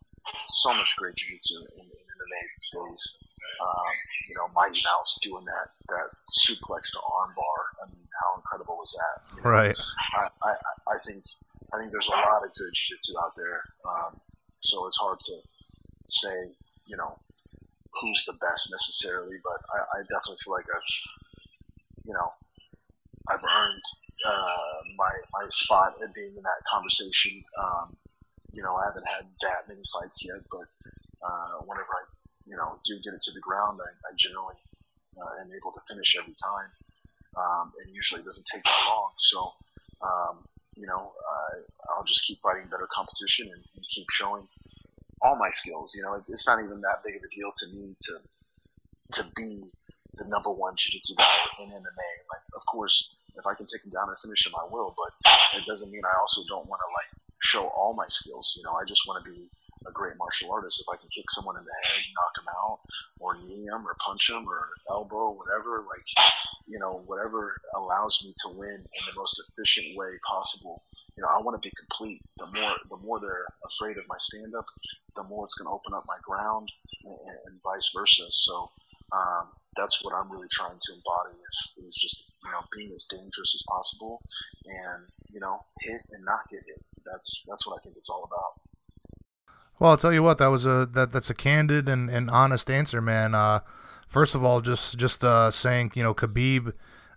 [0.48, 2.05] so much great jiu-jitsu in, in
[2.56, 3.18] these days.
[3.60, 3.94] Um,
[4.28, 7.60] you know, Mighty Mouse doing that that suplex to armbar.
[7.84, 9.36] I mean, how incredible was that?
[9.36, 9.76] You know, right.
[10.14, 10.52] I, I,
[10.94, 11.24] I think
[11.72, 13.62] I think there's a lot of good jiu-jitsu out there.
[13.86, 14.20] Um,
[14.60, 15.36] so it's hard to
[16.08, 16.52] say,
[16.86, 17.18] you know,
[18.00, 20.90] who's the best necessarily, but I, I definitely feel like I've,
[22.04, 22.32] you know,
[23.28, 23.82] I've earned
[24.26, 27.42] uh, my my spot at being in that conversation.
[27.58, 27.96] Um,
[28.52, 30.68] you know, I haven't had that many fights yet, but
[31.24, 32.04] uh, whenever I,
[32.46, 34.56] you know, do get it to the ground, I, I generally
[35.18, 36.70] uh, am able to finish every time,
[37.36, 39.10] um, and usually it doesn't take that long.
[39.18, 39.52] So,
[40.02, 40.44] um,
[40.76, 41.12] you know,
[41.96, 44.46] I'll just keep fighting better competition and, and keep showing
[45.22, 45.94] all my skills.
[45.96, 48.14] You know, it's not even that big of a deal to me to
[49.12, 49.62] to be
[50.14, 51.24] the number one jiu-jitsu guy
[51.60, 52.10] in MMA.
[52.32, 54.94] Like, of course, if I can take him down and finish him, I will.
[54.96, 58.54] But it doesn't mean I also don't want to like show all my skills.
[58.56, 59.48] You know, I just want to be
[59.88, 60.80] a great martial artist.
[60.80, 62.80] If I can kick someone in the head, knock him out,
[63.18, 66.06] or knee him, or punch him, or elbow, whatever, like,
[66.66, 70.82] you know, whatever allows me to win in the most efficient way possible.
[71.16, 72.20] You know, I want to be complete.
[72.38, 74.66] The more, the more they're afraid of my stand-up,
[75.14, 76.70] the more it's going to open up my ground,
[77.04, 78.24] and, and vice versa.
[78.30, 78.70] So,
[79.12, 83.04] um, that's what I'm really trying to embody is, is just you know being as
[83.04, 84.22] dangerous as possible
[84.64, 86.82] and you know hit and not get hit.
[87.04, 88.65] That's that's what I think it's all about.
[89.78, 92.70] Well, I'll tell you what, that was a that that's a candid and, and honest
[92.70, 93.34] answer, man.
[93.34, 93.60] Uh,
[94.06, 96.72] first of all, just just uh, saying, you know, Khabib,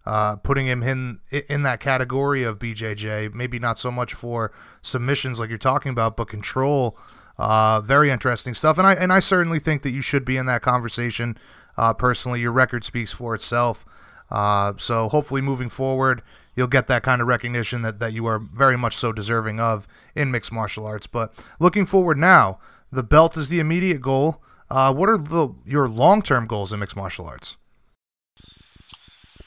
[0.06, 4.52] uh, putting him in in that category of BJJ, maybe not so much for
[4.82, 6.98] submissions like you're talking about, but control.
[7.38, 10.46] Uh, very interesting stuff, and I and I certainly think that you should be in
[10.48, 11.38] that conversation.
[11.78, 13.86] Uh, personally, your record speaks for itself.
[14.30, 16.22] Uh, so hopefully, moving forward,
[16.56, 19.88] you'll get that kind of recognition that, that you are very much so deserving of
[20.16, 21.08] in mixed martial arts.
[21.08, 22.60] But looking forward now,
[22.92, 24.42] the belt is the immediate goal.
[24.70, 27.58] Uh, what are the, your long term goals in mixed martial arts?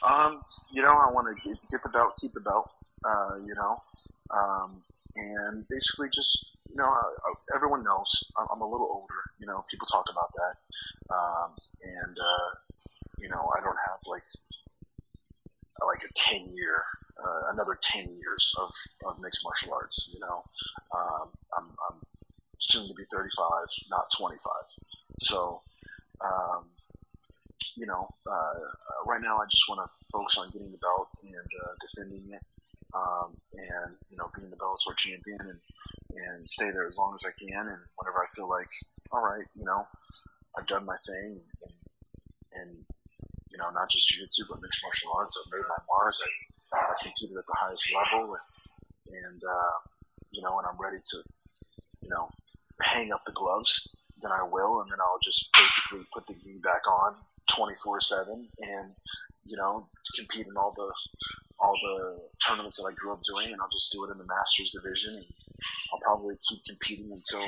[0.01, 0.41] Um,
[0.71, 2.69] you know, I want to get, the belt, keep the belt.
[3.05, 3.81] Uh, you know,
[4.31, 4.81] um,
[5.15, 9.19] and basically just you know, uh, everyone knows I'm a little older.
[9.39, 11.51] You know, people talk about that, um,
[11.83, 12.49] and uh,
[13.19, 14.23] you know, I don't have like
[15.81, 16.83] like a 10 year,
[17.23, 18.69] uh, another 10 years of,
[19.05, 20.11] of mixed martial arts.
[20.13, 20.43] You know,
[20.95, 21.99] um, I'm, I'm
[22.59, 23.49] soon to be 35,
[23.89, 24.39] not 25.
[25.19, 25.61] So,
[26.23, 26.65] um,
[27.75, 28.53] you know, uh,
[29.05, 32.41] right now I just want to focus on getting the belt and uh, defending it,
[32.93, 35.61] um, and you know, being the Bellator champion and
[36.15, 37.67] and stay there as long as I can.
[37.67, 38.69] And whenever I feel like,
[39.11, 39.87] all right, you know,
[40.57, 41.73] I've done my thing, and,
[42.61, 42.85] and
[43.53, 45.37] you know, not just jiu-jitsu, but mixed martial arts.
[45.37, 46.13] I've made my mark.
[46.73, 49.75] I, I competed at the highest level, and, and uh,
[50.31, 51.17] you know, and I'm ready to,
[52.01, 52.27] you know,
[52.81, 53.93] hang up the gloves.
[54.21, 57.15] Then I will, and then I'll just basically put the gi back on
[57.53, 58.91] 24/7, and
[59.45, 59.87] you know,
[60.17, 60.89] compete in all the
[61.59, 64.25] all the tournaments that I grew up doing, and I'll just do it in the
[64.25, 65.25] Masters division, and
[65.93, 67.45] I'll probably keep competing until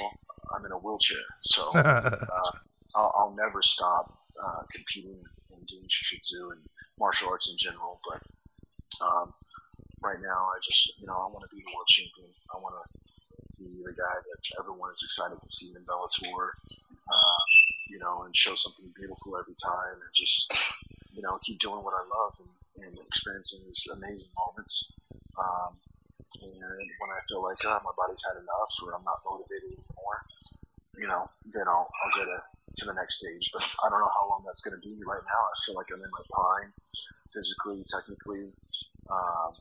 [0.53, 1.25] I'm in a wheelchair.
[1.41, 2.51] So uh,
[2.95, 6.61] I'll, I'll never stop uh, competing and doing jiu-jitsu and
[6.99, 7.99] martial arts in general.
[8.03, 8.21] But
[9.01, 9.27] um,
[10.01, 12.29] right now, I just you know I want to be the world champion.
[12.53, 12.85] I want to
[13.57, 16.55] be the guy that everyone is excited to see in Bellator.
[17.05, 17.41] Uh,
[17.89, 20.51] you know, and show something beautiful every time, and just
[21.13, 24.93] you know keep doing what I love and, and experiencing these amazing moments.
[25.37, 25.77] Um,
[26.41, 30.19] and when I feel like oh, my body's had enough, or I'm not motivated anymore,
[30.97, 32.41] you know, then I'll I'll get a
[32.75, 33.51] to the next stage.
[33.53, 34.95] But I don't know how long that's going to be.
[35.05, 36.71] Right now, I feel like I'm in my prime,
[37.31, 38.51] physically, technically,
[39.09, 39.51] um,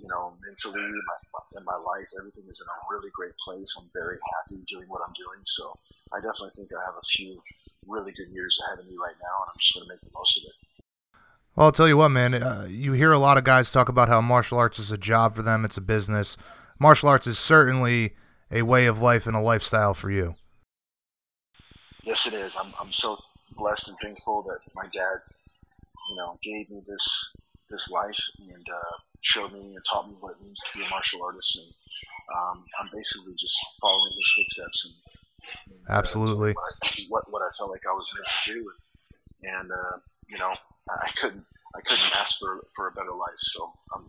[0.00, 1.18] you know, mentally, my,
[1.56, 2.08] in my life.
[2.18, 3.68] Everything is in a really great place.
[3.78, 5.42] I'm very happy doing what I'm doing.
[5.44, 5.76] So
[6.12, 7.40] I definitely think I have a few
[7.86, 10.14] really good years ahead of me right now, and I'm just going to make the
[10.14, 10.56] most of it.
[11.56, 12.34] Well, I'll tell you what, man.
[12.34, 15.34] Uh, you hear a lot of guys talk about how martial arts is a job
[15.34, 15.64] for them.
[15.64, 16.36] It's a business.
[16.80, 18.14] Martial arts is certainly
[18.50, 20.34] a way of life and a lifestyle for you
[22.04, 22.56] yes, it is.
[22.56, 23.16] I'm, I'm so
[23.56, 25.18] blessed and thankful that my dad,
[26.10, 27.36] you know, gave me this
[27.70, 30.88] this life and uh, showed me and taught me what it means to be a
[30.90, 31.58] martial artist.
[31.58, 31.72] And
[32.36, 37.32] um, I'm basically just following his footsteps and, and uh, absolutely uh, what, I, what,
[37.32, 38.70] what I felt like I was meant to do.
[39.42, 39.96] And, and uh,
[40.28, 40.54] you know,
[40.90, 41.44] I couldn't
[41.74, 43.38] I couldn't ask for for a better life.
[43.38, 44.02] So I'm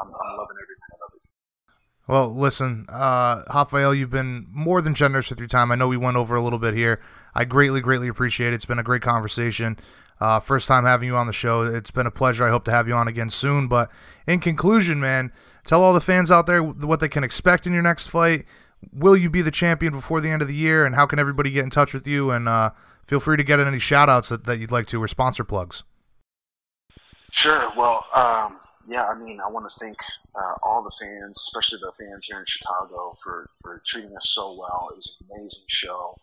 [0.00, 1.22] I'm, I'm loving every minute of it.
[2.06, 5.72] Well, listen, uh, Rafael, you've been more than generous with your time.
[5.72, 7.00] I know we went over a little bit here.
[7.34, 8.54] I greatly, greatly appreciate it.
[8.54, 9.78] It's been a great conversation.
[10.20, 11.62] Uh, first time having you on the show.
[11.62, 12.44] It's been a pleasure.
[12.44, 13.66] I hope to have you on again soon.
[13.66, 13.90] But
[14.26, 15.32] in conclusion, man,
[15.64, 18.44] tell all the fans out there what they can expect in your next fight.
[18.92, 20.86] Will you be the champion before the end of the year?
[20.86, 22.30] And how can everybody get in touch with you?
[22.30, 22.70] And uh,
[23.04, 25.82] feel free to get any shout outs that, that you'd like to or sponsor plugs.
[27.30, 27.68] Sure.
[27.76, 29.96] Well, um, yeah, I mean, I want to thank
[30.36, 34.56] uh, all the fans, especially the fans here in Chicago, for, for treating us so
[34.58, 34.88] well.
[34.92, 36.16] It was an amazing show.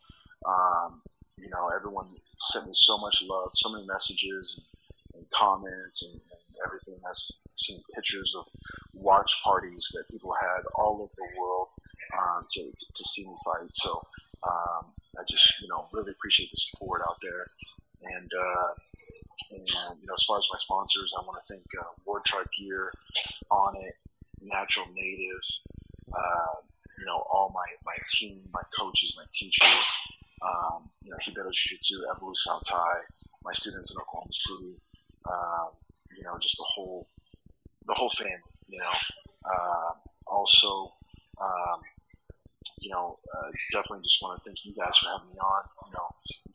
[0.46, 1.02] Um,
[1.38, 4.60] you know, everyone sent me so much love, so many messages
[5.14, 7.02] and, and comments and, and, everything.
[7.08, 8.46] I've seen pictures of
[8.94, 11.70] watch parties that people had all over the world
[12.14, 13.68] um, to, to, see me fight.
[13.72, 14.00] So
[14.44, 17.48] um, I just, you know, really appreciate the support out there.
[18.16, 18.68] And, uh,
[19.52, 19.68] and
[20.02, 22.26] you know, as far as my sponsors, I want to thank uh, Ward
[22.56, 22.94] Gear,
[23.52, 23.98] Onnit,
[24.42, 25.42] Natural Native,
[26.14, 26.62] uh,
[27.00, 29.68] you know, all my, my team, my coaches, my teachers,
[30.42, 32.60] um, you know, Ribeiro Jiu-Jitsu, Evolus Sao
[33.44, 34.76] my students in Oklahoma City,
[35.26, 35.70] um,
[36.16, 37.08] you know, just the whole,
[37.88, 38.38] the whole family,
[38.68, 38.92] you know.
[39.44, 39.94] Uh,
[40.28, 40.90] also,
[41.42, 41.80] um,
[42.80, 45.64] you know, uh, definitely just want to thank you guys for having me on.
[45.88, 46.08] You know,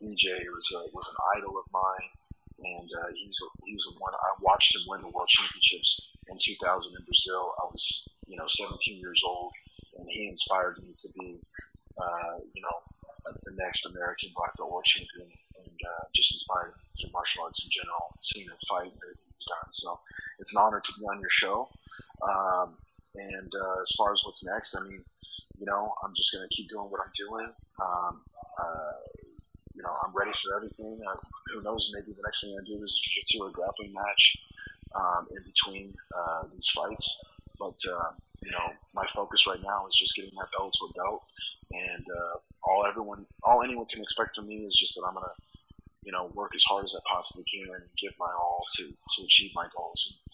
[0.03, 2.11] BJ was a, was an idol of mine,
[2.63, 6.39] and uh, he's a, he's the one I watched him win the world championships in
[6.41, 7.55] 2000 in Brazil.
[7.59, 9.53] I was you know 17 years old,
[9.99, 11.41] and he inspired me to be,
[12.01, 12.77] uh, you know,
[13.45, 15.29] the next American black belt world champion,
[15.65, 19.47] and uh, just inspired through martial arts in general, seeing him fight and everything he's
[19.47, 19.71] done.
[19.71, 19.89] So
[20.39, 21.69] it's an honor to be on your show.
[22.23, 22.77] Um,
[23.15, 25.03] and uh, as far as what's next, I mean,
[25.59, 27.49] you know, I'm just going to keep doing what I'm doing.
[27.81, 28.21] Um,
[28.61, 28.93] uh,
[29.75, 30.99] you know, I'm ready for everything.
[31.07, 31.17] Uh,
[31.53, 31.93] who knows?
[31.95, 34.39] Maybe the next thing I do is a jiu-jitsu or grappling match
[34.95, 37.23] um, in between uh, these fights.
[37.59, 38.11] But uh,
[38.43, 41.23] you know, my focus right now is just getting my Bellator belt,
[41.73, 42.37] and uh,
[42.67, 45.33] all everyone, all anyone can expect from me is just that I'm gonna,
[46.03, 49.25] you know, work as hard as I possibly can and give my all to to
[49.25, 50.29] achieve my goals,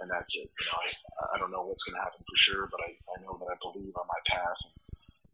[0.00, 0.48] and, and that's it.
[0.60, 3.32] You know, I, I don't know what's gonna happen for sure, but I, I know
[3.32, 4.60] that I believe on my path,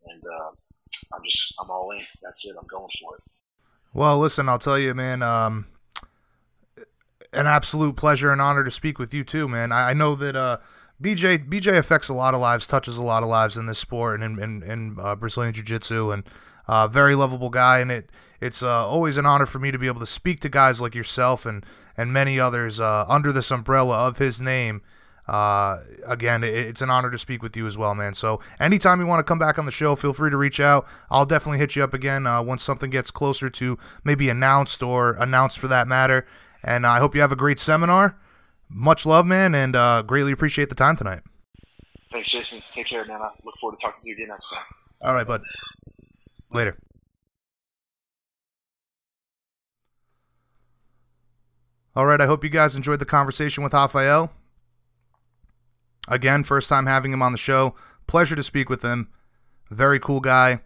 [0.07, 0.51] and, and uh,
[1.15, 2.03] I'm just I'm all in.
[2.23, 2.55] That's it.
[2.59, 3.23] I'm going for it.
[3.93, 5.23] Well, listen, I'll tell you, man.
[5.23, 5.67] Um,
[7.33, 9.73] an absolute pleasure and honor to speak with you too, man.
[9.73, 10.59] I, I know that uh,
[11.03, 14.21] BJ BJ affects a lot of lives, touches a lot of lives in this sport
[14.21, 16.25] and in in, in uh, Brazilian Jiu Jitsu, and
[16.69, 17.79] uh, very lovable guy.
[17.81, 20.49] And it it's uh, always an honor for me to be able to speak to
[20.49, 21.65] guys like yourself and
[21.97, 24.83] and many others uh, under this umbrella of his name.
[25.27, 28.15] Uh, again, it, it's an honor to speak with you as well, man.
[28.15, 30.87] So anytime you want to come back on the show, feel free to reach out.
[31.11, 35.13] I'll definitely hit you up again uh, once something gets closer to maybe announced or
[35.15, 36.27] announced for that matter.
[36.63, 38.17] And I hope you have a great seminar
[38.75, 41.21] much love, man, and uh, greatly appreciate the time tonight.
[42.11, 42.61] Thanks, Jason.
[42.73, 43.23] Take care, man.
[43.23, 44.65] I look forward to talking to you again next time.
[45.01, 45.43] All right, bud.
[46.53, 46.77] Later.
[51.97, 54.33] All right, I hope you guys enjoyed the conversation with Rafael.
[56.09, 57.77] Again, first time having him on the show.
[58.07, 59.09] Pleasure to speak with him.
[59.71, 60.61] Very cool guy.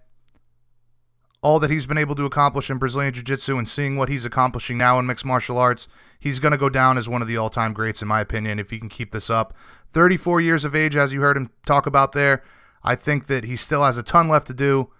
[1.40, 4.24] All that he's been able to accomplish in Brazilian Jiu Jitsu and seeing what he's
[4.24, 7.36] accomplishing now in mixed martial arts he's going to go down as one of the
[7.36, 9.54] all time greats, in my opinion, if he can keep this up.
[9.92, 12.42] 34 years of age, as you heard him talk about there.
[12.82, 14.90] I think that he still has a ton left to do,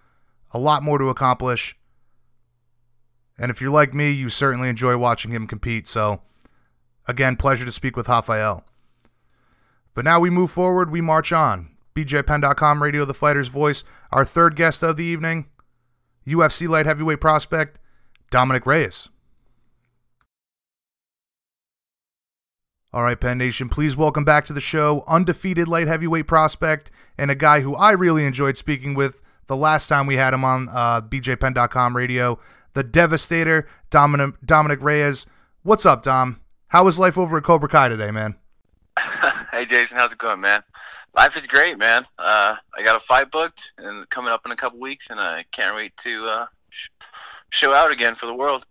[0.52, 1.76] a lot more to accomplish.
[3.38, 5.86] And if you're like me, you certainly enjoy watching him compete.
[5.86, 6.22] So,
[7.06, 8.64] again, pleasure to speak with Rafael.
[9.94, 11.70] But now we move forward, we march on.
[11.94, 13.84] BJPenn.com, Radio the Fighter's Voice.
[14.10, 15.46] Our third guest of the evening,
[16.28, 17.78] UFC light heavyweight prospect,
[18.30, 19.08] Dominick Reyes.
[22.90, 27.30] All right, Penn Nation, please welcome back to the show undefeated light heavyweight prospect and
[27.30, 30.68] a guy who I really enjoyed speaking with the last time we had him on
[30.70, 32.38] uh, BJPenn.com radio,
[32.72, 35.26] the Devastator, Dominick, Dominick Reyes.
[35.64, 36.40] What's up, Dom?
[36.68, 38.36] How was life over at Cobra Kai today, man?
[39.50, 40.62] hey, Jason, how's it going, man?
[41.14, 42.04] Life is great, man.
[42.18, 45.44] Uh, I got a fight booked and coming up in a couple weeks, and I
[45.50, 46.90] can't wait to uh, sh-
[47.50, 48.66] show out again for the world.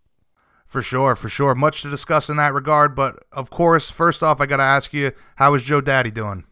[0.66, 1.56] For sure, for sure.
[1.56, 4.94] Much to discuss in that regard, but of course, first off, I got to ask
[4.94, 6.46] you, how is Joe Daddy doing?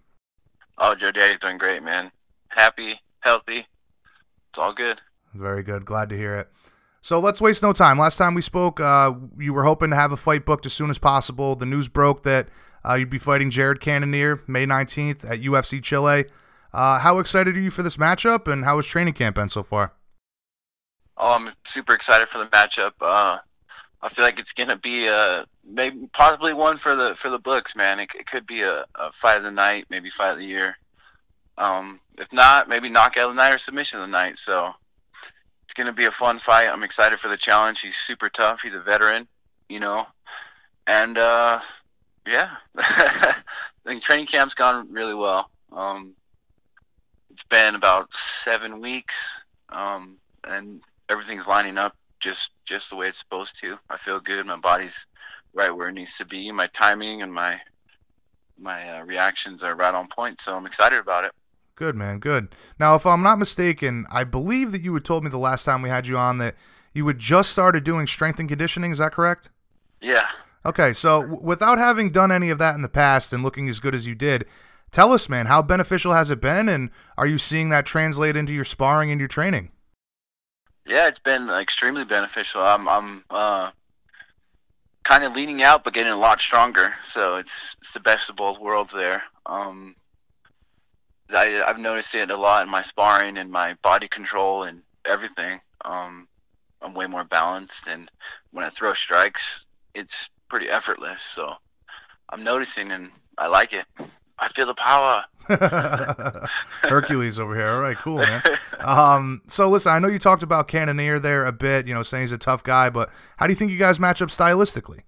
[0.78, 2.12] Oh, Joe Daddy's doing great, man.
[2.50, 3.66] Happy, healthy.
[4.50, 5.02] It's all good.
[5.34, 5.86] Very good.
[5.86, 6.50] Glad to hear it.
[7.02, 8.00] So let's waste no time.
[8.00, 10.90] Last time we spoke, uh, you were hoping to have a fight booked as soon
[10.90, 11.56] as possible.
[11.56, 12.48] The news broke that
[12.88, 16.26] uh, you'd be fighting Jared Cannonier May 19th at UFC Chile.
[16.74, 19.64] Uh, how excited are you for this matchup, and how has training camp been so
[19.64, 19.94] far?
[21.18, 22.92] Oh, I'm super excited for the matchup.
[23.00, 23.40] Uh,
[24.02, 27.76] I feel like it's gonna be a maybe possibly one for the for the books,
[27.76, 28.00] man.
[28.00, 30.78] It, it could be a, a fight of the night, maybe fight of the year.
[31.58, 34.38] Um, if not, maybe knockout of the night or submission of the night.
[34.38, 34.74] So
[35.64, 36.68] it's gonna be a fun fight.
[36.68, 37.80] I'm excited for the challenge.
[37.80, 38.62] He's super tough.
[38.62, 39.28] He's a veteran,
[39.70, 40.06] you know,
[40.86, 41.62] and uh,
[42.26, 43.36] yeah, I
[43.86, 45.50] think training camp's gone really well.
[45.72, 46.14] Um,
[47.32, 53.20] it's been about seven weeks, um, and everything's lining up just just the way it's
[53.20, 53.78] supposed to.
[53.90, 54.46] I feel good.
[54.46, 55.08] My body's
[55.54, 56.52] right where it needs to be.
[56.52, 57.60] My timing and my
[58.58, 60.40] my uh, reactions are right on point.
[60.40, 61.32] So I'm excited about it.
[61.76, 62.56] Good man, good.
[62.80, 65.82] Now, if I'm not mistaken, I believe that you had told me the last time
[65.82, 66.56] we had you on that
[66.94, 68.92] you had just started doing strength and conditioning.
[68.92, 69.50] Is that correct?
[70.02, 70.28] Yeah.
[70.66, 73.80] Okay, so w- without having done any of that in the past and looking as
[73.80, 74.46] good as you did,
[74.92, 78.54] tell us, man, how beneficial has it been, and are you seeing that translate into
[78.54, 79.72] your sparring and your training?
[80.88, 82.62] Yeah, it's been extremely beneficial.
[82.62, 83.72] I'm I'm uh,
[85.04, 86.94] kind of leaning out, but getting a lot stronger.
[87.04, 89.24] So it's it's the best of both worlds there.
[89.46, 89.96] Um,
[91.30, 95.60] I I've noticed it a lot in my sparring and my body control and everything.
[95.84, 96.28] Um,
[96.82, 98.10] I'm way more balanced, and
[98.52, 101.24] when I throw strikes, it's pretty effortless.
[101.24, 101.54] So
[102.30, 103.86] I'm noticing, and I like it.
[104.38, 105.24] I feel the power.
[106.82, 107.70] Hercules over here.
[107.70, 108.42] All right, cool, man.
[108.80, 112.24] Um, so listen, I know you talked about Cannonier there a bit, you know, saying
[112.24, 115.02] he's a tough guy, but how do you think you guys match up stylistically?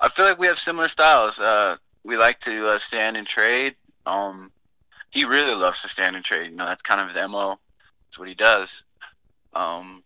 [0.00, 1.38] I feel like we have similar styles.
[1.38, 3.76] Uh, we like to uh, stand and trade.
[4.06, 4.50] Um,
[5.10, 6.50] he really loves to stand and trade.
[6.50, 7.58] You know, that's kind of his mo.
[8.06, 8.84] That's what he does.
[9.52, 10.02] Um,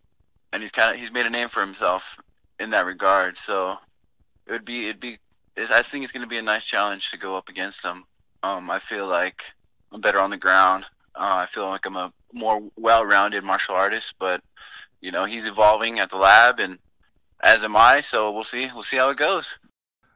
[0.51, 2.17] and he's kind of he's made a name for himself
[2.59, 3.37] in that regard.
[3.37, 3.77] So
[4.47, 5.17] it would be it'd be
[5.55, 8.03] it, I think it's going to be a nice challenge to go up against him.
[8.43, 9.53] Um, I feel like
[9.91, 10.85] I'm better on the ground.
[11.15, 14.41] Uh, I feel like I'm a more well-rounded martial artist, but
[15.01, 16.77] you know he's evolving at the lab, and
[17.41, 18.01] as am I.
[18.01, 18.69] So we'll see.
[18.73, 19.57] We'll see how it goes.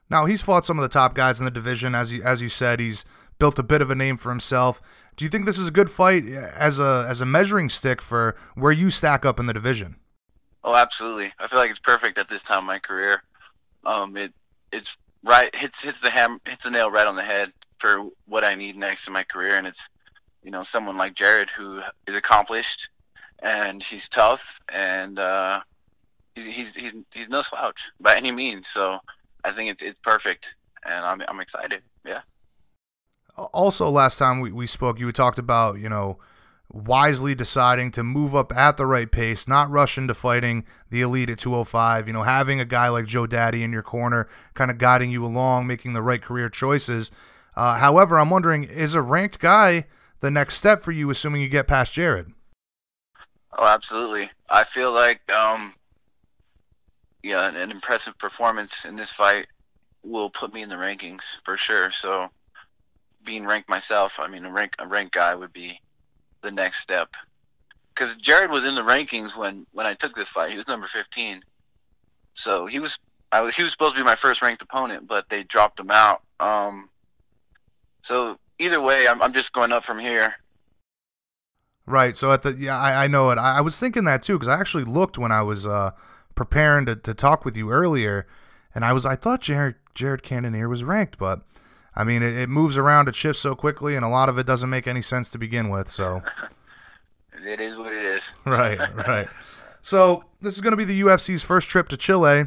[0.09, 2.49] Now he's fought some of the top guys in the division, as you as you
[2.49, 2.80] said.
[2.80, 3.05] He's
[3.39, 4.82] built a bit of a name for himself.
[5.15, 8.36] Do you think this is a good fight as a as a measuring stick for
[8.55, 9.95] where you stack up in the division?
[10.63, 11.32] Oh, absolutely.
[11.39, 13.23] I feel like it's perfect at this time in my career.
[13.86, 14.34] Um, it
[14.71, 18.43] it's right hits hits the ham hits the nail right on the head for what
[18.43, 19.89] I need next in my career, and it's
[20.43, 22.89] you know someone like Jared who is accomplished
[23.41, 25.61] and he's tough and uh,
[26.36, 28.67] he's, he's he's he's no slouch by any means.
[28.67, 28.99] So
[29.43, 30.55] I think it's it's perfect,
[30.86, 31.82] and I'm I'm excited.
[32.05, 32.21] Yeah.
[33.53, 36.17] Also, last time we, we spoke, you talked about you know
[36.72, 41.30] wisely deciding to move up at the right pace, not rush into fighting the elite
[41.30, 42.07] at 205.
[42.07, 45.26] You know, having a guy like Joe Daddy in your corner, kind of guiding you
[45.26, 47.11] along, making the right career choices.
[47.55, 49.88] Uh, however, I'm wondering, is a ranked guy
[50.20, 52.32] the next step for you, assuming you get past Jared?
[53.57, 54.30] Oh, absolutely.
[54.49, 55.74] I feel like, um,
[57.24, 59.47] yeah, an, an impressive performance in this fight
[60.03, 61.91] will put me in the rankings for sure.
[61.91, 62.30] So,
[63.26, 65.82] being ranked myself, I mean, a rank a ranked guy would be
[66.41, 67.15] the next step.
[67.93, 70.51] Because Jared was in the rankings when when I took this fight.
[70.51, 71.43] He was number 15,
[72.33, 72.97] so he was
[73.31, 75.91] I was, he was supposed to be my first ranked opponent, but they dropped him
[75.91, 76.21] out.
[76.39, 76.89] Um,
[78.01, 80.35] so either way, I'm I'm just going up from here.
[81.85, 82.15] Right.
[82.15, 83.37] So at the yeah, I, I know it.
[83.37, 85.91] I, I was thinking that too because I actually looked when I was uh,
[86.35, 88.27] preparing to, to talk with you earlier,
[88.73, 91.41] and I was I thought Jared Jared Cannonier was ranked, but
[92.00, 94.45] I mean it, it moves around, it shifts so quickly, and a lot of it
[94.45, 95.89] doesn't make any sense to begin with.
[95.89, 96.24] So
[97.45, 98.34] it is what it is.
[98.45, 99.28] right, right.
[99.82, 102.45] So this is going to be the UFC's first trip to Chile.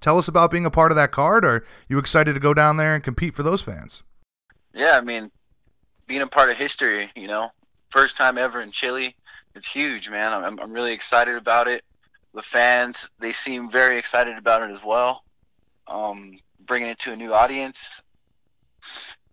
[0.00, 1.44] Tell us about being a part of that card.
[1.44, 4.04] Are you excited to go down there and compete for those fans?
[4.72, 5.32] Yeah, I mean,
[6.06, 7.50] being a part of history, you know,
[7.90, 9.16] first time ever in Chile,
[9.56, 10.32] it's huge, man.
[10.32, 11.82] I'm, I'm really excited about it.
[12.32, 15.24] The fans, they seem very excited about it as well.
[15.88, 18.04] Um, bringing it to a new audience.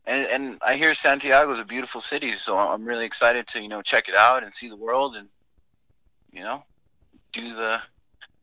[0.06, 3.68] And, and I hear Santiago is a beautiful city, so I'm really excited to, you
[3.68, 5.28] know, check it out and see the world and,
[6.32, 6.64] you know,
[7.32, 7.80] do the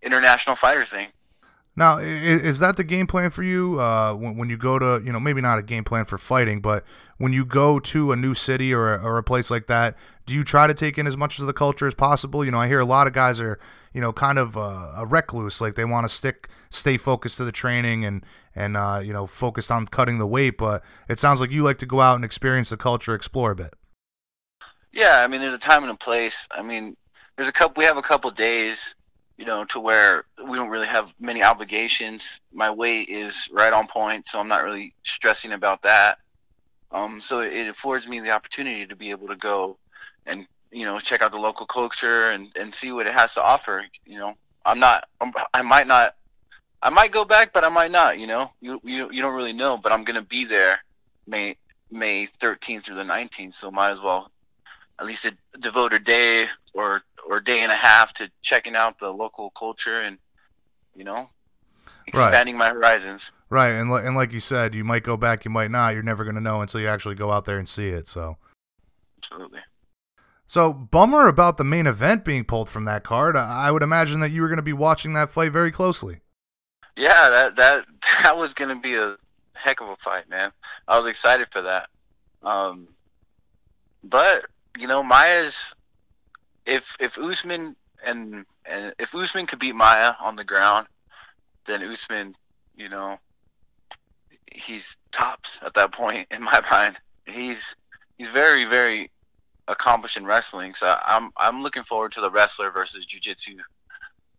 [0.03, 1.09] international fighter thing.
[1.79, 5.13] Now, is that the game plan for you uh, when, when you go to, you
[5.13, 6.85] know, maybe not a game plan for fighting, but
[7.19, 9.95] when you go to a new city or a, or a place like that,
[10.25, 12.45] do you try to take in as much of the culture as possible?
[12.45, 13.59] You know, I hear a lot of guys are,
[13.93, 17.45] you know, kind of uh, a recluse, like they want to stick, stay focused to
[17.45, 18.25] the training and
[18.57, 20.59] and uh, you know, focused on cutting the weight.
[20.59, 23.57] But it sounds like you like to go out and experience the culture, explore a
[23.57, 23.75] bit.
[24.93, 26.49] Yeah, I mean, there's a time and a place.
[26.51, 26.97] I mean,
[27.37, 27.81] there's a couple.
[27.81, 28.97] We have a couple days
[29.37, 32.41] you know, to where we don't really have many obligations.
[32.53, 36.19] My weight is right on point, so I'm not really stressing about that.
[36.91, 39.77] Um, so it affords me the opportunity to be able to go
[40.25, 43.43] and you know check out the local culture and, and see what it has to
[43.43, 43.85] offer.
[44.07, 44.35] You know,
[44.65, 46.15] I'm not, I'm, I might not,
[46.83, 48.19] I might go back, but I might not.
[48.19, 50.81] You know, you you, you don't really know, but I'm gonna be there,
[51.27, 51.57] may
[51.91, 53.55] May 13th through the 19th.
[53.55, 54.31] So might as well
[54.99, 55.27] at least
[55.59, 60.01] devote a day or or day and a half to checking out the local culture
[60.01, 60.19] and
[60.95, 61.29] you know
[62.07, 62.71] expanding right.
[62.71, 63.33] my horizons.
[63.49, 65.95] Right, and and like you said, you might go back, you might not.
[65.95, 68.07] You're never going to know until you actually go out there and see it.
[68.07, 68.37] So
[69.19, 69.61] absolutely.
[70.49, 73.37] So bummer about the main event being pulled from that card.
[73.37, 76.21] I would imagine that you were going to be watching that fight very closely.
[76.97, 77.85] Yeah, that that
[78.23, 79.17] that was going to be a
[79.55, 80.51] heck of a fight, man.
[80.89, 81.89] I was excited for that.
[82.43, 82.89] Um,
[84.03, 84.47] but
[84.79, 85.75] you know, Maia's
[86.65, 90.87] if if Usman and and if Usman could beat Maia on the ground,
[91.67, 92.35] then Usman,
[92.77, 93.19] you know,
[94.53, 96.99] he's tops at that point in my mind.
[97.27, 97.77] He's
[98.17, 99.11] he's very very
[99.69, 100.75] accomplished in wrestling.
[100.75, 103.57] So I'm I'm looking forward to the wrestler versus jiu-jitsu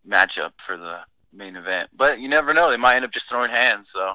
[0.07, 1.01] matchup for the
[1.37, 1.89] main event.
[1.95, 3.89] But you never know; they might end up just throwing hands.
[3.89, 4.13] So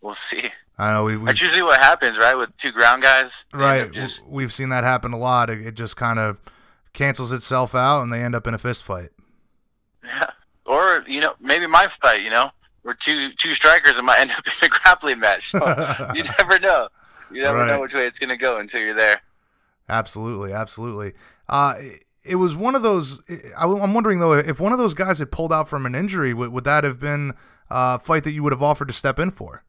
[0.00, 0.50] we'll see.
[0.78, 1.16] I know we.
[1.16, 2.34] That's usually what happens, right?
[2.34, 3.90] With two ground guys, right?
[3.90, 4.28] Just...
[4.28, 5.50] We've seen that happen a lot.
[5.50, 6.38] It, it just kind of
[6.92, 9.10] cancels itself out, and they end up in a fist fight.
[10.04, 10.30] Yeah,
[10.66, 12.22] or you know, maybe my fight.
[12.22, 12.50] You know,
[12.82, 15.50] we're two two strikers, and might end up in a grappling match.
[15.50, 15.58] So
[16.14, 16.88] you never know.
[17.30, 17.66] You never right.
[17.66, 19.20] know which way it's gonna go until you're there.
[19.88, 21.14] Absolutely, absolutely.
[21.48, 21.74] Uh,
[22.24, 23.22] it was one of those.
[23.58, 26.52] I'm wondering though, if one of those guys had pulled out from an injury, would,
[26.52, 27.34] would that have been
[27.70, 29.64] a fight that you would have offered to step in for?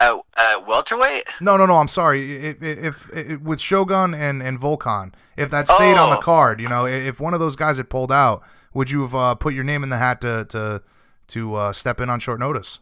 [0.00, 1.24] At, at welterweight?
[1.40, 1.74] No, no, no.
[1.74, 2.46] I'm sorry.
[2.46, 6.04] If, if, if, with Shogun and and Volkan, if that stayed oh.
[6.04, 6.22] on the oh.
[6.22, 8.42] card, you know, if one of those guys had pulled out,
[8.72, 10.82] would you have uh, put your name in the hat to to
[11.28, 12.80] to uh, step in on short notice?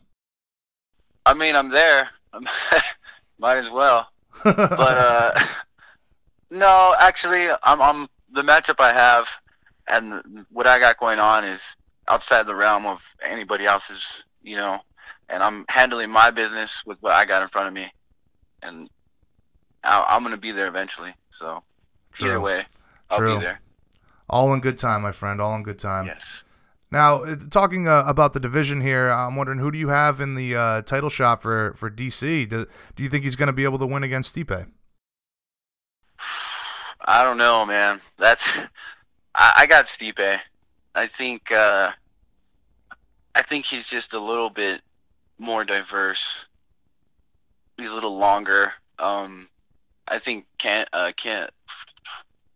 [1.25, 2.11] I mean, I'm there.
[3.39, 4.11] Might as well.
[4.43, 5.33] but uh,
[6.53, 9.31] no, actually, I'm, I'm the matchup I have,
[9.89, 11.77] and what I got going on is
[12.07, 14.81] outside the realm of anybody else's, you know.
[15.31, 17.91] And I'm handling my business with what I got in front of me,
[18.63, 18.91] and
[19.83, 21.15] I, am gonna be there eventually.
[21.31, 21.63] So
[22.13, 22.29] True.
[22.29, 22.67] either way,
[23.09, 23.37] I'll True.
[23.37, 23.61] be there.
[24.29, 25.41] All in good time, my friend.
[25.41, 26.07] All in good time.
[26.07, 26.45] Yes.
[26.91, 30.35] Now, uh, talking uh, about the division here, I'm wondering who do you have in
[30.35, 32.47] the uh, title shot for for DC?
[32.51, 34.67] Do, do you think he's going to be able to win against Stipe?
[37.05, 38.01] I don't know, man.
[38.17, 38.57] That's
[39.35, 40.39] I, I got Stipe.
[40.95, 41.91] I think uh,
[43.35, 44.81] I think he's just a little bit
[45.39, 46.47] more diverse.
[47.77, 48.73] He's a little longer.
[48.99, 49.49] Um,
[50.07, 51.51] I think can't uh, can't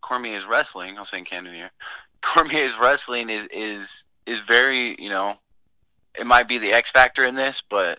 [0.01, 0.97] Cormier's wrestling.
[0.97, 1.71] I was saying Cannonier.
[2.23, 5.35] Cormier's wrestling is is is very you know
[6.17, 7.99] it might be the X factor in this, but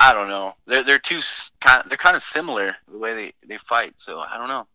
[0.00, 0.54] I don't know.
[0.66, 1.20] They're they're too
[1.60, 1.84] kind.
[1.88, 4.00] They're kind of similar the way they they fight.
[4.00, 4.66] So I don't know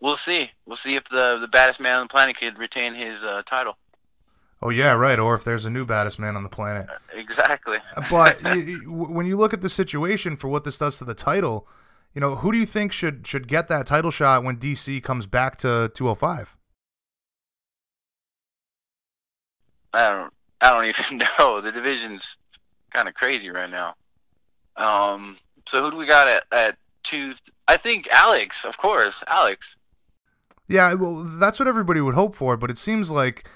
[0.00, 0.50] we'll see.
[0.66, 3.76] We'll see if the the baddest man on the planet could retain his uh, title.
[4.62, 5.18] Oh yeah, right.
[5.18, 6.86] Or if there's a new baddest man on the planet.
[6.88, 7.78] Uh, exactly.
[8.10, 8.38] but
[8.86, 11.66] when you look at the situation for what this does to the title,
[12.14, 15.26] you know, who do you think should should get that title shot when DC comes
[15.26, 16.56] back to 205?
[19.92, 20.32] I don't.
[20.60, 21.60] I don't even know.
[21.60, 22.36] The division's
[22.90, 23.94] kind of crazy right now.
[24.76, 25.36] Um.
[25.66, 27.32] So who do we got at at two?
[27.66, 29.78] I think Alex, of course, Alex.
[30.70, 33.48] Yeah, well, that's what everybody would hope for, but it seems like.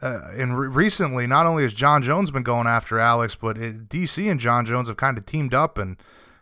[0.00, 3.88] Uh, and re- recently, not only has Jon Jones been going after Alex, but it,
[3.88, 5.96] DC and Jon Jones have kind of teamed up and,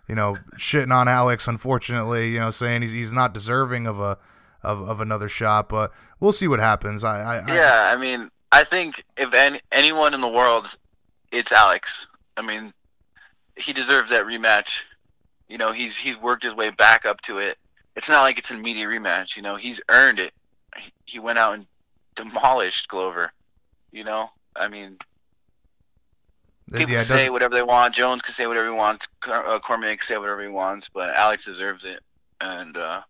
[0.08, 1.46] you know, shitting on Alex.
[1.46, 4.16] Unfortunately, you know, saying he's he's not deserving of a
[4.62, 5.68] of, of another shot.
[5.68, 7.04] But we'll see what happens.
[7.04, 10.78] I, I yeah, I, I mean, I think if any, anyone in the world,
[11.30, 12.08] it's Alex.
[12.38, 12.72] I mean,
[13.57, 14.84] he deserves that rematch.
[15.50, 17.58] You know, he's he's worked his way back up to it
[18.00, 19.36] it's not like it's an immediate rematch.
[19.36, 20.32] You know, he's earned it.
[21.04, 21.66] He went out and
[22.14, 23.30] demolished Glover.
[23.92, 24.96] You know, I mean,
[26.72, 27.94] people yeah, say whatever they want.
[27.94, 29.06] Jones can say whatever he wants.
[29.28, 32.00] Uh, Cormier can say whatever he wants, but Alex deserves it,
[32.40, 33.02] and uh,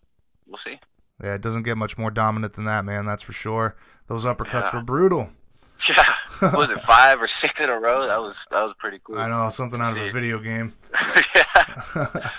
[0.48, 0.80] we'll see.
[1.22, 3.06] Yeah, it doesn't get much more dominant than that, man.
[3.06, 3.76] That's for sure.
[4.08, 4.76] Those uppercuts yeah.
[4.76, 5.30] were brutal.
[5.88, 8.06] Yeah, was it five or six in a row?
[8.06, 9.18] That was that was pretty cool.
[9.18, 10.74] I know something out of a video game.
[11.34, 12.30] yeah.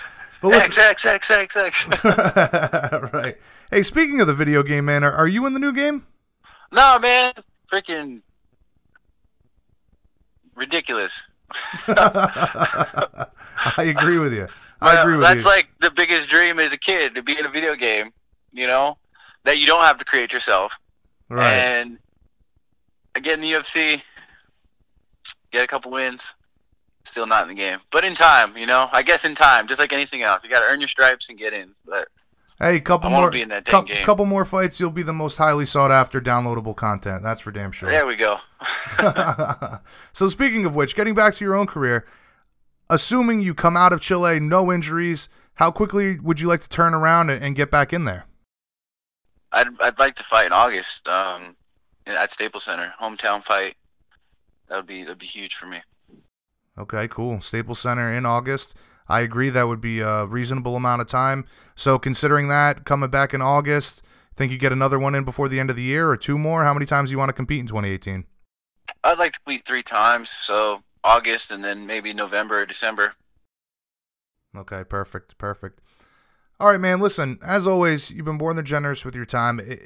[0.42, 2.04] But listen, X, X, X, X, X.
[3.14, 3.38] right.
[3.70, 6.04] Hey, speaking of the video game, man, are, are you in the new game?
[6.72, 7.32] No, man.
[7.70, 8.22] Freaking
[10.56, 11.28] ridiculous.
[11.86, 13.28] I
[13.78, 14.48] agree with you.
[14.80, 15.50] I agree with that's you.
[15.50, 18.12] That's like the biggest dream as a kid to be in a video game,
[18.50, 18.98] you know,
[19.44, 20.76] that you don't have to create yourself.
[21.28, 21.52] Right.
[21.52, 21.98] And
[23.14, 24.02] get in the UFC,
[25.52, 26.34] get a couple wins,
[27.04, 27.78] still not in the game.
[27.90, 30.60] But in time, you know, I guess in time, just like anything else, you got
[30.60, 31.72] to earn your stripes and get in.
[31.86, 32.08] But
[32.60, 35.66] hey, couple more, be in that cu- couple more fights, you'll be the most highly
[35.66, 37.22] sought after downloadable content.
[37.22, 37.90] That's for damn sure.
[37.90, 38.38] There we go.
[40.12, 42.06] so speaking of which, getting back to your own career,
[42.88, 46.94] assuming you come out of Chile, no injuries, how quickly would you like to turn
[46.94, 48.26] around and, and get back in there?
[49.52, 51.56] I'd I'd like to fight in August um,
[52.06, 53.76] at Staples Center, hometown fight.
[54.68, 55.80] That would be that'd be huge for me.
[56.78, 57.40] Okay, cool.
[57.40, 58.74] Staples Center in August.
[59.08, 61.44] I agree that would be a reasonable amount of time.
[61.74, 64.02] So considering that coming back in August,
[64.36, 66.64] think you get another one in before the end of the year or two more?
[66.64, 68.24] How many times do you want to compete in 2018?
[69.04, 70.30] I'd like to compete three times.
[70.30, 73.14] So August and then maybe November or December.
[74.56, 75.80] Okay, perfect, perfect.
[76.60, 77.00] All right, man.
[77.00, 79.60] Listen, as always, you've been more than generous with your time.
[79.60, 79.80] It,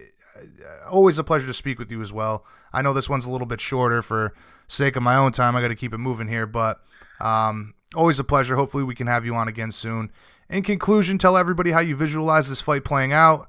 [0.90, 2.44] always a pleasure to speak with you as well.
[2.72, 4.34] I know this one's a little bit shorter for
[4.68, 5.56] sake of my own time.
[5.56, 6.80] I got to keep it moving here, but
[7.20, 8.56] um, always a pleasure.
[8.56, 10.10] Hopefully, we can have you on again soon.
[10.48, 13.48] In conclusion, tell everybody how you visualize this fight playing out.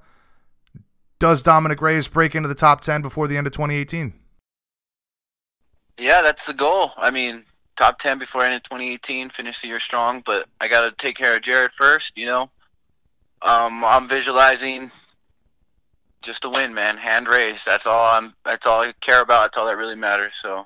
[1.20, 4.14] Does Dominick Reyes break into the top 10 before the end of 2018?
[5.98, 6.92] Yeah, that's the goal.
[6.96, 7.44] I mean,
[7.76, 11.16] top 10 before end of 2018, finish the year strong, but I got to take
[11.16, 12.50] care of Jared first, you know?
[13.42, 14.92] Um, I'm visualizing
[16.22, 16.98] just a win, man.
[16.98, 17.66] Hand raised.
[17.66, 18.34] That's all I'm.
[18.44, 19.44] That's all I care about.
[19.44, 20.34] That's all that really matters.
[20.34, 20.66] So,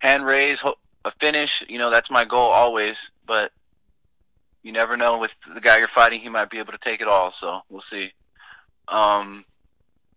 [0.00, 0.62] hand raise,
[1.04, 1.64] a finish.
[1.68, 3.10] You know, that's my goal always.
[3.26, 3.52] But
[4.62, 6.20] you never know with the guy you're fighting.
[6.20, 7.30] He might be able to take it all.
[7.30, 8.12] So we'll see.
[8.88, 9.44] Um,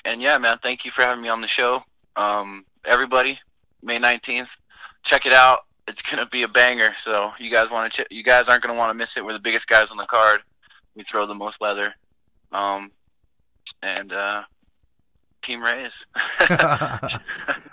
[0.03, 0.57] and yeah, man.
[0.61, 1.83] Thank you for having me on the show.
[2.15, 3.39] Um, everybody,
[3.81, 4.57] May 19th,
[5.03, 5.59] check it out.
[5.87, 6.93] It's gonna be a banger.
[6.95, 8.03] So you guys want to?
[8.03, 9.23] Ch- you guys aren't gonna want to miss it.
[9.25, 10.41] We're the biggest guys on the card
[10.95, 11.93] we throw the most leather.
[12.51, 12.91] Um,
[13.81, 14.43] and uh,
[15.43, 16.05] Team Reyes.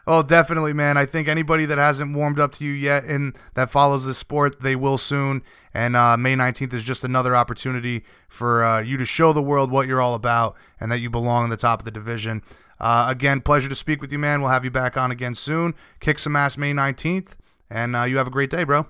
[0.06, 0.96] oh, definitely, man.
[0.96, 4.60] I think anybody that hasn't warmed up to you yet and that follows the sport,
[4.60, 5.42] they will soon.
[5.72, 9.70] And uh, May 19th is just another opportunity for uh, you to show the world
[9.70, 12.42] what you're all about and that you belong in the top of the division.
[12.78, 14.40] Uh, again, pleasure to speak with you, man.
[14.40, 15.74] We'll have you back on again soon.
[16.00, 17.36] Kick some ass May 19th.
[17.70, 18.86] And uh, you have a great day, bro.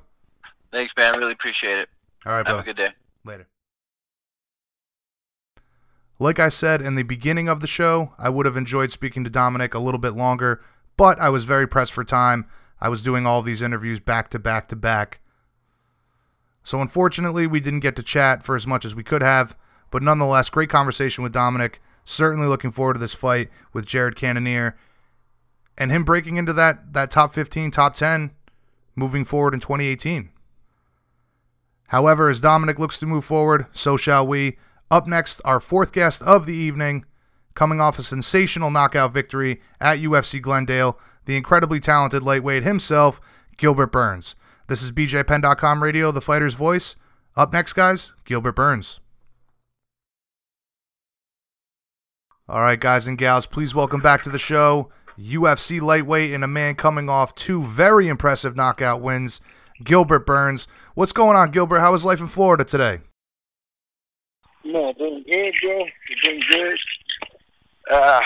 [0.73, 1.19] Thanks, man.
[1.19, 1.89] Really appreciate it.
[2.25, 2.57] All right, bro.
[2.57, 2.73] Have bro.
[2.73, 2.91] a good day.
[3.25, 3.47] Later.
[6.21, 9.31] Like I said in the beginning of the show, I would have enjoyed speaking to
[9.31, 10.63] Dominick a little bit longer,
[10.99, 12.45] but I was very pressed for time.
[12.79, 15.21] I was doing all these interviews back to back to back.
[16.63, 19.57] So unfortunately, we didn't get to chat for as much as we could have,
[19.91, 21.81] but nonetheless, great conversation with Dominick.
[22.05, 24.77] Certainly looking forward to this fight with Jared Cannonier
[25.79, 28.33] and him breaking into that that top 15, top 10
[28.95, 30.29] moving forward in 2018.
[31.89, 34.59] However, as Dominick looks to move forward, so shall we.
[34.91, 37.05] Up next, our fourth guest of the evening,
[37.55, 43.21] coming off a sensational knockout victory at UFC Glendale, the incredibly talented lightweight himself,
[43.57, 44.35] Gilbert Burns.
[44.67, 46.97] This is BJPenn.com Radio, the fighter's voice.
[47.37, 48.99] Up next, guys, Gilbert Burns.
[52.49, 56.49] All right, guys and gals, please welcome back to the show UFC lightweight and a
[56.49, 59.41] man coming off two very impressive knockout wins,
[59.85, 60.67] Gilbert Burns.
[60.95, 61.79] What's going on, Gilbert?
[61.79, 63.01] How is life in Florida today?
[64.65, 65.85] No, doing good, bro.
[66.23, 66.79] Doing good.
[67.91, 68.21] Uh,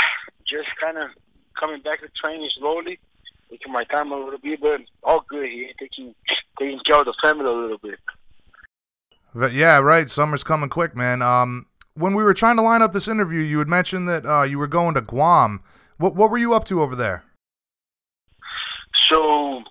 [0.47, 1.11] just kind of
[1.59, 2.98] coming back to training slowly,
[3.51, 5.70] taking my time a little bit, but all good here.
[5.78, 6.15] Taking
[6.59, 7.98] taking care of the family a little bit.
[9.35, 10.09] But yeah, right.
[10.09, 11.23] Summer's coming quick, man.
[11.23, 14.43] Um, when we were trying to line up this interview, you had mentioned that uh,
[14.43, 15.62] you were going to Guam.
[15.98, 17.24] What what were you up to over there?
[19.09, 19.62] So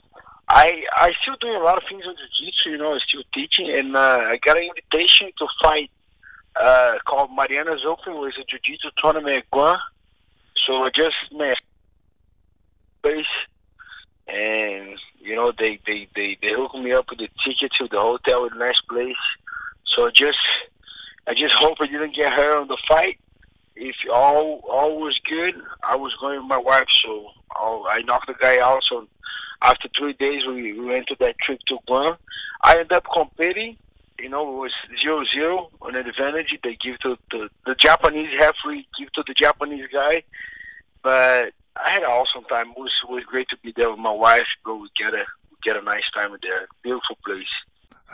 [0.47, 3.95] I I still doing a lot of things on jiu-jitsu, you know, still teaching, and
[3.95, 5.91] uh, I got an invitation to fight
[6.55, 9.77] uh, called Marianas Open, is a jiu-jitsu tournament at Guam.
[10.65, 11.57] So I just met
[13.01, 13.25] place,
[14.27, 17.99] and you know they they they they hooked me up with the ticket to the
[17.99, 19.15] hotel with a nice place.
[19.85, 20.37] So I just
[21.27, 23.19] I just hope I didn't get hurt on the fight.
[23.75, 28.27] If all all was good, I was going with my wife, so I'll, I knocked
[28.27, 28.83] the guy out.
[28.83, 29.07] So
[29.61, 32.15] after three days, we, we went to that trip to Guam.
[32.61, 33.77] I ended up competing.
[34.23, 34.71] You know, it was
[35.01, 36.57] zero zero on an advantage.
[36.63, 40.23] They give to the the Japanese referee give to the Japanese guy,
[41.03, 42.69] but I had an awesome time.
[42.69, 44.47] It was it was great to be there with my wife.
[44.63, 46.67] Go we get a we get a nice time there.
[46.83, 47.43] Beautiful place.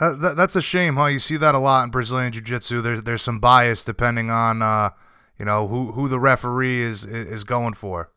[0.00, 1.06] Uh, that, that's a shame, huh?
[1.06, 2.80] You see that a lot in Brazilian Jiu-Jitsu.
[2.80, 4.90] There's there's some bias depending on uh,
[5.38, 8.10] you know who who the referee is is going for.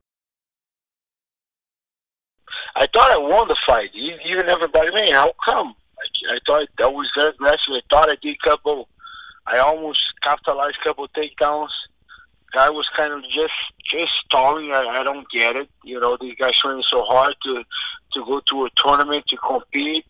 [2.76, 3.92] I thought I won the fight.
[3.94, 5.76] Even everybody, man, how come?
[6.30, 7.74] I, thought that was very aggressive.
[7.74, 8.90] I thought I did a couple.
[9.46, 11.70] I almost capitalized a couple takedowns.
[12.54, 13.54] Guy was kind of just
[13.90, 14.72] just stalling.
[14.72, 15.70] I, I don't get it.
[15.84, 17.64] You know, these guys training so hard to
[18.14, 20.06] to go to a tournament to compete,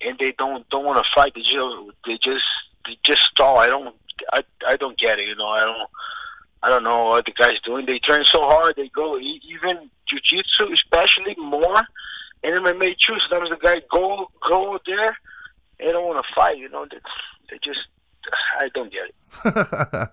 [0.00, 1.34] and they don't don't want to fight.
[1.34, 1.76] They just
[2.06, 2.46] they just
[2.86, 3.58] they just stall.
[3.58, 3.94] I don't
[4.32, 5.28] I I don't get it.
[5.28, 5.88] You know, I don't.
[6.64, 7.86] I don't know what the guys doing.
[7.86, 8.76] They train so hard.
[8.76, 11.82] They go even jiu-jitsu, especially more,
[12.44, 13.16] and MMA too.
[13.28, 15.16] Sometimes the guy go go there,
[15.78, 16.58] they don't want to fight.
[16.58, 16.98] You know, they,
[17.50, 17.80] they just
[18.58, 19.14] I don't get it.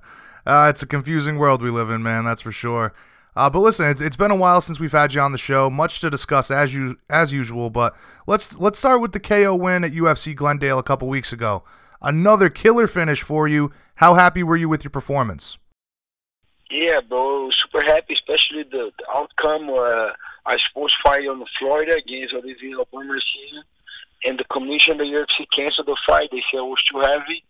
[0.45, 2.25] uh, it's a confusing world we live in, man.
[2.25, 2.93] That's for sure.
[3.35, 5.69] Uh, but listen, it's, it's been a while since we've had you on the show.
[5.69, 7.69] Much to discuss as you as usual.
[7.69, 7.95] But
[8.27, 11.63] let's let's start with the KO win at UFC Glendale a couple weeks ago.
[12.01, 13.71] Another killer finish for you.
[13.95, 15.57] How happy were you with your performance?
[16.71, 19.69] Yeah, bro, super happy, especially the, the outcome.
[19.69, 20.11] Uh,
[20.45, 23.63] I supposed fight on Florida against Olivier Aubin-Mercier,
[24.23, 26.29] and the commission, the UFC canceled the fight.
[26.31, 27.43] They said I was too heavy,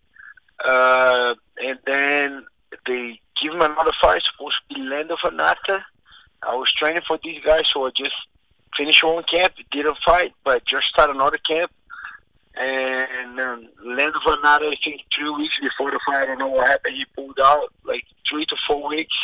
[0.64, 2.46] uh, and then
[2.86, 4.22] they give him another fight.
[4.32, 5.82] Supposed to be Lando Vannata.
[6.42, 8.14] I was training for these guys, so I just
[8.76, 11.70] finished one camp, did a fight, but just started another camp.
[12.56, 16.66] And um, Lando Vannata, I think three weeks before the fight, I don't know what
[16.66, 16.96] happened.
[16.96, 19.14] He pulled out like three to four weeks.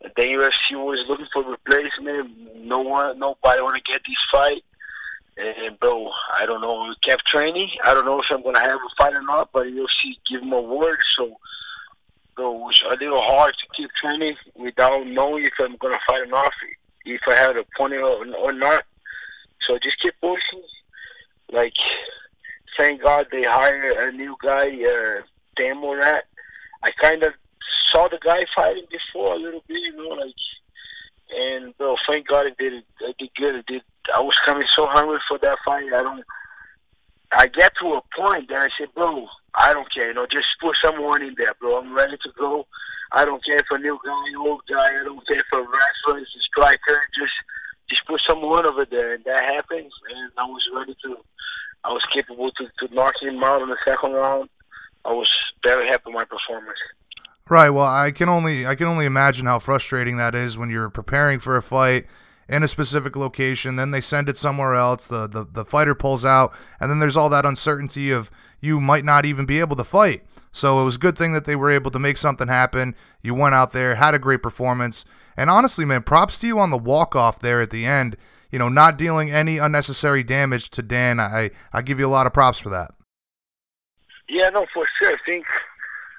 [0.00, 2.56] The UFC was looking for replacement.
[2.64, 4.62] No one, nobody want to get this fight.
[5.36, 6.86] And bro, I don't know.
[6.88, 7.68] We kept training.
[7.84, 10.52] I don't know if I'm gonna have a fight or not, but UFC give him
[10.52, 10.98] a word.
[11.16, 11.36] So,
[12.34, 16.22] bro, it was a little hard to keep training without knowing if I'm gonna fight
[16.22, 16.52] or not,
[17.04, 18.84] if I had a opponent or, not.
[19.66, 20.62] So just keep pushing.
[21.52, 21.74] Like,
[22.78, 25.22] thank God they hired a new guy, uh,
[25.56, 25.82] Dan.
[26.82, 27.32] I kind of
[27.92, 30.34] saw the guy fighting before a little bit, you know, like,
[31.34, 32.84] and bro, thank God I did it.
[33.00, 33.56] I did good.
[33.56, 33.82] I did.
[34.14, 35.92] I was coming so hungry for that fight.
[35.92, 36.24] I don't.
[37.32, 40.08] I get to a point that I said, bro, I don't care.
[40.08, 41.78] You know, just put someone in there, bro.
[41.78, 42.66] I'm ready to go.
[43.12, 45.00] I don't care if a new guy, old guy.
[45.00, 47.00] I don't care if a wrestler, a striker.
[47.18, 47.32] Just,
[47.90, 49.92] just put someone over there, and that happens.
[50.14, 51.16] And I was ready to.
[51.84, 54.48] I was capable to, to knock him out in the second round.
[55.04, 56.78] I was very happy with my performance.
[57.48, 57.70] Right.
[57.70, 61.38] Well, I can only I can only imagine how frustrating that is when you're preparing
[61.38, 62.06] for a fight
[62.48, 65.06] in a specific location, then they send it somewhere else.
[65.06, 69.04] The, the the fighter pulls out, and then there's all that uncertainty of you might
[69.04, 70.22] not even be able to fight.
[70.52, 72.94] So it was a good thing that they were able to make something happen.
[73.20, 75.04] You went out there, had a great performance,
[75.36, 78.16] and honestly, man, props to you on the walk off there at the end.
[78.50, 81.18] You know, not dealing any unnecessary damage to Dan.
[81.18, 82.92] I I give you a lot of props for that.
[84.28, 85.12] Yeah, no, for sure.
[85.12, 85.44] I think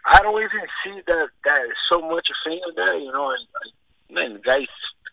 [0.05, 2.97] I don't even see that that so much a thing there.
[2.97, 4.41] You know, and, man,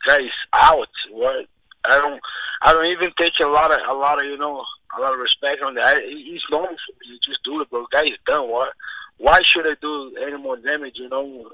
[0.06, 0.88] guys, guys out.
[1.10, 1.46] What
[1.84, 2.20] I don't,
[2.62, 4.64] I don't even take a lot of a lot of you know
[4.96, 5.98] a lot of respect on that.
[6.02, 7.18] He's normal for me.
[7.22, 7.86] Just do it, bro.
[7.90, 8.48] Guy is done.
[8.48, 8.72] What?
[9.18, 10.94] Why should I do any more damage?
[10.96, 11.48] You know,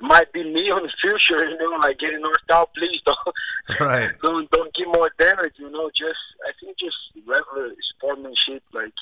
[0.00, 1.44] might be me in the future.
[1.44, 2.70] You know, like getting knocked out.
[2.74, 4.10] Please don't, right.
[4.22, 5.54] don't don't give more damage.
[5.56, 6.96] You know, just I think just
[7.26, 8.62] regular sportsmanship.
[8.72, 8.92] Like,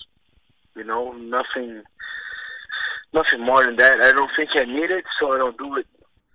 [0.76, 1.82] you know, nothing
[3.12, 4.00] nothing more than that.
[4.00, 5.86] I don't think I need it, so I don't do it.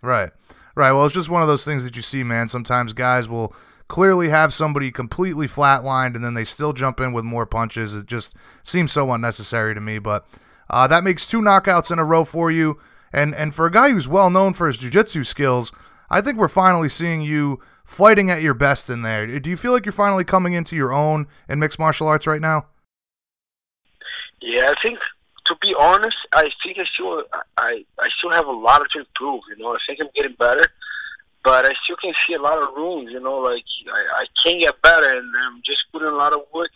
[0.01, 0.31] Right.
[0.75, 0.91] Right.
[0.91, 2.49] Well, it's just one of those things that you see, man.
[2.49, 3.55] Sometimes guys will
[3.87, 7.95] clearly have somebody completely flatlined and then they still jump in with more punches.
[7.95, 9.99] It just seems so unnecessary to me.
[9.99, 10.27] But
[10.69, 12.77] uh, that makes two knockouts in a row for you.
[13.13, 15.71] And, and for a guy who's well known for his jiu-jitsu skills,
[16.09, 19.39] I think we're finally seeing you fighting at your best in there.
[19.39, 22.41] Do you feel like you're finally coming into your own in mixed martial arts right
[22.41, 22.65] now?
[24.41, 24.99] Yeah, I think
[25.47, 27.23] to be honest, I think I still
[27.57, 29.41] I I still have a lot to improve.
[29.49, 30.63] You know, I think I'm getting better,
[31.43, 33.11] but I still can see a lot of rooms.
[33.11, 36.41] You know, like I, I can get better, and I'm just putting a lot of
[36.53, 36.71] work.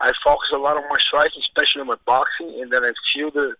[0.00, 3.30] I focus a lot on my striking, especially on my boxing, and then I feel
[3.30, 3.54] the.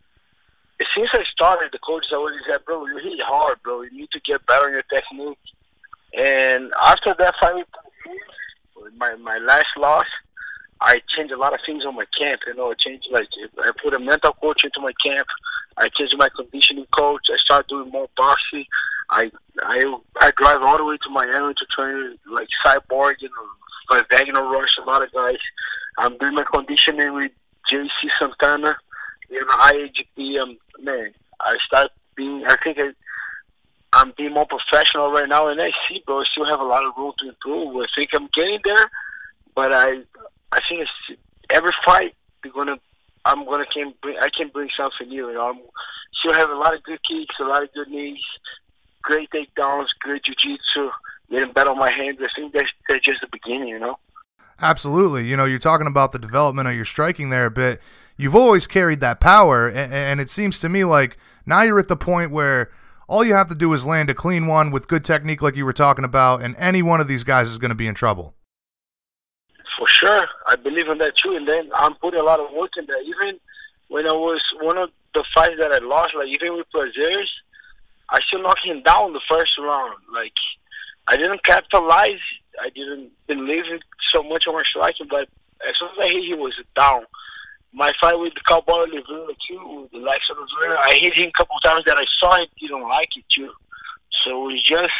[0.94, 3.82] Since I started, the coaches always said, "Bro, you hit hard, bro.
[3.82, 5.38] You need to get better on your technique."
[6.16, 7.64] And after that fight,
[8.96, 10.06] my my last loss,
[10.84, 12.42] I changed a lot of things on my camp.
[12.46, 13.28] You know, I changed like
[13.58, 15.26] I put a mental coach into my camp.
[15.78, 17.22] I changed my conditioning coach.
[17.32, 18.66] I started doing more boxing.
[19.10, 19.30] I
[19.62, 23.30] I I drive all the way to Miami to train like Cyborg and
[23.90, 25.38] like Wagner Rush, a lot of guys.
[25.96, 27.32] I'm doing my conditioning with
[27.72, 27.88] JC
[28.18, 28.76] Santana.
[29.30, 30.42] You know, IAGP.
[30.42, 32.44] Um, man, I start being.
[32.46, 32.90] I think I,
[33.94, 36.84] I'm being more professional right now, and I see, bro, I still have a lot
[36.84, 37.76] of room to improve.
[37.76, 38.90] I think I'm getting there,
[39.54, 40.02] but I
[40.54, 41.20] I think it's
[41.50, 42.14] every fight
[42.44, 42.76] we're gonna
[43.24, 45.28] I'm gonna can bring I can bring something new.
[45.28, 45.58] You know, I'm
[46.20, 48.22] still have a lot of good kicks, a lot of good knees,
[49.02, 50.90] great takedowns, good jiu-jitsu,
[51.30, 52.18] getting better on my hands.
[52.22, 53.68] I think that's that's just the beginning.
[53.68, 53.98] You know.
[54.60, 55.26] Absolutely.
[55.26, 57.80] You know, you're talking about the development of your striking there a bit.
[58.16, 61.88] You've always carried that power, and, and it seems to me like now you're at
[61.88, 62.70] the point where
[63.08, 65.64] all you have to do is land a clean one with good technique, like you
[65.64, 68.34] were talking about, and any one of these guys is going to be in trouble
[69.78, 70.26] for sure.
[70.48, 71.36] I believe in that too.
[71.36, 73.02] And then I'm putting a lot of work in that.
[73.06, 73.38] Even
[73.88, 77.22] when I was one of the fights that I lost, like even with Brazil,
[78.10, 79.94] I still knocked him down the first round.
[80.12, 80.34] Like
[81.06, 82.20] I didn't capitalize.
[82.60, 83.82] I didn't believe it
[84.12, 85.28] so much on my striking, but
[85.68, 87.04] as soon as I hit, he was down.
[87.72, 91.32] my fight with the Cowboy Oliveira too, with the Lex Oliveira, I hit him a
[91.32, 93.50] couple times that I saw him don't like it too.
[94.24, 94.90] So it's just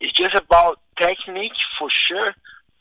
[0.00, 2.34] it's just about technique for sure,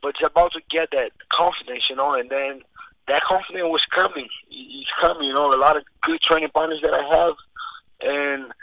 [0.03, 2.61] but it's about to get that confidence, you know, and then
[3.07, 4.27] that confidence was coming.
[4.51, 7.35] It's coming, you know, a lot of good training partners that I have,
[8.01, 8.53] and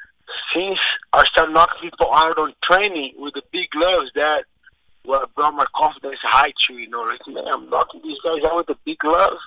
[0.55, 0.79] since
[1.13, 4.45] I started knocking people out on training with the big gloves, that
[5.05, 8.57] what brought my confidence high to, you know, like man, I'm knocking these guys out
[8.57, 9.41] with the big gloves.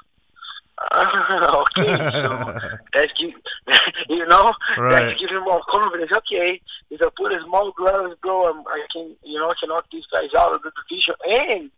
[0.96, 2.60] okay, so
[2.94, 3.30] that's give,
[4.10, 5.06] you know right.
[5.06, 6.12] that's giving more confidence.
[6.12, 6.60] Okay,
[6.90, 9.86] if I put a small gloves, bro, I'm, I can you know I can knock
[9.92, 11.72] these guys out of the division, and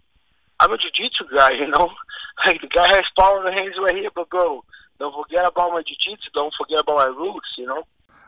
[0.60, 1.92] I'm a jiu-jitsu guy, you know.
[2.46, 4.62] Like the guy has power in the hands right here, but bro,
[5.00, 6.32] don't forget about my jiu-jitsu.
[6.34, 7.84] Don't forget about my roots, you know.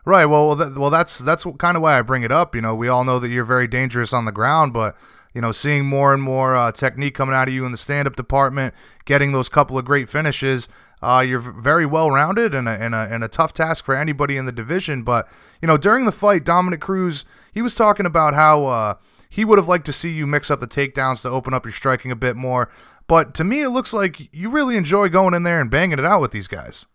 [0.06, 0.26] Right.
[0.26, 2.56] Well, well, that's that's kind of why I bring it up.
[2.56, 4.96] You know, we all know that you're very dangerous on the ground, but
[5.34, 8.16] you know, seeing more and more uh, technique coming out of you in the stand-up
[8.16, 8.74] department,
[9.06, 10.70] getting those couple of great finishes.
[11.00, 14.36] Uh, you're very well rounded and a, and, a, and a tough task for anybody
[14.36, 15.04] in the division.
[15.04, 15.28] But,
[15.62, 17.24] you know, during the fight, Dominick Cruz,
[17.54, 18.94] he was talking about how uh,
[19.30, 21.72] he would have liked to see you mix up the takedowns to open up your
[21.72, 22.70] striking a bit more.
[23.08, 26.06] But to me, it looks like you really enjoy going in there and banging it
[26.06, 26.86] out with these guys.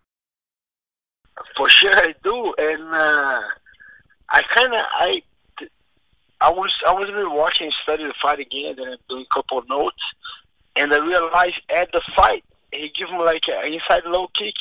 [1.57, 2.55] For sure, I do.
[2.59, 3.41] And uh,
[4.31, 5.23] I kind of, I
[6.43, 10.03] I was I was really watching study the fight again, and doing a couple notes,
[10.77, 14.55] and I realized at the fight he gave him like an inside low kick.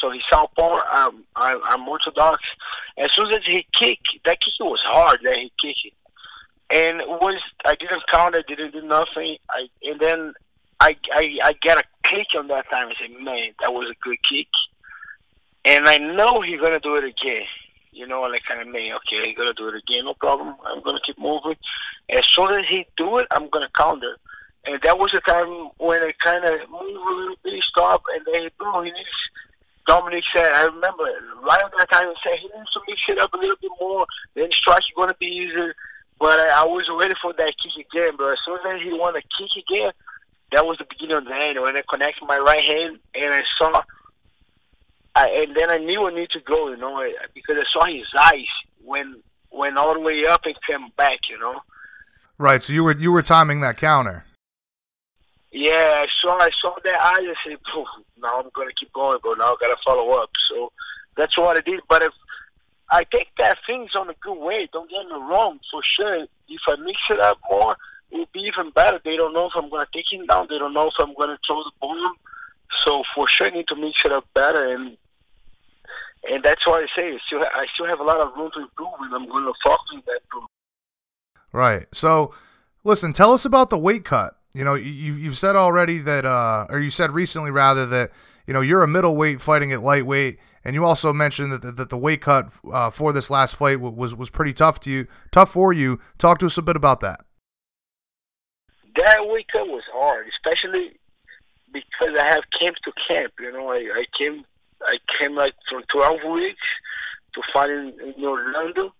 [0.00, 0.80] So he southpaw.
[0.92, 2.42] Um, I, I'm orthodox.
[2.98, 5.20] As soon as he kicked, that kick was hard.
[5.22, 5.94] That he kicked
[6.72, 8.34] and it was I didn't count.
[8.34, 9.36] I didn't do nothing.
[9.50, 10.34] I and then
[10.80, 12.88] I I I get a kick on that time.
[12.88, 14.48] I said, man, that was a good kick,
[15.64, 17.46] and I know he's gonna do it again
[17.92, 20.56] you know, like kind of me, okay, he's gonna do it again, no problem.
[20.66, 21.56] I'm gonna keep moving.
[22.08, 24.16] As soon as he do it, I'm gonna counter.
[24.64, 28.24] And that was the time when I kind of moved a little bit, stop, and
[28.26, 29.08] then bro, he needs.
[29.86, 31.04] Dominick said, I remember
[31.42, 33.72] right at that time he said he needs to mix it up a little bit
[33.80, 34.06] more.
[34.34, 35.74] Then strike is gonna be easier.
[36.18, 38.32] But I, I was waiting for that kick again, bro.
[38.32, 39.92] As soon as he wanted to kick again,
[40.52, 41.60] that was the beginning of the end.
[41.60, 43.82] When I connected my right hand and I saw
[45.14, 48.06] I, and then I knew I need to go, you know, because I saw his
[48.18, 48.46] eyes
[48.82, 51.60] when went all the way up and came back, you know.
[52.38, 52.62] Right.
[52.62, 54.24] So you were you were timing that counter.
[55.52, 57.20] Yeah, I saw I saw that eye.
[57.20, 57.58] I said,
[58.18, 60.72] "Now I'm gonna keep going, but now I gotta follow up." So
[61.16, 61.80] that's what I did.
[61.88, 62.12] But if
[62.92, 66.26] I think that things on a good way, don't get me wrong, for sure.
[66.48, 67.76] If I mix it up more,
[68.10, 69.00] it will be even better.
[69.04, 70.46] They don't know if I'm gonna take him down.
[70.48, 72.14] They don't know if I'm gonna throw the bomb.
[72.84, 74.96] So for sure, I need to mix it up better and
[76.28, 78.60] and that's why I say I still I still have a lot of room to
[78.60, 80.20] improve, and I'm going to focus on that.
[80.32, 80.46] Too.
[81.52, 81.86] Right.
[81.92, 82.34] So,
[82.84, 84.36] listen, tell us about the weight cut.
[84.54, 88.12] You know, you you've said already that, uh, or you said recently rather that
[88.46, 91.90] you know you're a middleweight fighting at lightweight, and you also mentioned that the, that
[91.90, 95.52] the weight cut uh, for this last fight was was pretty tough to you, tough
[95.52, 95.98] for you.
[96.18, 97.24] Talk to us a bit about that.
[98.96, 100.98] That weight cut was hard, especially
[101.72, 103.32] because I have camp to camp.
[103.40, 104.44] You know, I, I came
[104.86, 106.60] I came like from 12 weeks
[107.34, 108.92] to fight in, in Orlando.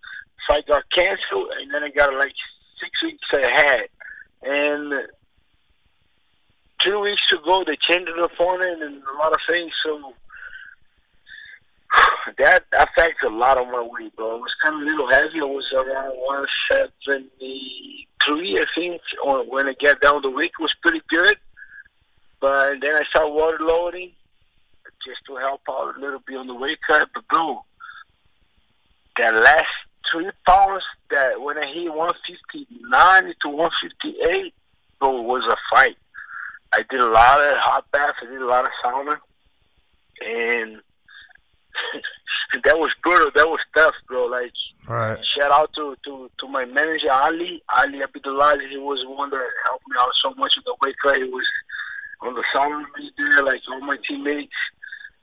[0.47, 2.33] Fight got canceled, and then I got like
[2.79, 3.87] six weeks ahead.
[4.41, 4.93] And
[6.79, 9.71] two weeks ago, they changed the opponent and a lot of things.
[9.85, 10.13] So
[12.37, 14.35] that affects a lot of my weight, bro.
[14.35, 15.41] It was kind of a little heavy.
[15.41, 19.01] I was around 173, I think.
[19.49, 21.37] When I get down the week, it was pretty good.
[22.39, 24.11] But then I started water loading
[25.05, 27.09] just to help out a little bit on the weight cut.
[27.13, 27.65] But bro,
[29.17, 29.67] that last
[30.11, 34.53] three pounds that when I hit 159 to 158,
[34.99, 35.97] bro, was a fight.
[36.73, 38.17] I did a lot of hot baths.
[38.21, 39.19] I did a lot of sauna,
[40.25, 40.81] and
[42.65, 43.31] that was brutal.
[43.35, 44.25] That was tough, bro.
[44.25, 44.51] Like,
[44.87, 45.19] right.
[45.25, 48.69] shout out to to to my manager Ali Ali Abdulaziz.
[48.69, 51.17] He was one that helped me out so much in the weight cut.
[51.17, 51.45] He was
[52.21, 52.85] on the sauna
[53.17, 54.53] there, like all my teammates.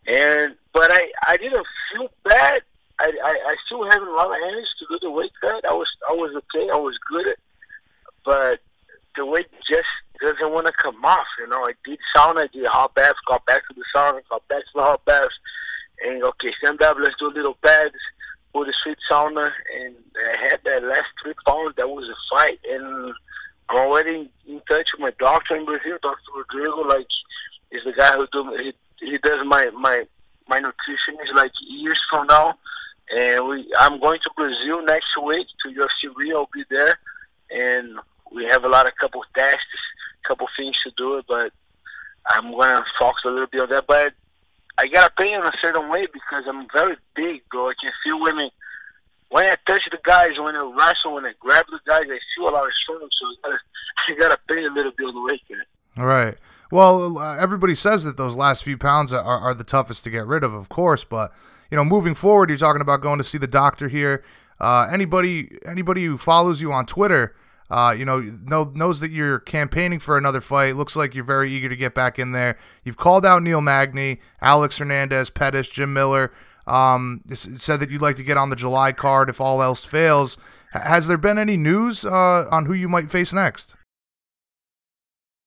[0.06, 2.62] And but I I didn't feel bad.
[2.98, 5.64] I, I I still having a lot of energy to do the weight cut.
[5.64, 6.68] I was I was okay.
[6.70, 7.38] I was good at,
[8.24, 8.60] but
[9.16, 9.88] the weight just
[10.20, 11.26] doesn't want to come off.
[11.38, 14.46] You know, I did sauna, I did hot baths, got back to the sauna, got
[14.48, 15.34] back to the hot baths,
[16.04, 17.94] and okay, stand up, let's do a little pads,
[18.52, 19.50] put the sweet sauna,
[19.80, 21.74] and I had that last three pounds.
[21.76, 23.14] That was a fight, and
[23.68, 26.82] I'm already in touch with my doctor in Brazil, Doctor Rodrigo.
[26.88, 27.06] Like,
[27.70, 28.72] is the guy who do he
[29.04, 30.04] he does my my
[30.48, 32.54] my nutrition is like years from now,
[33.16, 36.40] and we I'm going to Brazil next week to UFC Rio.
[36.40, 36.98] I'll be there,
[37.50, 37.98] and
[38.32, 39.60] we have a lot of couple tests,
[40.26, 41.52] couple things to do, but
[42.28, 43.86] I'm gonna focus a little bit on that.
[43.86, 44.14] But
[44.78, 47.68] I gotta pay in a certain way because I'm very big, bro.
[47.70, 48.50] I can feel I
[49.30, 52.48] when I touch the guys, when I wrestle, when I grab the guys, I feel
[52.48, 53.12] a lot of strength.
[53.20, 53.58] So I gotta,
[54.08, 55.42] I gotta pay a little bit of the weight.
[55.96, 56.36] All right.
[56.72, 60.26] Well, uh, everybody says that those last few pounds are, are the toughest to get
[60.26, 61.04] rid of, of course.
[61.04, 61.32] But
[61.70, 64.24] you know, moving forward, you're talking about going to see the doctor here.
[64.60, 67.34] Uh, anybody, anybody who follows you on Twitter,
[67.70, 70.76] uh, you know, know, knows that you're campaigning for another fight.
[70.76, 72.58] Looks like you're very eager to get back in there.
[72.84, 76.32] You've called out Neil Magny, Alex Hernandez, Pettis, Jim Miller.
[76.66, 80.36] Um, said that you'd like to get on the July card if all else fails.
[80.72, 83.76] Has there been any news uh, on who you might face next?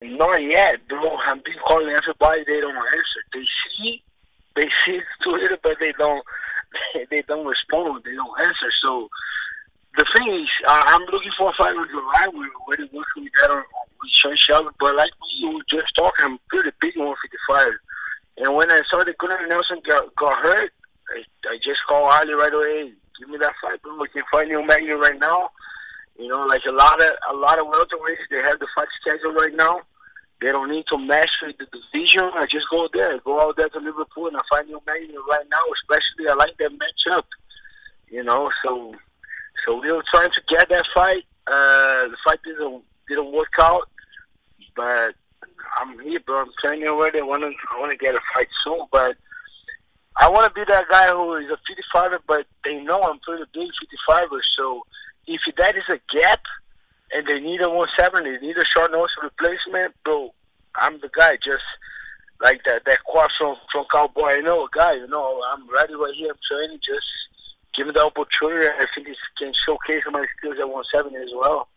[0.02, 1.16] Not yet, bro.
[1.26, 2.44] I've been calling everybody.
[2.46, 3.24] They don't answer.
[3.34, 3.46] They
[3.78, 4.04] see,
[4.56, 6.24] they see Twitter, but they don't.
[7.12, 8.04] They don't respond.
[8.04, 8.72] They don't answer.
[8.82, 9.08] So
[9.98, 12.28] the thing is, uh, I'm looking for a fight with July.
[12.34, 13.64] We're working with that on
[14.10, 14.70] Sean Shelby.
[14.80, 15.12] But like
[15.42, 17.74] we were just talking, I'm pretty big on 155.
[18.38, 20.72] And when I saw that Gunnar Nelson got, got hurt,
[21.14, 22.94] I, I just called Ali right away.
[23.20, 24.00] Give me that fight, bro.
[24.00, 25.50] We can fight Neil Magny right now.
[26.18, 29.34] You know, like a lot of a lot of welterweights, they have the fight schedule
[29.34, 29.82] right now.
[30.42, 32.30] They don't need to master the division.
[32.34, 35.46] I just go there, go out there to Liverpool, and I find Neil Magny right
[35.50, 35.62] now.
[35.82, 37.24] Especially, I like that matchup.
[38.10, 38.94] You know, so
[39.66, 41.24] so we were trying to get that fight.
[41.48, 43.90] Uh, the fight didn't didn't work out,
[44.76, 45.14] but
[45.80, 46.42] I'm here, bro.
[46.42, 47.20] I'm training already.
[47.20, 49.16] I want to I want to get a fight soon, but
[50.18, 53.46] I want to be that guy who is a 55er, but they know I'm pretty
[53.54, 53.70] big
[54.10, 54.42] 55er.
[54.58, 54.84] So
[55.26, 56.42] if that is a gap
[57.14, 60.34] and they need a 170, they need a short nose replacement, bro,
[60.76, 61.38] I'm the guy.
[61.44, 61.66] Just
[62.42, 64.38] like that that quad from from Cowboy.
[64.38, 64.94] I know a guy.
[64.94, 66.32] You know, I'm ready right here.
[66.32, 66.80] I'm training.
[66.86, 67.08] Just
[67.76, 68.68] give the opportunity.
[68.68, 71.68] I think it can showcase my skills at 170 as well.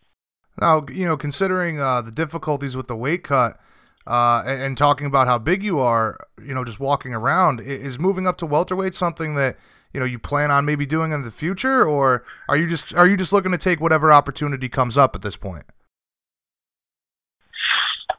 [0.60, 3.58] Now, you know, considering uh, the difficulties with the weight cut
[4.06, 7.98] uh, and, and, talking about how big you are, you know, just walking around, is
[7.98, 9.56] moving up to welterweight something that
[9.92, 13.06] you know you plan on maybe doing in the future, or are you just are
[13.06, 15.64] you just looking to take whatever opportunity comes up at this point?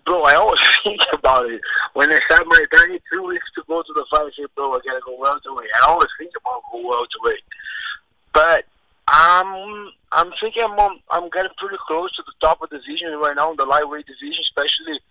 [0.05, 1.61] Bro, I always think about it
[1.93, 4.21] when I start my 32 weeks to go to the fight.
[4.21, 5.69] I say, bro, I gotta go welterweight.
[5.81, 7.43] I always think about go welterweight,
[8.37, 8.65] but
[9.07, 13.35] I'm I'm thinking I'm I'm getting pretty close to the top of the division right
[13.35, 15.01] now, in the lightweight division, especially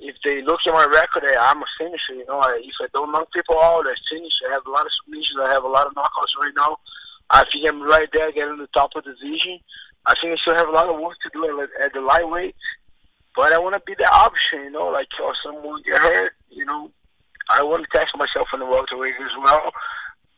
[0.00, 2.18] if they look at my record, eh, I'm a finisher.
[2.18, 4.32] You know, if I don't knock people out, I finish.
[4.48, 5.38] I have a lot of submissions.
[5.38, 6.78] I have a lot of knockouts right now.
[7.30, 9.60] I think I'm right there, getting the top of the division.
[10.06, 12.56] I think I still have a lot of work to do at, at the lightweight,
[13.36, 14.66] but I want to be the option.
[14.66, 16.90] You know, like if someone get hurt, you know,
[17.50, 19.70] I want to test myself in the welterweight as well.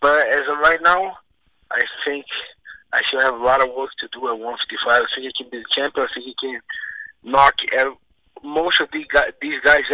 [0.00, 1.16] But as of right now,
[1.70, 2.26] I think
[2.92, 4.88] I still have a lot of work to do at 155.
[4.88, 6.06] I think he can be the champion.
[6.10, 6.60] I think he can
[7.22, 7.54] knock
[8.42, 9.32] most of these guys,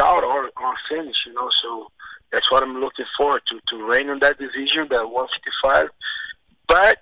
[0.01, 0.51] out are
[0.89, 1.51] finished, you know.
[1.63, 1.91] So
[2.33, 5.89] that's what I'm looking forward to to reign in that division, that 155.
[6.69, 6.99] But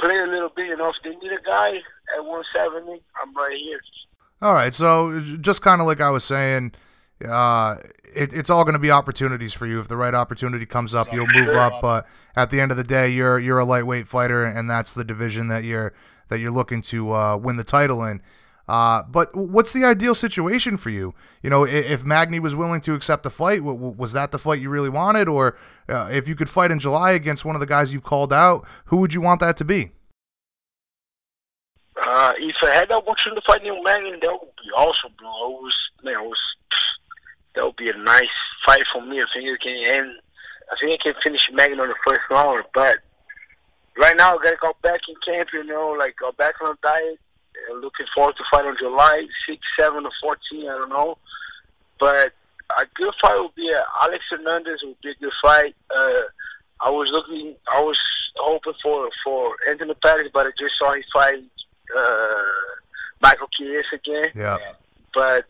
[0.00, 0.90] play a little bit, you know.
[0.90, 1.76] If they need a guy
[2.16, 3.80] at 170, I'm right here.
[4.40, 6.72] All right, so just kind of like I was saying,
[7.24, 7.76] uh,
[8.14, 9.80] it, it's all going to be opportunities for you.
[9.80, 11.80] If the right opportunity comes up, you'll move up.
[11.80, 15.04] But at the end of the day, you're you're a lightweight fighter, and that's the
[15.04, 15.92] division that you're
[16.28, 18.22] that you're looking to uh, win the title in.
[18.68, 21.14] Uh, but what's the ideal situation for you?
[21.42, 24.70] You know, if Magny was willing to accept the fight, was that the fight you
[24.70, 25.28] really wanted?
[25.28, 25.56] Or
[25.88, 28.66] uh, if you could fight in July against one of the guys you've called out,
[28.86, 29.90] who would you want that to be?
[32.00, 35.28] Uh, if I had the opportunity to fight Neil Magny, that would be awesome, bro.
[35.28, 36.38] It was, man, was,
[37.54, 39.20] that would be a nice fight for me.
[39.20, 40.12] I think it can end.
[40.70, 42.98] I think I can finish Magny on the first round, but
[43.96, 45.50] right now I gotta go back in camp.
[45.52, 47.18] You know, like go back on the diet
[47.74, 50.60] looking forward to fight on July 6, 7, or 14.
[50.60, 51.18] I don't know.
[51.98, 52.32] But
[52.78, 55.74] a good fight would be uh, Alex Hernandez would be a good fight.
[55.94, 56.22] Uh,
[56.80, 57.98] I was looking, I was
[58.36, 61.44] hoping for for Anthony Pettis, but I just saw him fight
[61.96, 62.42] uh,
[63.20, 64.32] Michael Chiesa again.
[64.34, 64.58] Yeah.
[65.14, 65.44] But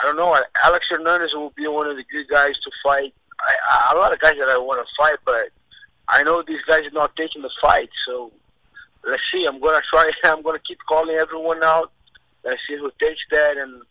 [0.00, 0.36] I don't know.
[0.64, 3.14] Alex Hernandez will be one of the good guys to fight.
[3.40, 5.50] I, I, a lot of guys that I want to fight, but
[6.08, 8.32] I know these guys are not taking the fight, so
[9.04, 9.44] let's see.
[9.44, 10.10] I'm gonna try.
[10.24, 11.92] I'm gonna keep calling everyone out.
[12.44, 13.82] Let's see who takes that, and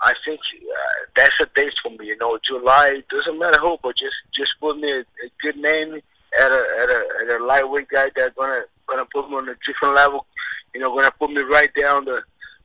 [0.00, 2.06] I think uh, that's a date for me.
[2.06, 6.00] You know, July doesn't matter who, but just just put me a, a good name
[6.38, 9.54] at a at a at a lightweight guy that's gonna gonna put me on a
[9.66, 10.26] different level.
[10.74, 12.22] You know, gonna put me right down the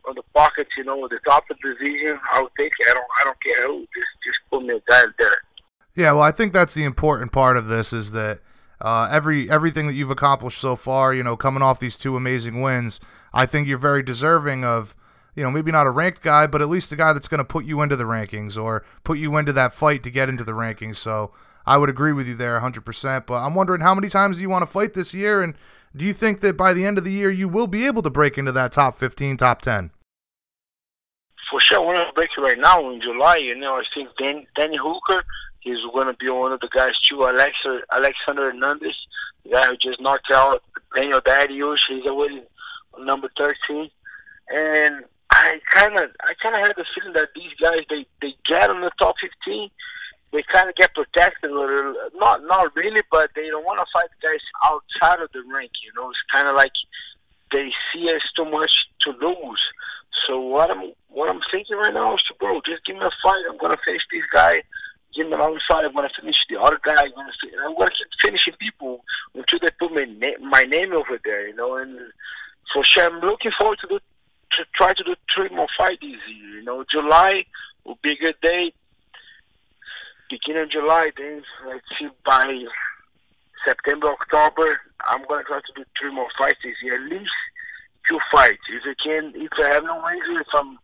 [0.07, 0.69] on the pockets.
[0.78, 2.19] You know, the top of the division.
[2.32, 2.88] I'll take it.
[2.90, 3.80] I don't I don't care who.
[3.80, 5.38] Just just put me guy there.
[5.95, 8.40] Yeah, well, I think that's the important part of this is that
[8.80, 12.61] uh, every everything that you've accomplished so far, you know, coming off these two amazing
[12.61, 12.99] wins,
[13.34, 14.95] I think you're very deserving of
[15.36, 17.45] you know, maybe not a ranked guy, but at least a guy that's going to
[17.45, 20.52] put you into the rankings or put you into that fight to get into the
[20.52, 20.98] rankings.
[20.98, 21.32] So
[21.65, 23.26] I would agree with you there 100%.
[23.26, 25.41] But I'm wondering how many times do you want to fight this year?
[25.41, 25.56] And
[25.95, 28.09] do you think that by the end of the year you will be able to
[28.09, 29.91] break into that top 15, top 10?
[31.49, 33.38] For sure, I want to break it right now in July.
[33.38, 35.23] You know, I think Dan, Danny Hooker
[35.65, 37.23] is going to be one of the guys too.
[37.23, 38.95] Alexa, Alexander Hernandez,
[39.43, 40.63] the guy who just knocked out
[40.95, 41.80] Beneil Dariush.
[41.89, 42.43] He's already
[42.99, 43.89] number 13.
[44.53, 48.35] And I kind of, I kind of had the feeling that these guys, they they
[48.47, 49.69] get on the top 15,
[50.31, 51.93] they kind of get protected a little.
[52.15, 55.71] Not not really, but they don't want to fight guys outside of the rank.
[55.83, 56.71] You know, it's kind of like
[57.51, 58.71] they see us too much
[59.01, 59.61] to lose.
[60.25, 63.11] So what I'm what I'm thinking right now is to bro, just give me a
[63.23, 63.43] fight.
[63.49, 64.63] I'm gonna face this guy.
[65.13, 65.83] Give me another fight.
[65.83, 67.03] I'm gonna finish the other guy.
[67.03, 67.31] I'm gonna,
[67.65, 69.03] I'm gonna keep finishing people
[69.35, 71.47] until they put my name my name over there.
[71.47, 71.99] You know, and
[72.73, 76.11] for sure, I'm looking forward to do to try to do three more fights this
[76.27, 76.59] year.
[76.59, 77.45] You know, July
[77.83, 78.75] will be a good date.
[80.41, 82.65] Beginning of July, then let's see by
[83.65, 87.31] September, October, I'm gonna try to do three more fights this year, at least
[88.09, 88.61] two fights.
[88.69, 90.77] If I can, if I have no injury, if I'm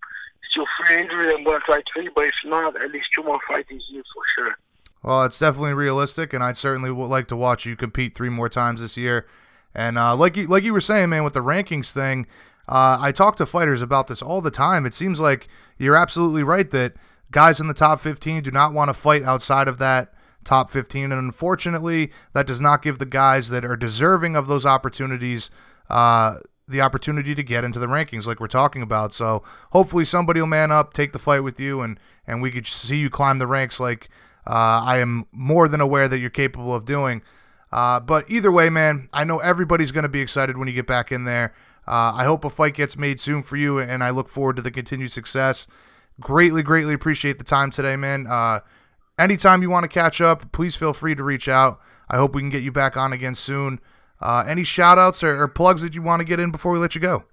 [0.51, 2.09] still free injury, I'm gonna try three.
[2.13, 4.55] But if not, at least two more fights this year for sure.
[5.03, 8.49] Well, it's definitely realistic, and I'd certainly would like to watch you compete three more
[8.49, 9.27] times this year.
[9.73, 12.27] And uh, like you, like you were saying, man, with the rankings thing,
[12.67, 14.85] uh, I talk to fighters about this all the time.
[14.85, 15.47] It seems like
[15.77, 16.93] you're absolutely right that
[17.31, 20.13] guys in the top 15 do not want to fight outside of that
[20.43, 21.11] top 15.
[21.11, 25.51] And unfortunately, that does not give the guys that are deserving of those opportunities
[25.89, 26.37] uh,
[26.67, 29.13] the opportunity to get into the rankings like we're talking about.
[29.13, 32.67] So hopefully somebody will man up, take the fight with you, and, and we could
[32.67, 34.09] see you climb the ranks like
[34.45, 37.21] uh, I am more than aware that you're capable of doing.
[37.71, 40.87] Uh, but either way, man, I know everybody's going to be excited when you get
[40.87, 41.53] back in there.
[41.87, 44.61] Uh, I hope a fight gets made soon for you, and I look forward to
[44.61, 45.67] the continued success.
[46.19, 48.25] Greatly, greatly appreciate the time today, man.
[48.27, 48.59] Uh,
[49.19, 51.79] anytime you want to catch up, please feel free to reach out.
[52.09, 53.79] I hope we can get you back on again soon.
[54.19, 56.79] Uh, any shout outs or, or, plugs that you want to get in before we
[56.79, 57.23] let you go?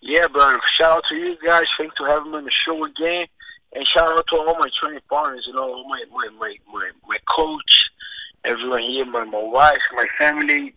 [0.00, 0.58] Yeah, brother.
[0.78, 1.64] Shout out to you guys.
[1.76, 3.26] Thanks for having me on the show again.
[3.74, 6.90] And shout out to all my training partners, you know, all my, my, my, my,
[7.06, 7.90] my coach,
[8.44, 10.74] everyone here, my, my wife, my family,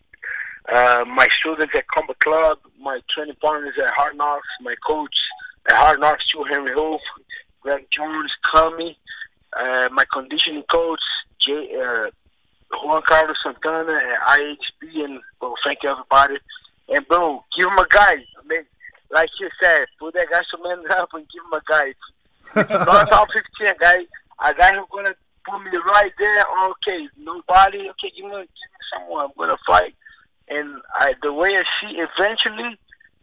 [0.73, 5.15] uh, my students at Combat Club, my training partners at Hard Knocks, my coach
[5.75, 6.99] Hard Knocks, too, Henri Hooft,
[7.61, 8.97] Greg Jones, Kami,
[9.59, 11.01] uh, my conditioning coach,
[11.39, 12.09] Jay, uh,
[12.83, 16.37] Juan Carlos Santana at IHP, and well, thank you everybody.
[16.89, 18.15] And bro, give him a guy.
[18.15, 18.63] I mean,
[19.11, 21.93] like you said, put that guy some man up and give him a guy.
[22.85, 23.27] not top
[23.59, 23.97] 15, a guy,
[24.43, 25.15] a guy who's gonna
[25.45, 26.45] put me right there.
[26.69, 27.89] Okay, nobody.
[27.89, 28.47] Okay, give me, give me
[28.93, 29.25] someone.
[29.25, 29.95] I'm gonna fight.
[30.49, 32.77] And I, the way I see, eventually,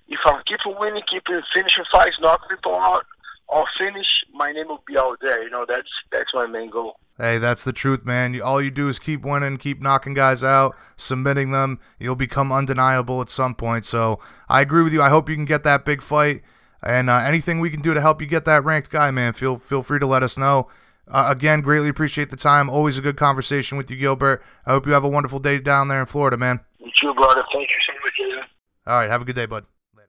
[0.08, 3.04] if I'm keeping winning, keeping finishing fights, knocking people out,
[3.48, 5.42] or finish, my name will be out there.
[5.42, 6.96] You know, that's that's my main goal.
[7.18, 8.40] Hey, that's the truth, man.
[8.40, 11.78] All you do is keep winning, keep knocking guys out, submitting them.
[12.00, 13.84] You'll become undeniable at some point.
[13.84, 14.18] So
[14.48, 15.00] I agree with you.
[15.00, 16.42] I hope you can get that big fight.
[16.82, 19.58] And uh, anything we can do to help you get that ranked guy, man, feel
[19.58, 20.68] feel free to let us know.
[21.06, 22.68] Uh, again, greatly appreciate the time.
[22.68, 24.42] Always a good conversation with you, Gilbert.
[24.66, 26.60] I hope you have a wonderful day down there in Florida, man.
[26.78, 27.44] You too, brother.
[27.52, 28.48] Thank you so much.
[28.86, 29.64] All right, have a good day, bud.
[29.96, 30.08] Later.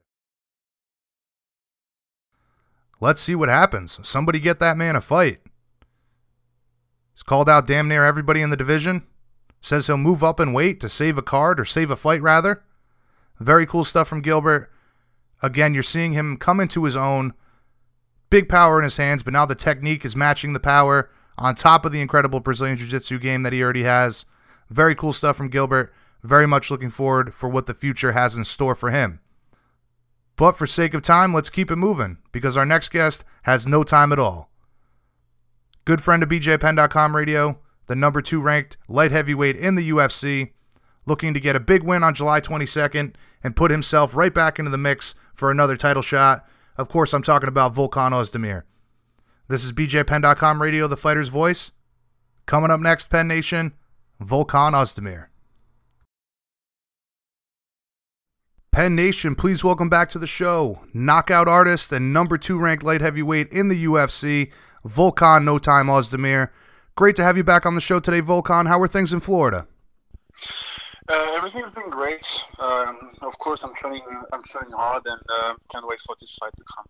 [3.05, 3.99] Let's see what happens.
[4.01, 5.37] Somebody get that man a fight.
[7.13, 9.05] He's called out damn near everybody in the division.
[9.61, 12.63] Says he'll move up and wait to save a card or save a fight, rather.
[13.39, 14.71] Very cool stuff from Gilbert.
[15.43, 17.35] Again, you're seeing him come into his own.
[18.31, 21.85] Big power in his hands, but now the technique is matching the power on top
[21.85, 24.25] of the incredible Brazilian Jiu Jitsu game that he already has.
[24.71, 25.93] Very cool stuff from Gilbert.
[26.23, 29.19] Very much looking forward for what the future has in store for him.
[30.35, 33.83] But for sake of time, let's keep it moving because our next guest has no
[33.83, 34.49] time at all.
[35.85, 40.51] Good friend of BJPenn.com radio, the number two ranked light heavyweight in the UFC,
[41.05, 43.13] looking to get a big win on July 22nd
[43.43, 46.45] and put himself right back into the mix for another title shot.
[46.77, 48.63] Of course, I'm talking about Volkan Ozdemir.
[49.47, 51.71] This is BJPenn.com radio, the fighter's voice.
[52.47, 53.73] Coming up next, Penn Nation,
[54.21, 55.27] Volkan Ozdemir.
[58.75, 62.99] Penn Nation, please welcome back to the show knockout artist and number two ranked light
[62.99, 64.51] heavyweight in the UFC,
[64.85, 66.49] Volkan No Time Ozdemir.
[66.95, 68.67] Great to have you back on the show today, Volkan.
[68.67, 69.65] How are things in Florida?
[71.07, 72.27] Uh, everything's been great.
[72.59, 74.03] Um, of course, I'm training.
[74.33, 76.85] I'm training hard, and uh, can't wait for this fight to come.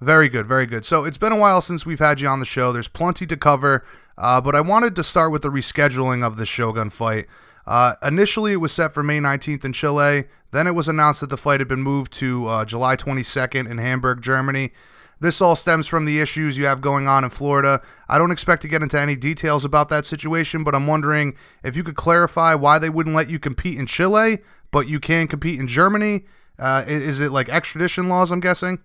[0.00, 0.84] Very good, very good.
[0.84, 2.70] So it's been a while since we've had you on the show.
[2.70, 3.84] There's plenty to cover,
[4.16, 7.26] uh, but I wanted to start with the rescheduling of the Shogun fight.
[7.66, 10.24] Uh, initially, it was set for May 19th in Chile.
[10.50, 13.78] Then it was announced that the flight had been moved to uh, July 22nd in
[13.78, 14.72] Hamburg, Germany.
[15.20, 17.80] This all stems from the issues you have going on in Florida.
[18.08, 21.76] I don't expect to get into any details about that situation, but I'm wondering if
[21.76, 24.38] you could clarify why they wouldn't let you compete in Chile,
[24.72, 26.24] but you can compete in Germany.
[26.58, 28.32] Uh, is it like extradition laws?
[28.32, 28.80] I'm guessing.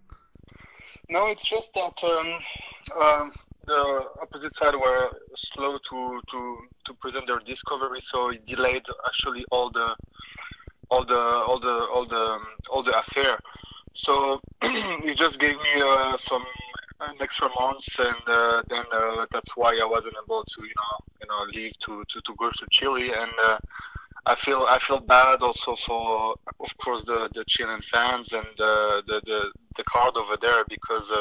[1.10, 2.40] No, it's just that um,
[3.02, 3.32] um,
[3.68, 9.46] the opposite side were slow to, to, to present their discovery, so it delayed actually
[9.52, 9.96] all the
[10.90, 12.40] all the all the all the
[12.70, 13.38] all the affair.
[13.94, 16.46] So it just gave me uh, some
[17.20, 21.28] extra months, and uh, then uh, that's why I wasn't able to, you know, you
[21.28, 23.12] know, leave to, to, to go to Chile.
[23.14, 23.58] And uh,
[24.26, 29.02] I feel I feel bad also for, of course, the, the Chilean fans and uh,
[29.08, 31.12] the, the the crowd over there because.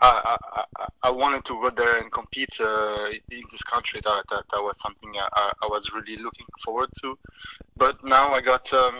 [0.00, 4.00] I, I, I wanted to go there and compete uh, in this country.
[4.04, 7.18] That, that, that was something I, I was really looking forward to.
[7.76, 8.94] But now I got um,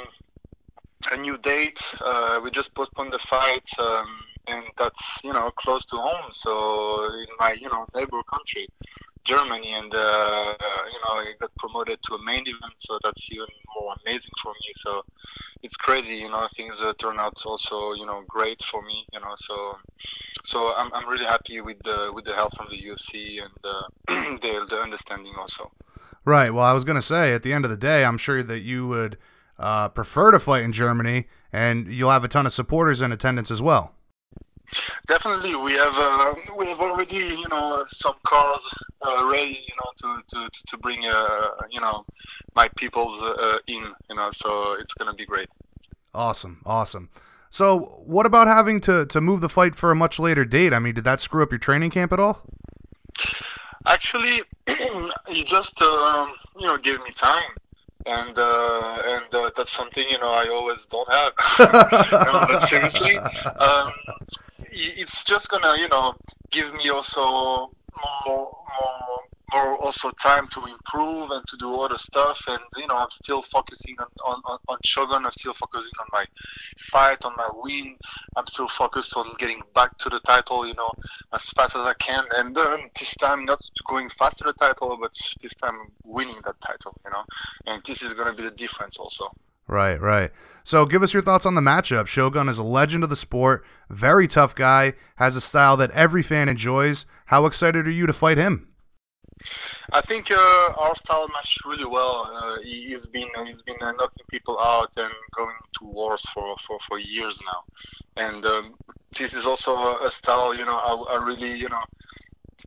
[1.12, 1.80] a new date.
[2.00, 4.06] Uh, we just postponed the fight, um,
[4.48, 6.32] and that's you know close to home.
[6.32, 8.68] So in my you know neighbor country,
[9.28, 10.54] Germany, and uh,
[10.92, 13.46] you know I got promoted to a main event, so that's even
[13.78, 14.72] more amazing for me.
[14.76, 15.02] So
[15.62, 16.48] it's crazy, you know.
[16.56, 19.34] Things uh, turn out also you know great for me, you know.
[19.36, 19.76] So
[20.44, 24.38] so I'm I'm really happy with the with the help from the UFC and uh,
[24.42, 25.70] the the understanding also.
[26.24, 26.52] Right.
[26.52, 28.88] Well, I was gonna say at the end of the day, I'm sure that you
[28.88, 29.18] would
[29.58, 33.50] uh, prefer to fight in Germany, and you'll have a ton of supporters in attendance
[33.50, 33.94] as well.
[35.06, 38.74] Definitely, we have uh, we have already you know some cars
[39.06, 42.04] uh, ready you know to to, to bring uh, you know
[42.54, 45.48] my peoples uh, in you know so it's gonna be great.
[46.14, 47.10] Awesome, awesome.
[47.50, 50.72] So, what about having to to move the fight for a much later date?
[50.72, 52.42] I mean, did that screw up your training camp at all?
[53.86, 54.42] Actually,
[55.28, 57.52] you just um, you know gave me time
[58.08, 61.32] and uh, and uh, that's something you know I always don't have.
[61.58, 63.92] no, but seriously, um,
[64.72, 66.14] it's just gonna you know
[66.50, 67.70] give me also
[68.26, 69.18] more more
[69.52, 73.40] more also time to improve and to do other stuff and you know i'm still
[73.42, 75.24] focusing on, on, on shogun.
[75.24, 76.24] I'm still focusing on my
[76.78, 77.96] fight on my win.
[78.36, 80.90] I'm still focused on getting back to the title you know
[81.32, 82.24] as fast as i can.
[82.34, 86.60] And um, this time not going fast to the title but this time winning that
[86.60, 87.24] title you know.
[87.66, 89.30] And this is to be the difference also
[89.68, 90.30] Right, right.
[90.64, 92.06] So give us your thoughts on the matchup.
[92.06, 96.22] Shogun is a legend of the sport, very tough guy, has a style that every
[96.22, 97.04] fan enjoys.
[97.26, 98.68] How excited are you to fight him?
[99.92, 102.30] I think uh, our style matched really well.
[102.34, 106.56] Uh, he, has been he's been uh, knocking people out and going to wars for,
[106.58, 108.74] for, for years now, and um,
[109.16, 111.82] this is also a, style you know I, I really you know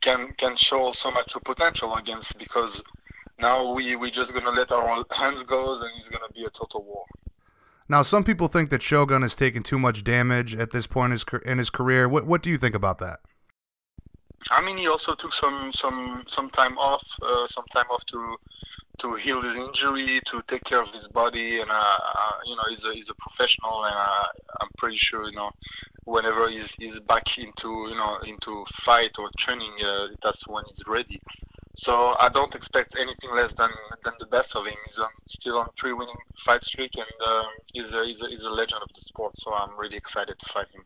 [0.00, 2.82] can can show so much potential against because
[3.42, 6.82] now we we just gonna let our hands go and it's gonna be a total
[6.84, 7.04] war.
[7.88, 11.12] Now, some people think that Shogun has taken too much damage at this point in
[11.12, 12.08] his, in his career.
[12.08, 13.20] What what do you think about that?
[14.50, 18.36] I mean, he also took some some some time off, uh, some time off to
[18.98, 22.62] to heal his injury, to take care of his body, and uh, uh, you know,
[22.70, 24.26] he's a he's a professional, and uh,
[24.60, 25.50] I'm pretty sure you know,
[26.04, 30.86] whenever he's he's back into you know into fight or training, uh, that's when he's
[30.86, 31.20] ready.
[31.74, 33.70] So I don't expect anything less than
[34.04, 34.74] than the best of him.
[34.86, 38.44] He's um, still on three winning fight streak, and um, he's a, he's a he's
[38.44, 39.38] a legend of the sport.
[39.38, 40.82] So I'm really excited to fight him.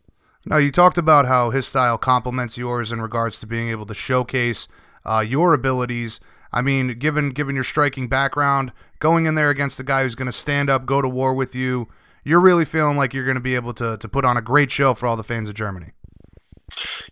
[0.49, 3.95] Now, you talked about how his style complements yours in regards to being able to
[3.95, 4.69] showcase
[5.05, 6.21] uh, your abilities.
[6.53, 10.27] I mean, given given your striking background, going in there against a guy who's going
[10.27, 11.89] to stand up, go to war with you,
[12.23, 14.71] you're really feeling like you're going to be able to to put on a great
[14.71, 15.91] show for all the fans of Germany.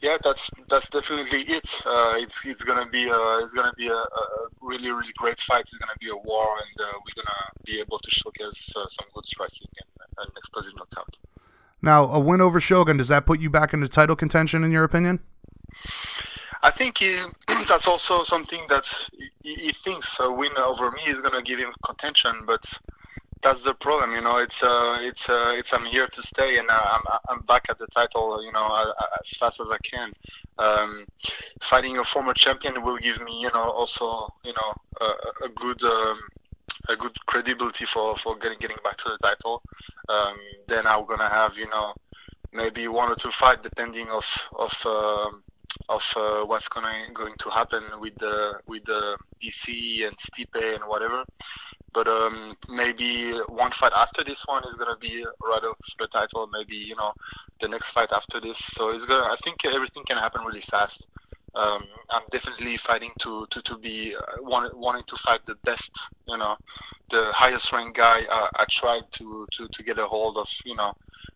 [0.00, 1.80] Yeah, that's that's definitely it.
[1.86, 5.62] Uh, it's it's gonna be a, it's gonna be a, a, really really great fight.
[5.62, 9.06] It's gonna be a war, and uh, we're gonna be able to showcase uh, some
[9.14, 11.18] good striking and an explosive knockout.
[11.80, 14.84] Now, a win over Shogun, does that put you back into title contention, in your
[14.84, 15.20] opinion?
[16.62, 17.18] I think he,
[17.68, 18.90] that's also something that
[19.42, 22.64] he, he, thinks a win over me is going to give him contention, but
[23.44, 24.12] that's the problem.
[24.12, 27.40] You know, it's uh, it's uh, it's I'm here to stay, and uh, I'm I'm
[27.42, 28.42] back at the title.
[28.42, 30.12] You know, as fast as I can.
[30.58, 31.04] Um,
[31.60, 35.82] fighting a former champion will give me, you know, also you know a, a good.
[35.84, 36.18] Um,
[36.86, 39.62] a good credibility for, for getting getting back to the title.
[40.06, 40.36] Um,
[40.68, 41.94] then I'm gonna have you know
[42.52, 45.30] maybe one or two fight depending of of uh,
[45.88, 50.84] of uh, what's gonna going to happen with the with the DC and Stipe and
[50.84, 51.24] whatever.
[51.92, 56.48] But um, maybe one fight after this one is gonna be rather for the title.
[56.52, 57.12] Maybe you know
[57.60, 58.58] the next fight after this.
[58.58, 59.26] So it's gonna.
[59.26, 61.06] I think everything can happen really fast.
[61.54, 65.90] Um, I'm definitely fighting to to, to be uh, want, wanting to fight the best,
[66.26, 66.56] you know,
[67.10, 68.22] the highest ranked guy.
[68.30, 70.94] Uh, I tried to, to to get a hold of, you know,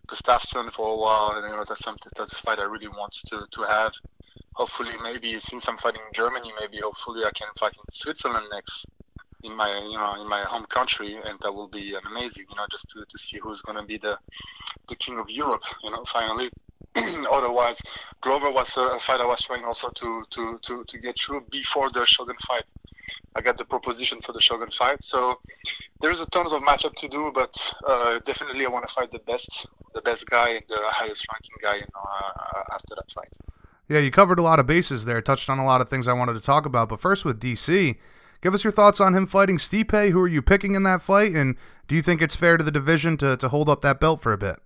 [0.08, 3.12] Gustafsson for a while, and you know that's something that's a fight I really want
[3.28, 3.92] to to have.
[4.54, 8.86] Hopefully, maybe since I'm fighting in Germany, maybe hopefully I can fight in Switzerland next
[9.44, 12.46] in my you know in my home country, and that will be amazing.
[12.50, 14.18] You know, just to, to see who's gonna be the
[14.88, 15.64] the king of Europe.
[15.82, 16.50] You know, finally.
[17.32, 17.78] Otherwise,
[18.20, 21.90] Glover was a fight I was trying also to, to, to, to get through before
[21.90, 22.64] the Shogun fight.
[23.34, 25.38] I got the proposition for the Shogun fight, so
[26.00, 29.20] there's a ton of matchup to do, but uh, definitely I want to fight the
[29.20, 33.36] best, the best guy and the highest ranking guy, you know, uh, after that fight.
[33.88, 36.12] Yeah, you covered a lot of bases there, touched on a lot of things I
[36.12, 36.88] wanted to talk about.
[36.88, 37.96] But first, with DC,
[38.42, 40.10] give us your thoughts on him fighting Stipe.
[40.10, 41.56] Who are you picking in that fight, and
[41.86, 44.32] do you think it's fair to the division to, to hold up that belt for
[44.32, 44.58] a bit?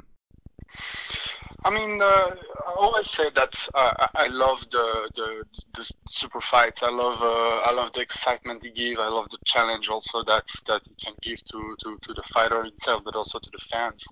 [1.64, 5.44] I mean, uh, I always say that I love the, the,
[5.74, 6.82] the super fights.
[6.82, 8.98] I love uh, I love the excitement he gives.
[8.98, 12.64] I love the challenge also that that he can give to, to, to the fighter
[12.64, 14.05] himself, but also to the fans.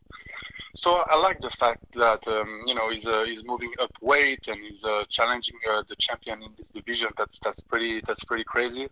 [0.74, 4.46] So I like the fact that um, you know he's uh, he's moving up weight
[4.46, 7.08] and he's uh, challenging uh, the champion in this division.
[7.16, 8.88] That's that's pretty that's pretty crazy,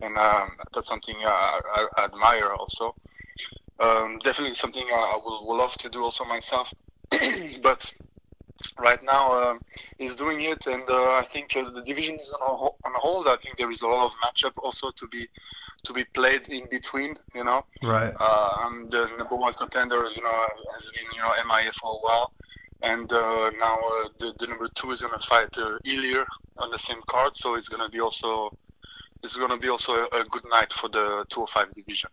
[0.00, 1.60] and um, that's something I,
[1.96, 2.94] I admire also.
[3.78, 6.72] Um, definitely something I will, will love to do also myself.
[7.62, 7.92] but
[8.78, 9.58] right now uh,
[9.98, 13.28] he's doing it, and uh, I think uh, the division is on, on hold.
[13.28, 15.28] I think there is a lot of matchup also to be
[15.84, 17.16] to be played in between.
[17.34, 18.14] You know, right?
[18.18, 20.08] Uh, I'm the number one contender.
[20.14, 22.32] You know, has been you know MIA for a while,
[22.82, 26.24] and uh, now uh, the, the number two is gonna fight uh, Ilir
[26.58, 28.56] on the same card, so it's gonna be also
[29.22, 32.10] it's gonna be also a, a good night for the 205 division.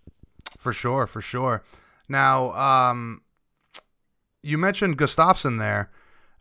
[0.57, 1.63] For sure, for sure.
[2.09, 3.21] Now, um,
[4.47, 5.89] you mentioned Gustafsson there.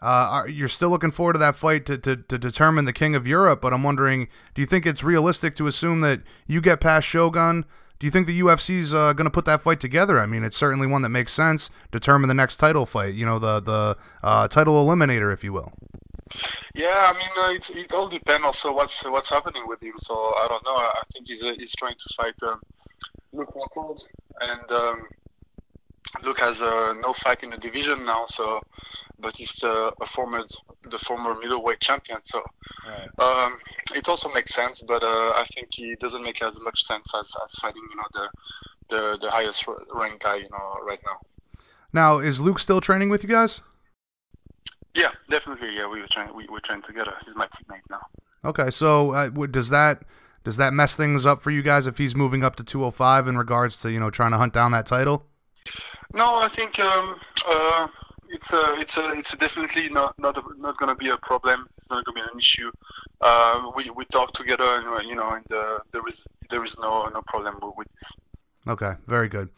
[0.03, 3.15] Uh, are, you're still looking forward to that fight to, to, to determine the king
[3.15, 6.81] of Europe, but I'm wondering, do you think it's realistic to assume that you get
[6.81, 7.65] past Shogun?
[7.99, 10.21] Do you think the UFC's uh, going to put that fight together?
[10.21, 11.71] I mean, it's certainly one that makes sense.
[11.91, 15.73] Determine the next title fight, you know, the the uh, title eliminator, if you will.
[16.75, 19.95] Yeah, I mean, uh, it all depends also what's what's happening with him.
[19.97, 20.77] So I don't know.
[20.77, 22.61] I think he's uh, he's trying to fight um,
[23.33, 24.07] Luke Rockhold,
[24.41, 25.07] and um,
[26.23, 28.27] Luke has uh, no fight in the division now.
[28.27, 28.61] So,
[29.19, 30.45] but he's a former
[30.91, 32.19] the former middleweight champion.
[32.23, 32.43] So,
[32.87, 33.09] right.
[33.19, 33.59] um,
[33.95, 34.83] it also makes sense.
[34.83, 38.09] But uh, I think he doesn't make as much sense as, as fighting you know
[38.13, 38.29] the
[38.89, 41.19] the the highest rank guy you know right now.
[41.93, 43.61] Now, is Luke still training with you guys?
[44.95, 45.77] Yeah, definitely.
[45.77, 46.35] Yeah, we were trying.
[46.35, 47.15] We were trying together.
[47.25, 48.01] He's my teammate now.
[48.45, 50.03] Okay, so uh, does that
[50.45, 53.37] does that mess things up for you guys if he's moving up to 205 in
[53.37, 55.27] regards to you know trying to hunt down that title?
[56.13, 57.19] No, I think um,
[57.49, 57.89] uh,
[58.29, 61.67] it's a, it's a, it's definitely not not a, not going to be a problem.
[61.77, 62.71] It's not going to be an issue.
[63.21, 66.79] Uh, we we talk together, and uh, you know, and uh, there is there is
[66.79, 68.13] no no problem with this.
[68.69, 69.51] Okay, very good.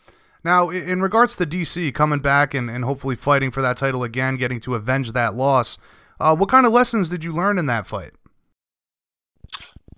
[0.45, 4.37] Now, in regards to DC coming back and, and hopefully fighting for that title again,
[4.37, 5.79] getting to avenge that loss,
[6.21, 8.13] uh, what kind of lessons did you learn in that fight?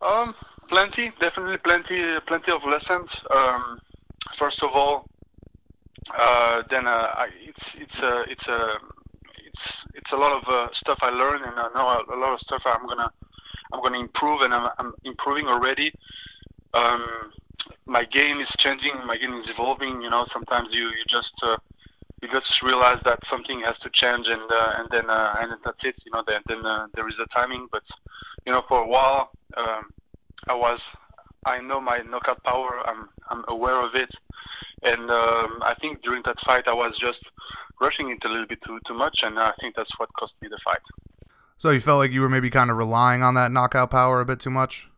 [0.01, 0.35] Um,
[0.69, 3.23] plenty, definitely plenty, plenty of lessons.
[3.31, 3.79] Um,
[4.33, 5.07] first of all,
[6.17, 8.79] uh, then uh, it's it's a it's a
[9.47, 12.41] it's it's a lot of uh, stuff I learned, and I know a, lot of
[12.41, 13.11] stuff I'm gonna
[13.73, 15.93] I'm gonna improve, and I'm, I'm improving already.
[16.75, 17.05] Um,
[17.87, 20.03] my game is changing, my game is evolving.
[20.03, 21.59] You know, sometimes you you just uh,
[22.23, 25.85] you just realize that something has to change, and uh, and then uh, and that's
[25.85, 26.03] it.
[26.05, 26.63] You know, then then
[26.95, 27.89] there is a timing, but
[28.47, 29.91] you know, for a while um,
[30.49, 30.95] I was
[31.45, 32.81] I know my knockout power.
[32.85, 34.15] I'm I'm aware of it,
[34.83, 37.33] and um, I think during that fight I was just
[37.81, 40.49] rushing it a little bit too too much, and I think that's what cost me
[40.49, 40.87] the fight.
[41.59, 44.25] So you felt like you were maybe kind of relying on that knockout power a
[44.25, 44.89] bit too much.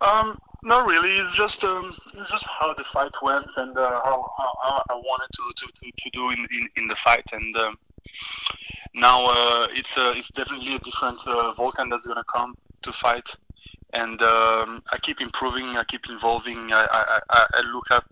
[0.00, 1.18] Um, not really.
[1.18, 5.28] It's just um, it's just how the fight went and uh, how, how, I wanted
[5.34, 7.78] to, to, to, to do in, in, in the fight, and um,
[8.94, 13.36] now uh, it's uh, it's definitely a different uh, Volkan that's gonna come to fight
[13.94, 15.76] and um, I keep improving.
[15.76, 16.72] I keep evolving.
[16.72, 16.86] I,
[17.30, 18.04] I, I, look at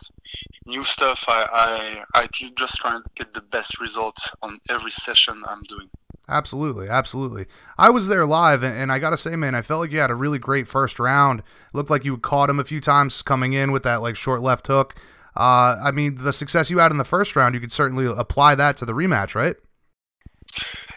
[0.64, 1.24] new stuff.
[1.28, 5.90] I, I, I just trying to get the best results on every session I'm doing.
[6.28, 7.46] Absolutely, absolutely.
[7.76, 10.10] I was there live, and, and I gotta say, man, I felt like you had
[10.10, 11.40] a really great first round.
[11.40, 14.40] It looked like you caught him a few times coming in with that like short
[14.40, 14.94] left hook.
[15.34, 18.54] Uh, I mean, the success you had in the first round, you could certainly apply
[18.54, 19.56] that to the rematch, right?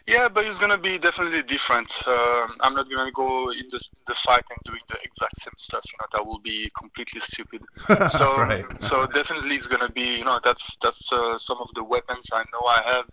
[0.07, 2.03] Yeah, but it's gonna be definitely different.
[2.05, 5.83] Uh, I'm not gonna go in the, the fight and doing the exact same stuff.
[5.85, 7.61] You know, that will be completely stupid.
[8.11, 8.65] So, right.
[8.81, 10.17] so definitely it's gonna be.
[10.17, 13.05] You know, that's that's uh, some of the weapons I know I have,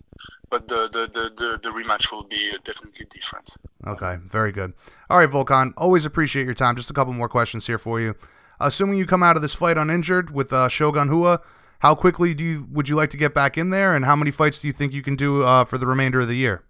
[0.51, 3.51] but the the, the, the, the rematch will be definitely different.
[3.86, 4.74] Okay, very good.
[5.09, 6.77] All right, Volkan, always appreciate your time.
[6.77, 8.14] Just a couple more questions here for you.
[8.60, 11.40] Assuming you come out of this fight uninjured with uh, Shogun Rua,
[11.78, 14.31] how quickly do you would you like to get back in there, and how many
[14.31, 16.62] fights do you think you can do uh, for the remainder of the year?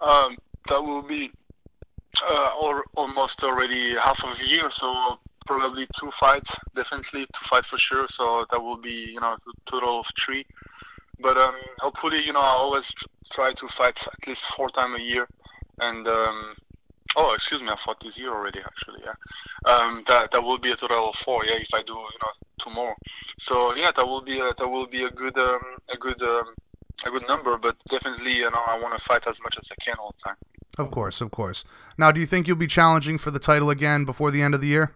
[0.00, 0.36] Um,
[0.68, 1.30] that will be
[2.22, 7.68] uh, or almost already half of a year, so probably two fights, definitely two fights
[7.68, 8.06] for sure.
[8.08, 10.46] So that will be you know a total of three.
[11.20, 12.92] But um, hopefully, you know, I always
[13.30, 15.28] try to fight at least four times a year,
[15.78, 16.54] and um,
[17.16, 18.60] oh, excuse me, I fought this year already.
[18.60, 21.44] Actually, yeah, um, that that will be a total of four.
[21.44, 22.94] Yeah, if I do, you know, two more.
[23.38, 25.60] So yeah, that will be a, that will be a good um,
[25.92, 26.54] a good um,
[27.06, 27.56] a good number.
[27.58, 30.22] But definitely, you know, I want to fight as much as I can all the
[30.22, 30.36] time.
[30.78, 31.64] Of course, of course.
[31.98, 34.60] Now, do you think you'll be challenging for the title again before the end of
[34.60, 34.94] the year?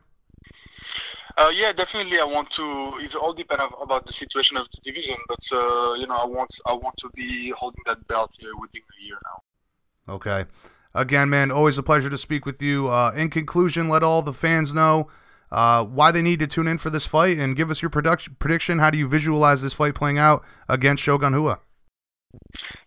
[1.37, 2.19] Uh, yeah, definitely.
[2.19, 2.95] I want to.
[2.99, 6.51] It all depends about the situation of the division, but uh, you know, I want
[6.65, 10.15] I want to be holding that belt uh, within a year now.
[10.15, 10.47] Okay.
[10.95, 12.89] Again, man, always a pleasure to speak with you.
[12.89, 15.09] Uh, in conclusion, let all the fans know
[15.53, 18.37] uh, why they need to tune in for this fight and give us your production
[18.39, 18.79] prediction.
[18.79, 21.61] How do you visualize this fight playing out against Shogun Rua?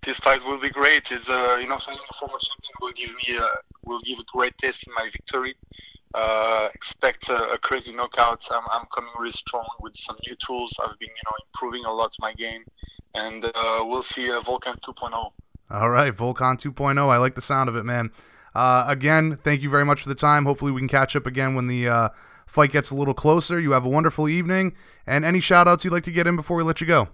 [0.02, 1.12] This fight will be great.
[1.12, 3.48] Is uh, you know, signing a former champion will give me a,
[3.86, 5.56] will give a great taste in my victory.
[6.14, 8.44] Uh, expect a, a, crazy knockout.
[8.52, 10.80] I'm, I'm coming really strong with some new tools.
[10.82, 12.64] I've been, you know, improving a lot my game,
[13.14, 15.32] and uh, we'll see a Volkan 2.0.
[15.72, 16.98] All right, Volkan 2.0.
[16.98, 18.10] I like the sound of it, man.
[18.56, 20.46] Uh, again, thank you very much for the time.
[20.46, 22.10] Hopefully, we can catch up again when the uh,
[22.48, 23.60] fight gets a little closer.
[23.60, 24.74] You have a wonderful evening,
[25.06, 27.10] and any shout outs you'd like to get in before we let you go.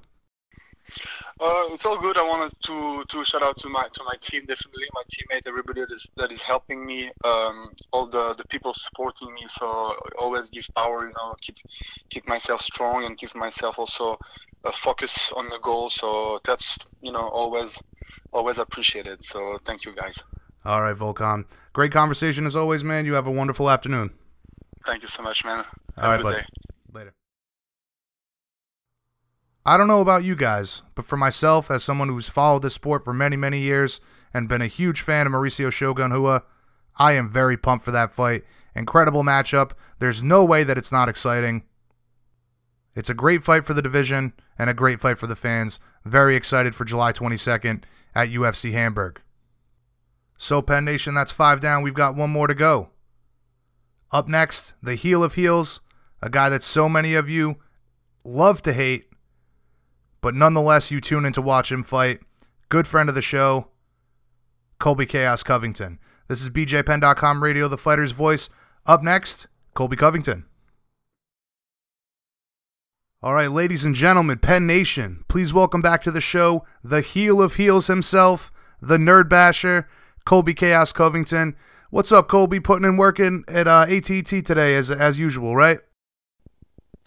[1.40, 2.18] Uh, it's all good.
[2.18, 5.82] I wanted to to shout out to my to my team, definitely my teammate, everybody
[5.82, 9.44] that is that is helping me, um, all the the people supporting me.
[9.48, 11.58] So always give power, you know, keep
[12.10, 14.18] keep myself strong and keep myself also
[14.64, 15.90] a focus on the goal.
[15.90, 17.82] So that's you know always
[18.32, 19.24] always appreciated.
[19.24, 20.24] So thank you guys.
[20.64, 21.46] All right, Volkan.
[21.74, 23.06] Great conversation as always, man.
[23.06, 24.12] You have a wonderful afternoon.
[24.86, 25.58] Thank you so much, man.
[25.58, 25.68] Have
[25.98, 26.38] all right, buddy.
[26.38, 26.46] Day.
[26.94, 27.14] Later.
[29.66, 33.04] I don't know about you guys, but for myself, as someone who's followed this sport
[33.04, 34.00] for many, many years
[34.32, 36.44] and been a huge fan of Mauricio Shogun Rua,
[36.98, 38.44] I am very pumped for that fight.
[38.76, 39.72] Incredible matchup.
[39.98, 41.64] There's no way that it's not exciting.
[42.96, 45.80] It's a great fight for the division and a great fight for the fans.
[46.06, 47.84] Very excited for July 22nd
[48.14, 49.20] at UFC Hamburg.
[50.38, 51.82] So, Penn Nation, that's five down.
[51.82, 52.90] We've got one more to go.
[54.12, 55.82] Up next, the heel of heels,
[56.22, 57.58] a guy that so many of you
[58.24, 59.08] love to hate
[60.26, 62.20] but nonetheless, you tune in to watch him fight.
[62.70, 63.68] Good friend of the show,
[64.80, 66.00] Colby Chaos Covington.
[66.28, 68.50] This is BJPenn.com Radio, the fighter's voice.
[68.88, 69.46] Up next,
[69.76, 70.46] Colby Covington.
[73.22, 77.40] All right, ladies and gentlemen, Penn Nation, please welcome back to the show the heel
[77.40, 79.88] of heels himself, the nerd basher,
[80.26, 81.56] Colby Chaos Covington.
[81.92, 82.60] What's up, Colby?
[82.60, 85.82] Putting in work in at uh, ATT today as as usual, right?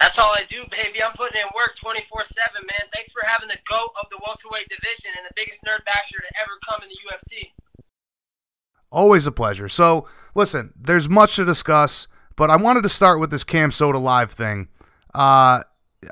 [0.00, 1.02] That's all I do, baby.
[1.02, 2.90] I'm putting in work 24 7, man.
[2.94, 6.40] Thanks for having the GOAT of the welterweight division and the biggest nerd basher to
[6.40, 7.50] ever come in the UFC.
[8.90, 9.68] Always a pleasure.
[9.68, 12.06] So, listen, there's much to discuss,
[12.36, 14.68] but I wanted to start with this CamSoda Live thing.
[15.14, 15.62] Uh,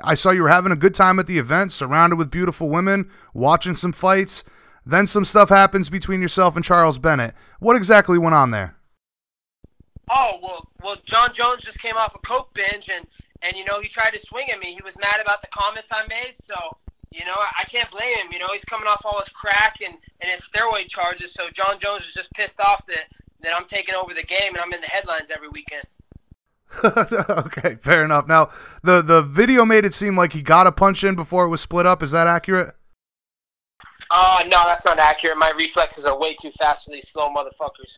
[0.03, 3.09] I saw you were having a good time at the event, surrounded with beautiful women,
[3.33, 4.43] watching some fights.
[4.85, 7.33] Then some stuff happens between yourself and Charles Bennett.
[7.59, 8.75] What exactly went on there?
[10.09, 13.05] Oh well, well, Jon Jones just came off a coke binge, and
[13.41, 14.73] and you know he tried to swing at me.
[14.73, 16.55] He was mad about the comments I made, so
[17.11, 18.31] you know I can't blame him.
[18.31, 21.79] You know he's coming off all his crack and and his steroid charges, so Jon
[21.79, 23.05] Jones is just pissed off that
[23.41, 25.83] that I'm taking over the game and I'm in the headlines every weekend.
[27.29, 28.27] okay, fair enough.
[28.27, 28.49] Now
[28.83, 31.61] the the video made it seem like he got a punch in before it was
[31.61, 32.03] split up.
[32.03, 32.75] Is that accurate?
[34.09, 35.37] Uh no, that's not accurate.
[35.37, 37.97] My reflexes are way too fast for these slow motherfuckers.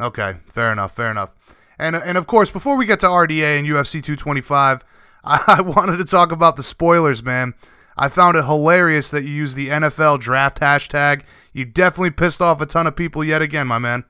[0.00, 1.30] Okay, fair enough, fair enough.
[1.78, 4.84] And and of course, before we get to RDA and UFC 225,
[5.24, 7.54] I wanted to talk about the spoilers, man.
[7.96, 11.22] I found it hilarious that you used the NFL draft hashtag.
[11.52, 14.04] You definitely pissed off a ton of people yet again, my man.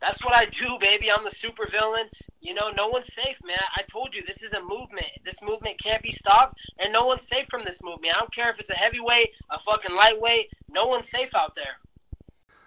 [0.00, 1.10] That's what I do, baby.
[1.10, 2.08] I'm the super villain.
[2.40, 3.58] You know, no one's safe, man.
[3.76, 5.06] I told you this is a movement.
[5.24, 8.14] This movement can't be stopped, and no one's safe from this movement.
[8.14, 10.50] I don't care if it's a heavyweight, a fucking lightweight.
[10.68, 11.78] No one's safe out there.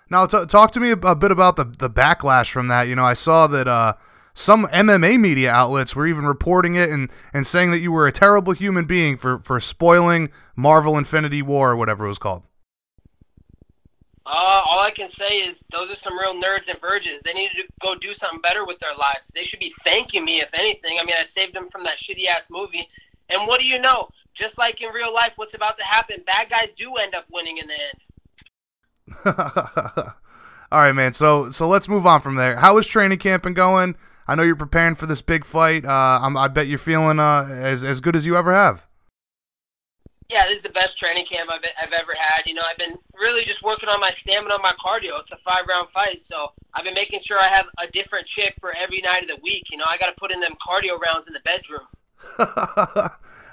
[0.09, 2.83] Now, t- talk to me a, bit about the the backlash from that.
[2.83, 3.93] You know, I saw that uh,
[4.33, 8.11] some MMA media outlets were even reporting it and, and saying that you were a
[8.11, 12.43] terrible human being for, for spoiling Marvel Infinity War or whatever it was called.
[14.25, 17.19] Uh, all I can say is those are some real nerds and virgins.
[17.25, 19.31] They need to go do something better with their lives.
[19.33, 20.99] They should be thanking me, if anything.
[21.01, 22.87] I mean, I saved them from that shitty ass movie.
[23.29, 24.09] And what do you know?
[24.33, 26.23] Just like in real life, what's about to happen?
[26.25, 27.99] Bad guys do end up winning in the end.
[29.25, 31.13] All right, man.
[31.13, 32.57] So so let's move on from there.
[32.57, 33.95] How is training camp and going?
[34.27, 35.85] I know you're preparing for this big fight.
[35.85, 38.85] Uh, I'm, I bet you're feeling uh, as as good as you ever have.
[40.29, 42.45] Yeah, this is the best training camp I've, I've ever had.
[42.45, 45.19] You know, I've been really just working on my stamina, on my cardio.
[45.19, 48.53] It's a five round fight, so I've been making sure I have a different chick
[48.59, 49.71] for every night of the week.
[49.71, 51.87] You know, I got to put in them cardio rounds in the bedroom.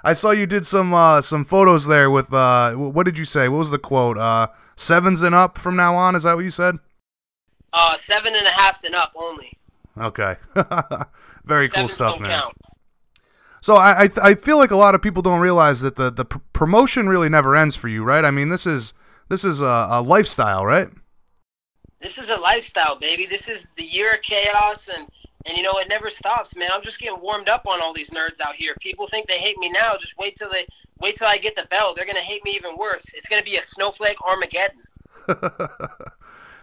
[0.07, 3.49] I saw you did some uh, some photos there with uh, what did you say?
[3.49, 4.17] What was the quote?
[4.17, 4.47] Uh,
[4.77, 6.15] sevens and up from now on.
[6.15, 6.79] Is that what you said?
[7.73, 9.59] Uh, seven and a halfs and up only.
[9.99, 10.37] Okay,
[11.45, 12.31] very cool stuff, man.
[12.31, 12.57] count.
[13.61, 16.25] So I I, I feel like a lot of people don't realize that the the
[16.25, 18.25] pr- promotion really never ends for you, right?
[18.25, 18.95] I mean, this is
[19.29, 20.89] this is a, a lifestyle, right?
[22.01, 23.27] This is a lifestyle, baby.
[23.27, 25.09] This is the year of chaos, and
[25.47, 26.71] and you know it never stops, man.
[26.73, 28.75] I'm just getting warmed up on all these nerds out here.
[28.81, 29.97] People think they hate me now.
[29.99, 30.67] Just wait till they
[31.01, 31.97] wait till I get the belt.
[31.97, 33.13] They're gonna hate me even worse.
[33.15, 34.83] It's gonna be a snowflake Armageddon.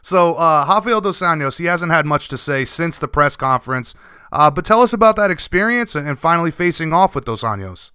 [0.04, 3.96] So uh, Rafael dos Anjos, he hasn't had much to say since the press conference.
[4.34, 7.92] Uh, but tell us about that experience and, and finally facing off with dos Anjos.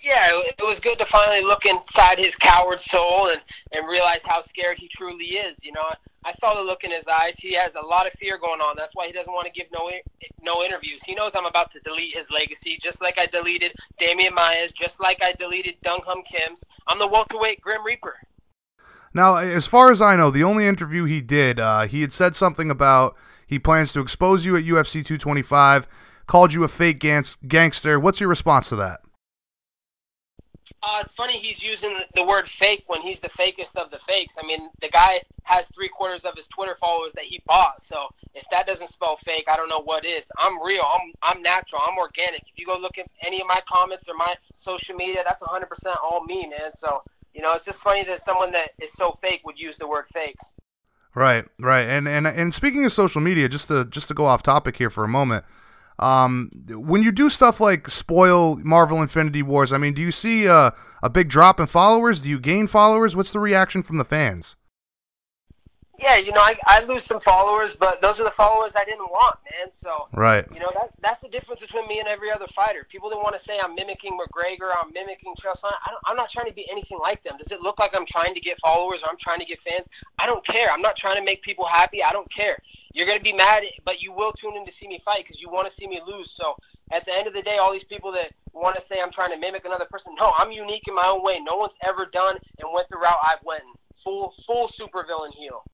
[0.00, 3.42] Yeah, it, it was good to finally look inside his coward soul and
[3.72, 5.62] and realize how scared he truly is.
[5.64, 5.92] You know,
[6.24, 7.38] I saw the look in his eyes.
[7.38, 8.74] He has a lot of fear going on.
[8.76, 9.90] That's why he doesn't want to give no
[10.42, 11.02] no interviews.
[11.04, 15.00] He knows I'm about to delete his legacy, just like I deleted Demian Maia, just
[15.00, 16.64] like I deleted Dong Hyun Kim's.
[16.86, 18.16] I'm the welterweight Grim Reaper.
[19.14, 22.36] Now, as far as I know, the only interview he did, uh, he had said
[22.36, 23.16] something about
[23.46, 25.86] he plans to expose you at UFC 225,
[26.26, 27.98] called you a fake gans- gangster.
[27.98, 29.00] What's your response to that?
[30.82, 34.36] Uh, it's funny he's using the- word fake when he's the fakest of the fakes.
[34.38, 37.80] I mean, the guy has three quarters of his Twitter followers that he bought.
[37.80, 40.24] So if that doesn't spell fake, I don't know what is.
[40.38, 40.82] I'm real.
[40.82, 41.80] I'm I'm natural.
[41.88, 42.42] I'm organic.
[42.42, 45.96] If you go look at any of my comments or my social media, that's 100%
[46.02, 46.72] all me, man.
[46.72, 49.86] So you know, it's just funny that someone that is so fake would use the
[49.86, 50.36] word fake.
[51.14, 51.82] Right, right.
[51.82, 54.90] And and and speaking of social media, just to just to go off topic here
[54.90, 55.44] for a moment,
[55.98, 60.46] um, when you do stuff like spoil Marvel Infinity Wars, I mean, do you see
[60.46, 60.72] a,
[61.02, 62.20] a big drop in followers?
[62.20, 63.16] Do you gain followers?
[63.16, 64.56] What's the reaction from the fans?
[65.98, 69.10] Yeah, you know, I, I lose some followers, but those are the followers I didn't
[69.10, 69.70] want, man.
[69.70, 70.46] So Right.
[70.54, 72.86] You know, that, that's the difference between me and every other fighter.
[72.88, 75.56] People that want to say I'm mimicking McGregor, I'm mimicking Chael.
[76.06, 77.36] I'm not trying to be anything like them.
[77.38, 79.88] Does it look like I'm trying to get followers or I'm trying to get fans?
[80.18, 80.70] I don't care.
[80.70, 82.02] I'm not trying to make people happy.
[82.02, 82.58] I don't care.
[82.92, 85.40] You're going to be mad, but you will tune in to see me fight because
[85.40, 86.30] you want to see me lose.
[86.30, 86.56] So
[86.92, 89.32] at the end of the day, all these people that want to say I'm trying
[89.32, 91.40] to mimic another person, no, I'm unique in my own way.
[91.40, 93.62] No one's ever done and went the route I've went.
[94.02, 95.64] Full, full supervillain heel.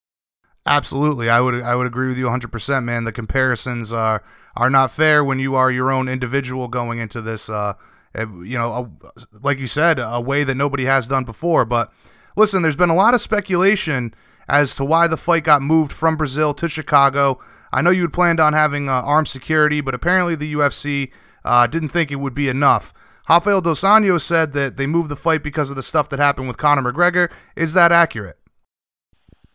[0.66, 3.04] Absolutely, I would I would agree with you 100%, man.
[3.04, 4.22] The comparisons are
[4.56, 7.50] are not fair when you are your own individual going into this.
[7.50, 7.74] Uh,
[8.14, 9.12] eh, you know, a,
[9.42, 11.66] like you said, a way that nobody has done before.
[11.66, 11.92] But
[12.34, 14.14] listen, there's been a lot of speculation
[14.48, 17.38] as to why the fight got moved from Brazil to Chicago.
[17.72, 21.10] I know you had planned on having uh, armed security, but apparently the UFC
[21.44, 22.94] uh, didn't think it would be enough.
[23.28, 26.46] Rafael dos Anjos said that they moved the fight because of the stuff that happened
[26.46, 27.30] with Conor McGregor.
[27.56, 28.38] Is that accurate?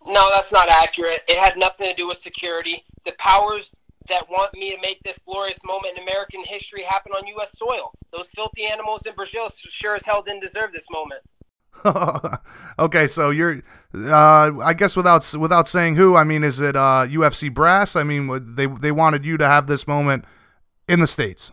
[0.06, 1.24] No, that's not accurate.
[1.28, 2.84] It had nothing to do with security.
[3.06, 3.76] The powers
[4.08, 7.58] that want me to make this glorious moment in American history happen on U.S.
[7.58, 7.92] soil.
[8.12, 11.22] Those filthy animals in Brazil sure as hell didn't deserve this moment.
[12.80, 13.62] okay, so you're,
[13.96, 17.96] uh, I guess without without saying who, I mean, is it uh, UFC brass?
[17.96, 20.26] I mean, they they wanted you to have this moment
[20.88, 21.52] in the states.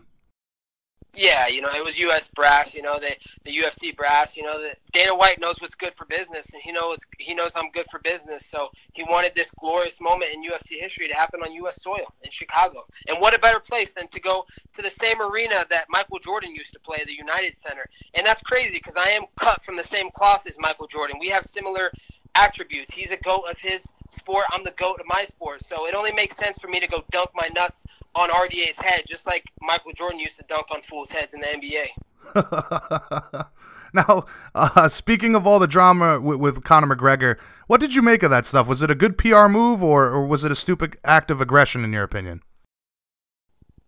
[1.17, 2.29] Yeah, you know, it was U.S.
[2.29, 2.75] brass.
[2.75, 3.15] You know, the
[3.45, 4.37] the UFC brass.
[4.37, 7.57] You know, the Dana White knows what's good for business, and he knows he knows
[7.57, 8.45] I'm good for business.
[8.47, 11.83] So he wanted this glorious moment in UFC history to happen on U.S.
[11.83, 12.85] soil in Chicago.
[13.09, 14.45] And what a better place than to go
[14.75, 17.87] to the same arena that Michael Jordan used to play, the United Center.
[18.15, 21.17] And that's crazy because I am cut from the same cloth as Michael Jordan.
[21.19, 21.91] We have similar
[22.37, 22.93] attributes.
[22.93, 24.45] He's a goat of his sport.
[24.51, 25.61] I'm the goat of my sport.
[25.63, 27.85] So it only makes sense for me to go dunk my nuts
[28.15, 31.47] on RDA's head, just like Michael Jordan used to dunk on fools' heads in the
[31.47, 31.87] NBA.
[33.93, 37.37] now, uh, speaking of all the drama with, with Conor McGregor,
[37.67, 38.67] what did you make of that stuff?
[38.67, 41.83] Was it a good PR move, or, or was it a stupid act of aggression,
[41.83, 42.41] in your opinion?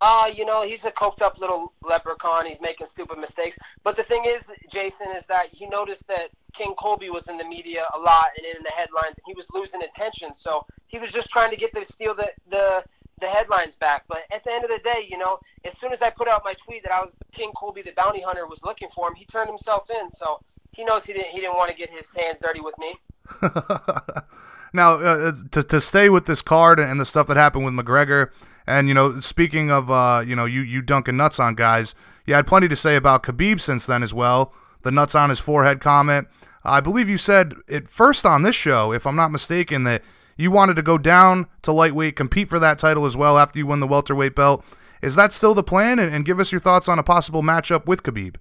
[0.01, 2.45] Uh, you know, he's a coked up little leprechaun.
[2.45, 3.57] He's making stupid mistakes.
[3.84, 7.43] But the thing is, Jason, is that he noticed that King Colby was in the
[7.43, 10.34] media a lot and in the headlines, and he was losing attention.
[10.34, 12.84] So he was just trying to get to steal the the
[13.19, 14.05] the headlines back.
[14.07, 16.43] But at the end of the day, you know, as soon as I put out
[16.45, 19.26] my tweet that I was King Colby the bounty hunter was looking for him, he
[19.26, 20.09] turned himself in.
[20.09, 20.39] So
[20.71, 22.95] he knows he didn't he didn't want to get his hands dirty with me.
[24.73, 28.31] now, uh, to, to stay with this card and the stuff that happened with McGregor,
[28.70, 32.36] and you know, speaking of uh, you know, you you dunking nuts on guys, you
[32.36, 34.54] had plenty to say about Khabib since then as well.
[34.84, 36.28] The nuts on his forehead comment.
[36.64, 40.04] I believe you said it first on this show, if I'm not mistaken, that
[40.38, 43.66] you wanted to go down to lightweight, compete for that title as well after you
[43.66, 44.64] win the welterweight belt.
[45.02, 45.98] Is that still the plan?
[45.98, 48.36] And, and give us your thoughts on a possible matchup with Khabib.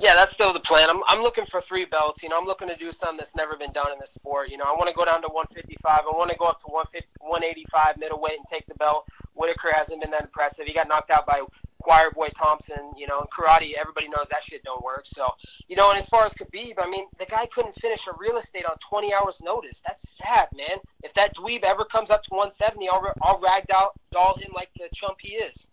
[0.00, 0.88] Yeah, that's still the plan.
[0.88, 2.22] I'm, I'm looking for three belts.
[2.22, 4.48] You know, I'm looking to do something that's never been done in this sport.
[4.48, 5.76] You know, I want to go down to 155.
[5.86, 9.06] I want to go up to 150, 185 middleweight and take the belt.
[9.34, 10.66] Whittaker hasn't been that impressive.
[10.66, 11.42] He got knocked out by
[11.82, 12.92] Choir Boy Thompson.
[12.96, 15.02] You know, in karate, everybody knows that shit don't work.
[15.04, 15.28] So,
[15.68, 18.38] you know, and as far as Khabib, I mean, the guy couldn't finish a real
[18.38, 19.82] estate on 20 hours notice.
[19.86, 20.78] That's sad, man.
[21.02, 25.18] If that dweeb ever comes up to 170, I'll, I'll ragdoll him like the chump
[25.20, 25.68] he is.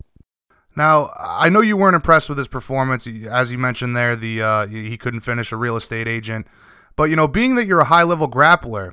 [0.78, 4.14] Now, I know you weren't impressed with his performance, as you mentioned there.
[4.14, 6.46] The uh, he couldn't finish a real estate agent,
[6.94, 8.92] but you know, being that you're a high level grappler,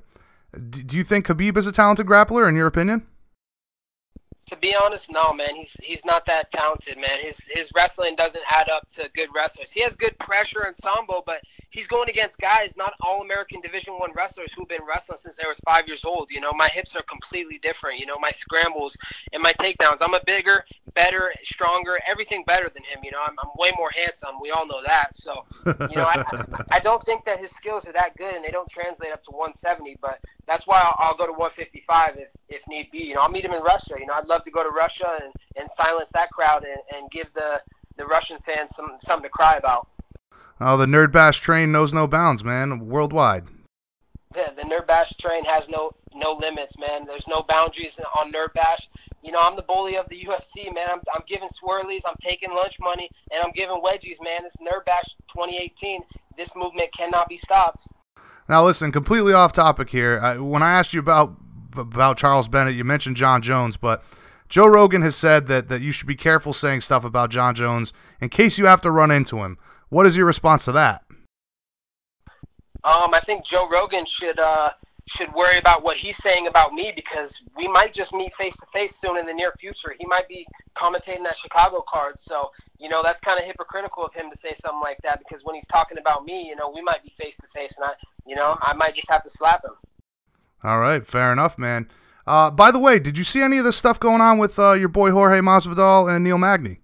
[0.71, 3.05] do you think Khabib is a talented grappler in your opinion?
[4.47, 5.55] To be honest, no, man.
[5.55, 7.19] He's he's not that talented, man.
[7.21, 9.71] His his wrestling doesn't add up to good wrestlers.
[9.71, 13.95] He has good pressure and sambo, but he's going against guys, not all American Division
[13.95, 16.29] One wrestlers who've been wrestling since they was five years old.
[16.29, 17.99] You know, my hips are completely different.
[17.99, 18.97] You know, my scrambles
[19.33, 19.97] and my takedowns.
[20.01, 20.63] I'm a bigger,
[20.93, 22.99] better, stronger, everything better than him.
[23.03, 24.35] You know, I'm, I'm way more handsome.
[24.41, 25.13] We all know that.
[25.13, 26.23] So, you know, I,
[26.71, 29.31] I don't think that his skills are that good, and they don't translate up to
[29.31, 29.97] 170.
[30.01, 32.99] But that's why I'll, I'll go to 155 if if need be.
[32.99, 33.95] You know, I'll meet him in Russia.
[33.99, 37.09] You know, I'd love to go to Russia and, and silence that crowd and, and
[37.11, 37.61] give the,
[37.97, 39.87] the Russian fans some something to cry about.
[40.59, 42.87] Oh, the Nerd Bash train knows no bounds, man.
[42.87, 43.45] Worldwide.
[44.35, 47.05] Yeah, the Nerd Bash train has no no limits, man.
[47.05, 48.89] There's no boundaries on Nerd Bash.
[49.21, 50.87] You know, I'm the bully of the UFC, man.
[50.91, 54.43] I'm, I'm giving swirlies, I'm taking lunch money, and I'm giving wedgies, man.
[54.43, 56.01] This Nerd Bash 2018,
[56.37, 57.87] this movement cannot be stopped.
[58.47, 60.19] Now, listen, completely off topic here.
[60.19, 61.35] Uh, when I asked you about
[61.75, 64.03] about Charles Bennett, you mentioned Jon Jones, but
[64.49, 67.93] Joe Rogan has said that, that you should be careful saying stuff about Jon Jones
[68.21, 69.57] in case you have to run into him.
[69.89, 71.03] What is your response to that?
[72.83, 74.69] Um, I think Joe Rogan should uh,
[75.07, 78.65] should worry about what he's saying about me because we might just meet face to
[78.73, 79.95] face soon in the near future.
[79.99, 84.13] He might be commentating that Chicago card, so you know that's kind of hypocritical of
[84.13, 86.81] him to say something like that because when he's talking about me, you know, we
[86.81, 87.93] might be face to face, and I,
[88.27, 89.73] you know, I might just have to slap him.
[90.63, 91.89] All right, fair enough, man.
[92.27, 94.73] Uh, by the way, did you see any of this stuff going on with uh,
[94.73, 96.79] your boy Jorge Masvidal and Neil Magny?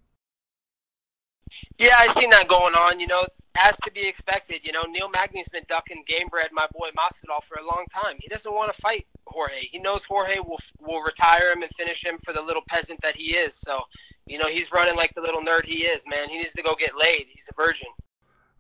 [1.78, 3.00] Yeah, I seen that going on.
[3.00, 4.64] You know, as to be expected.
[4.64, 8.18] You know, Neil Magny's been ducking Gamebred, my boy Masvidal, for a long time.
[8.20, 9.60] He doesn't want to fight Jorge.
[9.60, 13.16] He knows Jorge will will retire him and finish him for the little peasant that
[13.16, 13.56] he is.
[13.56, 13.82] So,
[14.26, 16.06] you know, he's running like the little nerd he is.
[16.08, 17.26] Man, he needs to go get laid.
[17.30, 17.88] He's a virgin.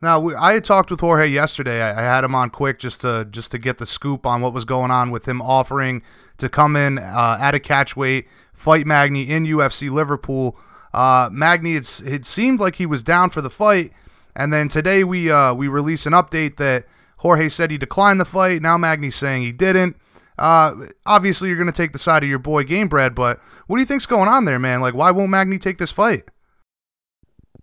[0.01, 1.81] Now, we, I had talked with Jorge yesterday.
[1.83, 4.51] I, I, had him on quick just to just to get the scoop on what
[4.53, 6.01] was going on with him offering
[6.41, 10.57] to come in uh, at a catch weight, fight Magny in UFC Liverpool.
[10.93, 13.93] Uh, Magny, it's, it seemed like he was down for the fight,
[14.35, 16.85] and then today we uh, we release an update that
[17.17, 18.61] Jorge said he declined the fight.
[18.61, 19.95] Now Magny's saying he didn't.
[20.37, 23.81] Uh, obviously, you're going to take the side of your boy Gamebred, but what do
[23.81, 24.81] you think's going on there, man?
[24.81, 26.23] Like, why won't Magny take this fight?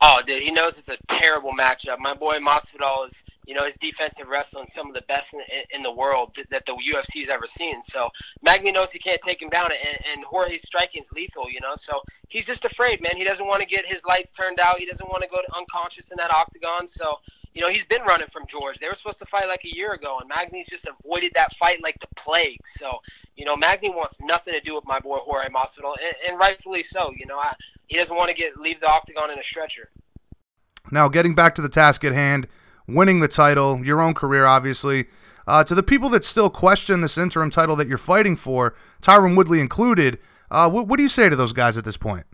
[0.01, 1.99] Oh, dude, he knows it's a terrible matchup.
[1.99, 5.83] My boy Masvidal is, you know, his defensive wrestling some of the best in, in
[5.83, 7.83] the world that the UFC's ever seen.
[7.83, 8.09] So
[8.41, 11.75] Magny knows he can't take him down, and, and Jorge's striking is lethal, you know.
[11.75, 13.17] So he's just afraid, man.
[13.17, 14.79] He doesn't want to get his lights turned out.
[14.79, 16.87] He doesn't want to go unconscious in that octagon.
[16.87, 17.17] So
[17.55, 18.79] you know, he's been running from George.
[18.79, 21.83] They were supposed to fight like a year ago, and Magny's just avoided that fight
[21.83, 22.61] like the plague.
[22.67, 22.99] So,
[23.37, 26.83] you know, Magny wants nothing to do with my boy Jorge Masvidal, and, and rightfully
[26.83, 27.13] so.
[27.17, 27.55] You know, I,
[27.87, 29.91] he doesn't want to get leave the octagon in a stretcher.
[30.91, 32.49] Now, getting back to the task at hand,
[32.87, 35.07] winning the title, your own career, obviously.
[35.47, 39.37] Uh, to the people that still question this interim title that you're fighting for, Tyron
[39.37, 40.19] Woodley included,
[40.51, 42.27] uh, what, what do you say to those guys at this point?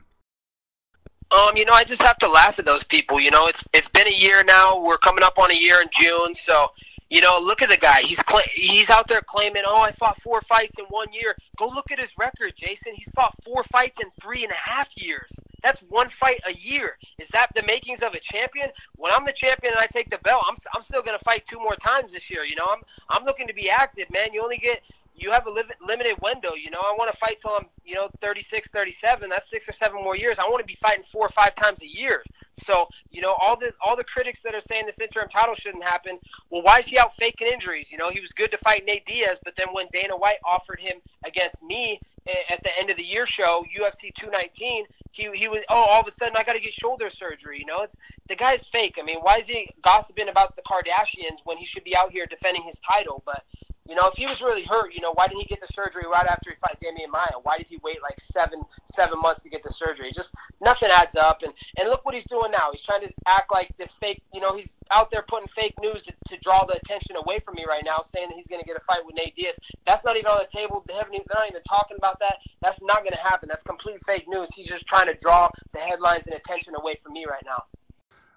[1.35, 3.19] Um, you know, I just have to laugh at those people.
[3.19, 4.81] You know, it's it's been a year now.
[4.81, 6.71] We're coming up on a year in June, so
[7.11, 8.03] you know, look at the guy.
[8.03, 11.67] He's cl- he's out there claiming, "Oh, I fought four fights in one year." Go
[11.67, 12.95] look at his record, Jason.
[12.95, 15.41] He's fought four fights in three and a half years.
[15.63, 16.99] That's one fight a year.
[17.19, 18.69] Is that the makings of a champion?
[18.97, 21.59] When I'm the champion and I take the belt, I'm I'm still gonna fight two
[21.59, 22.45] more times this year.
[22.45, 24.33] You know, I'm I'm looking to be active, man.
[24.33, 24.83] You only get
[25.15, 26.55] you have a li- limited window.
[26.55, 29.29] You know, I want to fight till I'm, you know, 36, 37.
[29.29, 30.39] That's six or seven more years.
[30.39, 32.23] I want to be fighting four or five times a year.
[32.55, 35.85] So, you know, all the all the critics that are saying this interim title shouldn't
[35.85, 36.19] happen.
[36.51, 37.91] Well, why is he out faking injuries?
[37.91, 40.81] You know, he was good to fight Nate Diaz, but then when Dana White offered
[40.81, 45.49] him against me eh, at the end of the year show, UFC 219, he, he
[45.49, 47.59] was oh all of a sudden I got to get shoulder surgery.
[47.59, 47.97] You know, it's
[48.29, 48.99] the guy's fake.
[49.01, 52.27] I mean, why is he gossiping about the Kardashians when he should be out here
[52.27, 53.23] defending his title?
[53.27, 53.45] But
[53.87, 56.05] You know, if he was really hurt, you know, why didn't he get the surgery
[56.11, 57.39] right after he fought Demian Maia?
[57.43, 60.11] Why did he wait like seven seven months to get the surgery?
[60.11, 61.43] Just nothing adds up.
[61.43, 62.71] And and look what he's doing now.
[62.73, 64.23] He's trying to act like this fake.
[64.33, 67.55] You know, he's out there putting fake news to, to draw the attention away from
[67.57, 69.59] me right now, saying that he's going to get a fight with Nate Diaz.
[69.87, 70.83] That's not even on the table.
[70.89, 71.15] They haven't.
[71.15, 72.39] Even, they're not even talking about that.
[72.63, 73.49] That's not going to happen.
[73.51, 74.55] That's complete fake news.
[74.55, 77.65] He's just trying to draw the headlines and attention away from me right now.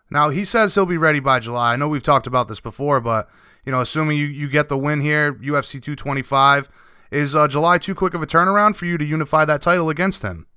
[0.10, 1.74] Now he says he'll be ready by July.
[1.74, 3.30] I know we've talked about this before, but
[3.68, 6.70] you know, assuming you, you get the win here, UFC 225,
[7.12, 10.22] is uh, July too quick of a turnaround for you to unify that title against
[10.22, 10.48] him?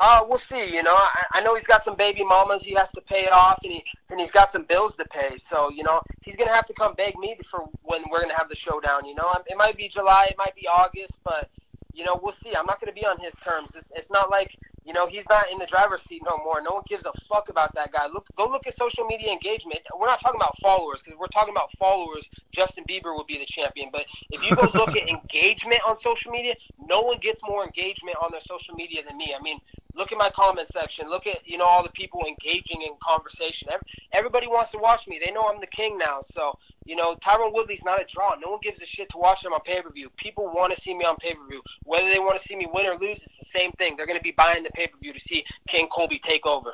[0.00, 0.74] Uh, we'll see.
[0.74, 3.32] You know, I, I know he's got some baby mamas he has to pay it
[3.32, 5.36] off, and he and he's got some bills to pay.
[5.36, 8.48] So you know, he's gonna have to come beg me for when we're gonna have
[8.48, 9.04] the showdown.
[9.04, 11.50] You know, it might be July, it might be August, but
[11.92, 12.54] you know, we'll see.
[12.56, 13.76] I'm not to be on his terms.
[13.76, 14.56] It's, it's not like,
[14.90, 16.60] you know, he's not in the driver's seat no more.
[16.60, 18.08] No one gives a fuck about that guy.
[18.08, 19.78] Look, go look at social media engagement.
[19.96, 22.28] We're not talking about followers because we're talking about followers.
[22.50, 23.90] Justin Bieber would be the champion.
[23.92, 28.16] But if you go look at engagement on social media, no one gets more engagement
[28.20, 29.32] on their social media than me.
[29.32, 29.60] I mean,
[29.94, 31.08] look at my comment section.
[31.08, 33.68] Look at you know all the people engaging in conversation.
[34.10, 35.20] Everybody wants to watch me.
[35.24, 36.18] They know I'm the king now.
[36.20, 36.58] So
[36.90, 38.34] you know, Tyron Woodley's not a draw.
[38.42, 40.10] No one gives a shit to watch him on pay per view.
[40.16, 41.62] People want to see me on pay per view.
[41.84, 43.96] Whether they want to see me win or lose, it's the same thing.
[43.96, 46.72] They're going to be buying the pay per view to see King Colby take over.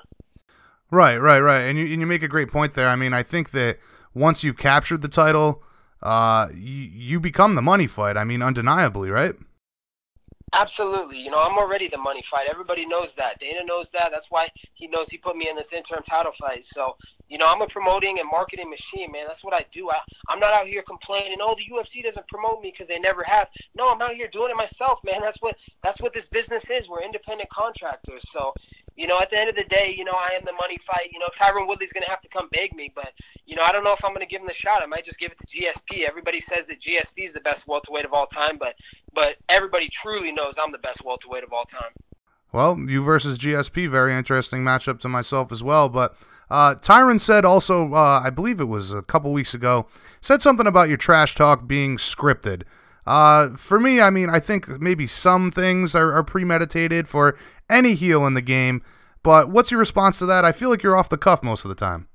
[0.90, 1.60] Right, right, right.
[1.62, 2.88] And you and you make a great point there.
[2.88, 3.78] I mean, I think that
[4.14, 5.62] once you've captured the title,
[6.02, 8.16] uh, you, you become the money fight.
[8.16, 9.34] I mean, undeniably, right?
[10.56, 11.20] Absolutely.
[11.20, 12.48] You know, I'm already the money fight.
[12.50, 13.40] Everybody knows that.
[13.40, 14.10] Dana knows that.
[14.12, 16.66] That's why he knows he put me in this interim title fight.
[16.66, 16.96] So,
[17.28, 19.26] you know, I'm a promoting and marketing machine, man.
[19.28, 19.90] That's what I do.
[19.90, 23.24] I, I'm not out here complaining, oh, the UFC doesn't promote me because they never
[23.24, 23.50] have.
[23.76, 25.22] No, I'm out here doing it myself, man.
[25.22, 26.88] That's what that's what this business is.
[26.88, 28.30] We're independent contractors.
[28.30, 28.54] So,
[28.96, 31.10] you know, at the end of the day, you know, I am the money fight.
[31.12, 33.12] You know, Tyron Woodley's going to have to come beg me, but
[33.44, 34.82] you know, I don't know if I'm going to give him the shot.
[34.82, 36.08] I might just give it to GSP.
[36.08, 38.74] Everybody says that GSP is the best welterweight of all time, but
[39.12, 41.92] but everybody truly knows I'm the best welterweight of all time.
[42.52, 45.88] Well, you versus GSP, very interesting matchup to myself as well.
[45.88, 46.16] But
[46.48, 49.88] uh, Tyron said also, uh, I believe it was a couple weeks ago,
[50.20, 52.62] said something about your trash talk being scripted.
[53.06, 57.36] Uh, for me, I mean, I think maybe some things are, are premeditated for
[57.70, 58.82] any heel in the game.
[59.22, 60.44] But what's your response to that?
[60.44, 62.08] I feel like you're off the cuff most of the time.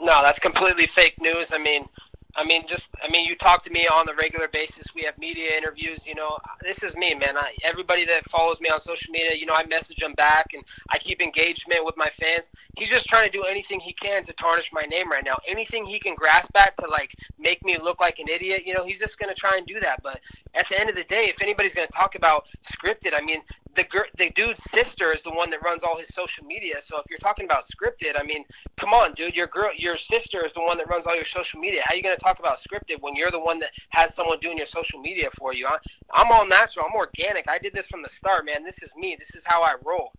[0.00, 1.52] No, that's completely fake news.
[1.52, 1.88] I mean,
[2.36, 4.94] I mean, just I mean, you talk to me on the regular basis.
[4.94, 6.06] We have media interviews.
[6.06, 7.36] You know, this is me, man.
[7.36, 10.64] I, everybody that follows me on social media, you know, I message them back, and
[10.88, 12.50] I keep engagement with my fans.
[12.76, 15.38] He's just trying to do anything he can to tarnish my name right now.
[15.46, 18.62] Anything he can grasp at to like make me look like an idiot.
[18.66, 20.02] You know, he's just gonna try and do that.
[20.02, 20.20] But
[20.54, 23.42] at the end of the day, if anybody's gonna talk about scripted, I mean,
[23.74, 23.86] the
[24.16, 26.80] the dude's sister is the one that runs all his social media.
[26.80, 28.44] So if you're talking about scripted, I mean,
[28.76, 31.60] come on, dude, your girl, your sister is the one that runs all your social
[31.60, 31.82] media.
[31.84, 34.66] How you gonna talk about scripted when you're the one that has someone doing your
[34.66, 35.66] social media for you?
[35.66, 35.76] I,
[36.12, 36.86] I'm all natural.
[36.88, 37.48] I'm organic.
[37.48, 38.64] I did this from the start, man.
[38.64, 39.16] This is me.
[39.18, 40.12] This is how I roll.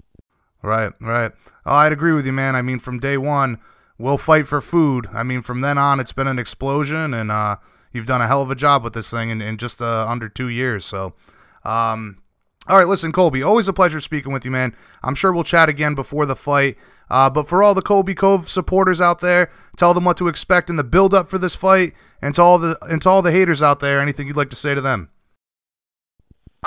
[0.61, 1.31] Right, right.
[1.65, 2.55] Oh, I'd agree with you, man.
[2.55, 3.59] I mean, from day one,
[3.97, 5.07] we'll fight for food.
[5.13, 7.57] I mean, from then on, it's been an explosion, and uh,
[7.91, 10.27] you've done a hell of a job with this thing in, in just uh, under
[10.29, 10.85] two years.
[10.85, 11.13] So,
[11.63, 12.17] um,
[12.67, 14.75] all right, listen, Colby, always a pleasure speaking with you, man.
[15.03, 16.77] I'm sure we'll chat again before the fight.
[17.09, 20.69] Uh, but for all the Colby Cove supporters out there, tell them what to expect
[20.69, 23.31] in the build up for this fight, and to all the and to all the
[23.31, 25.09] haters out there, anything you'd like to say to them.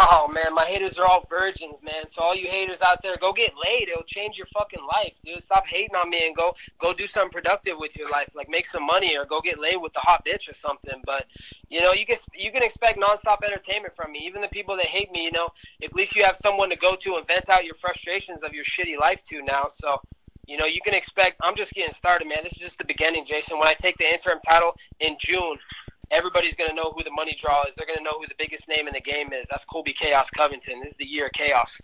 [0.01, 2.07] Oh man, my haters are all virgins, man.
[2.07, 3.89] So all you haters out there, go get laid.
[3.89, 5.43] It'll change your fucking life, dude.
[5.43, 8.65] Stop hating on me and go go do something productive with your life, like make
[8.65, 11.03] some money or go get laid with a hot bitch or something.
[11.05, 11.27] But
[11.69, 14.21] you know, you can you can expect nonstop entertainment from me.
[14.21, 15.49] Even the people that hate me, you know,
[15.83, 18.65] at least you have someone to go to and vent out your frustrations of your
[18.65, 19.67] shitty life to now.
[19.69, 20.01] So
[20.47, 21.41] you know, you can expect.
[21.43, 22.39] I'm just getting started, man.
[22.45, 23.59] This is just the beginning, Jason.
[23.59, 25.59] When I take the interim title in June,
[26.11, 27.75] everybody's going to know who the money draw is.
[27.75, 29.49] They're going to know who the biggest name in the game is.
[29.49, 30.81] That's Colby Chaos Covington.
[30.81, 31.81] This is the year of chaos.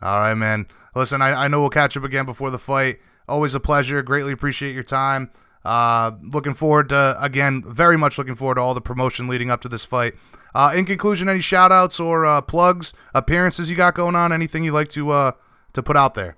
[0.00, 0.66] All right, man.
[0.94, 2.98] Listen, I, I know we'll catch up again before the fight.
[3.28, 4.02] Always a pleasure.
[4.02, 5.30] Greatly appreciate your time.
[5.64, 9.60] Uh, looking forward to, again, very much looking forward to all the promotion leading up
[9.60, 10.14] to this fight.
[10.54, 14.32] Uh, in conclusion, any shout outs or uh, plugs, appearances you got going on?
[14.32, 15.32] Anything you'd like to uh,
[15.72, 16.36] to put out there?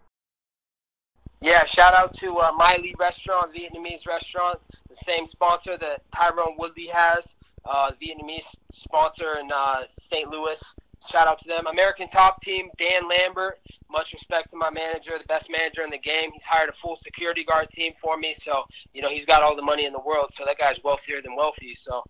[1.40, 4.58] Yeah, shout out to uh, Miley Restaurant, Vietnamese restaurant,
[4.88, 7.36] the same sponsor that Tyron Woodley has,
[7.66, 10.28] uh, Vietnamese sponsor in uh, St.
[10.28, 10.74] Louis.
[11.06, 11.66] Shout out to them.
[11.66, 13.60] American Top Team, Dan Lambert.
[13.90, 16.30] Much respect to my manager, the best manager in the game.
[16.32, 19.54] He's hired a full security guard team for me, so you know he's got all
[19.54, 20.32] the money in the world.
[20.32, 21.74] So that guy's wealthier than wealthy.
[21.74, 22.02] So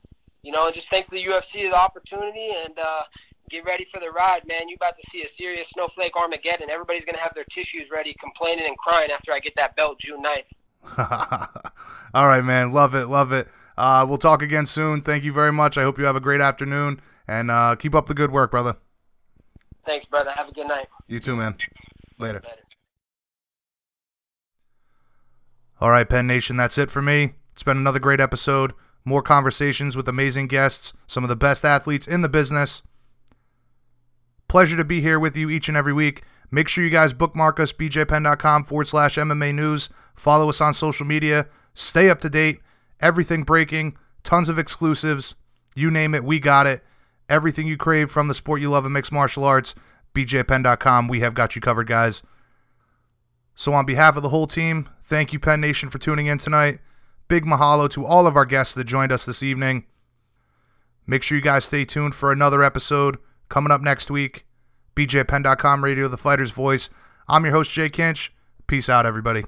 [0.44, 3.02] you know, just thank the UFC the opportunity and uh,
[3.50, 4.68] get ready for the ride, man.
[4.68, 6.70] You about to see a serious snowflake Armageddon.
[6.70, 10.22] Everybody's gonna have their tissues ready, complaining and crying after I get that belt June
[10.22, 10.52] 9th.
[12.14, 12.72] All right, man.
[12.72, 13.48] Love it, love it.
[13.76, 15.00] Uh, we'll talk again soon.
[15.00, 15.76] Thank you very much.
[15.76, 18.76] I hope you have a great afternoon and uh, keep up the good work, brother.
[19.84, 20.30] Thanks, brother.
[20.30, 20.86] Have a good night.
[21.08, 21.56] You too, man.
[22.18, 22.40] Later.
[22.44, 22.60] Later.
[25.80, 27.34] All right, Penn Nation, that's it for me.
[27.52, 28.72] It's been another great episode.
[29.04, 32.82] More conversations with amazing guests, some of the best athletes in the business.
[34.48, 36.22] Pleasure to be here with you each and every week.
[36.50, 39.90] Make sure you guys bookmark us, bjpenn.com forward slash MMA news.
[40.14, 41.46] Follow us on social media.
[41.74, 42.60] Stay up to date.
[43.00, 45.34] Everything breaking, tons of exclusives.
[45.74, 46.84] You name it, we got it.
[47.28, 49.74] Everything you crave from the sport you love in mixed martial arts,
[50.14, 51.08] bjpenn.com.
[51.08, 52.22] We have got you covered, guys.
[53.56, 56.78] So, on behalf of the whole team, thank you, Penn Nation, for tuning in tonight.
[57.28, 59.86] Big mahalo to all of our guests that joined us this evening.
[61.06, 63.18] Make sure you guys stay tuned for another episode
[63.48, 64.46] coming up next week.
[64.96, 66.90] BJPenn.com, Radio The Fighter's Voice.
[67.28, 68.30] I'm your host, Jay Kinch.
[68.66, 69.44] Peace out, everybody.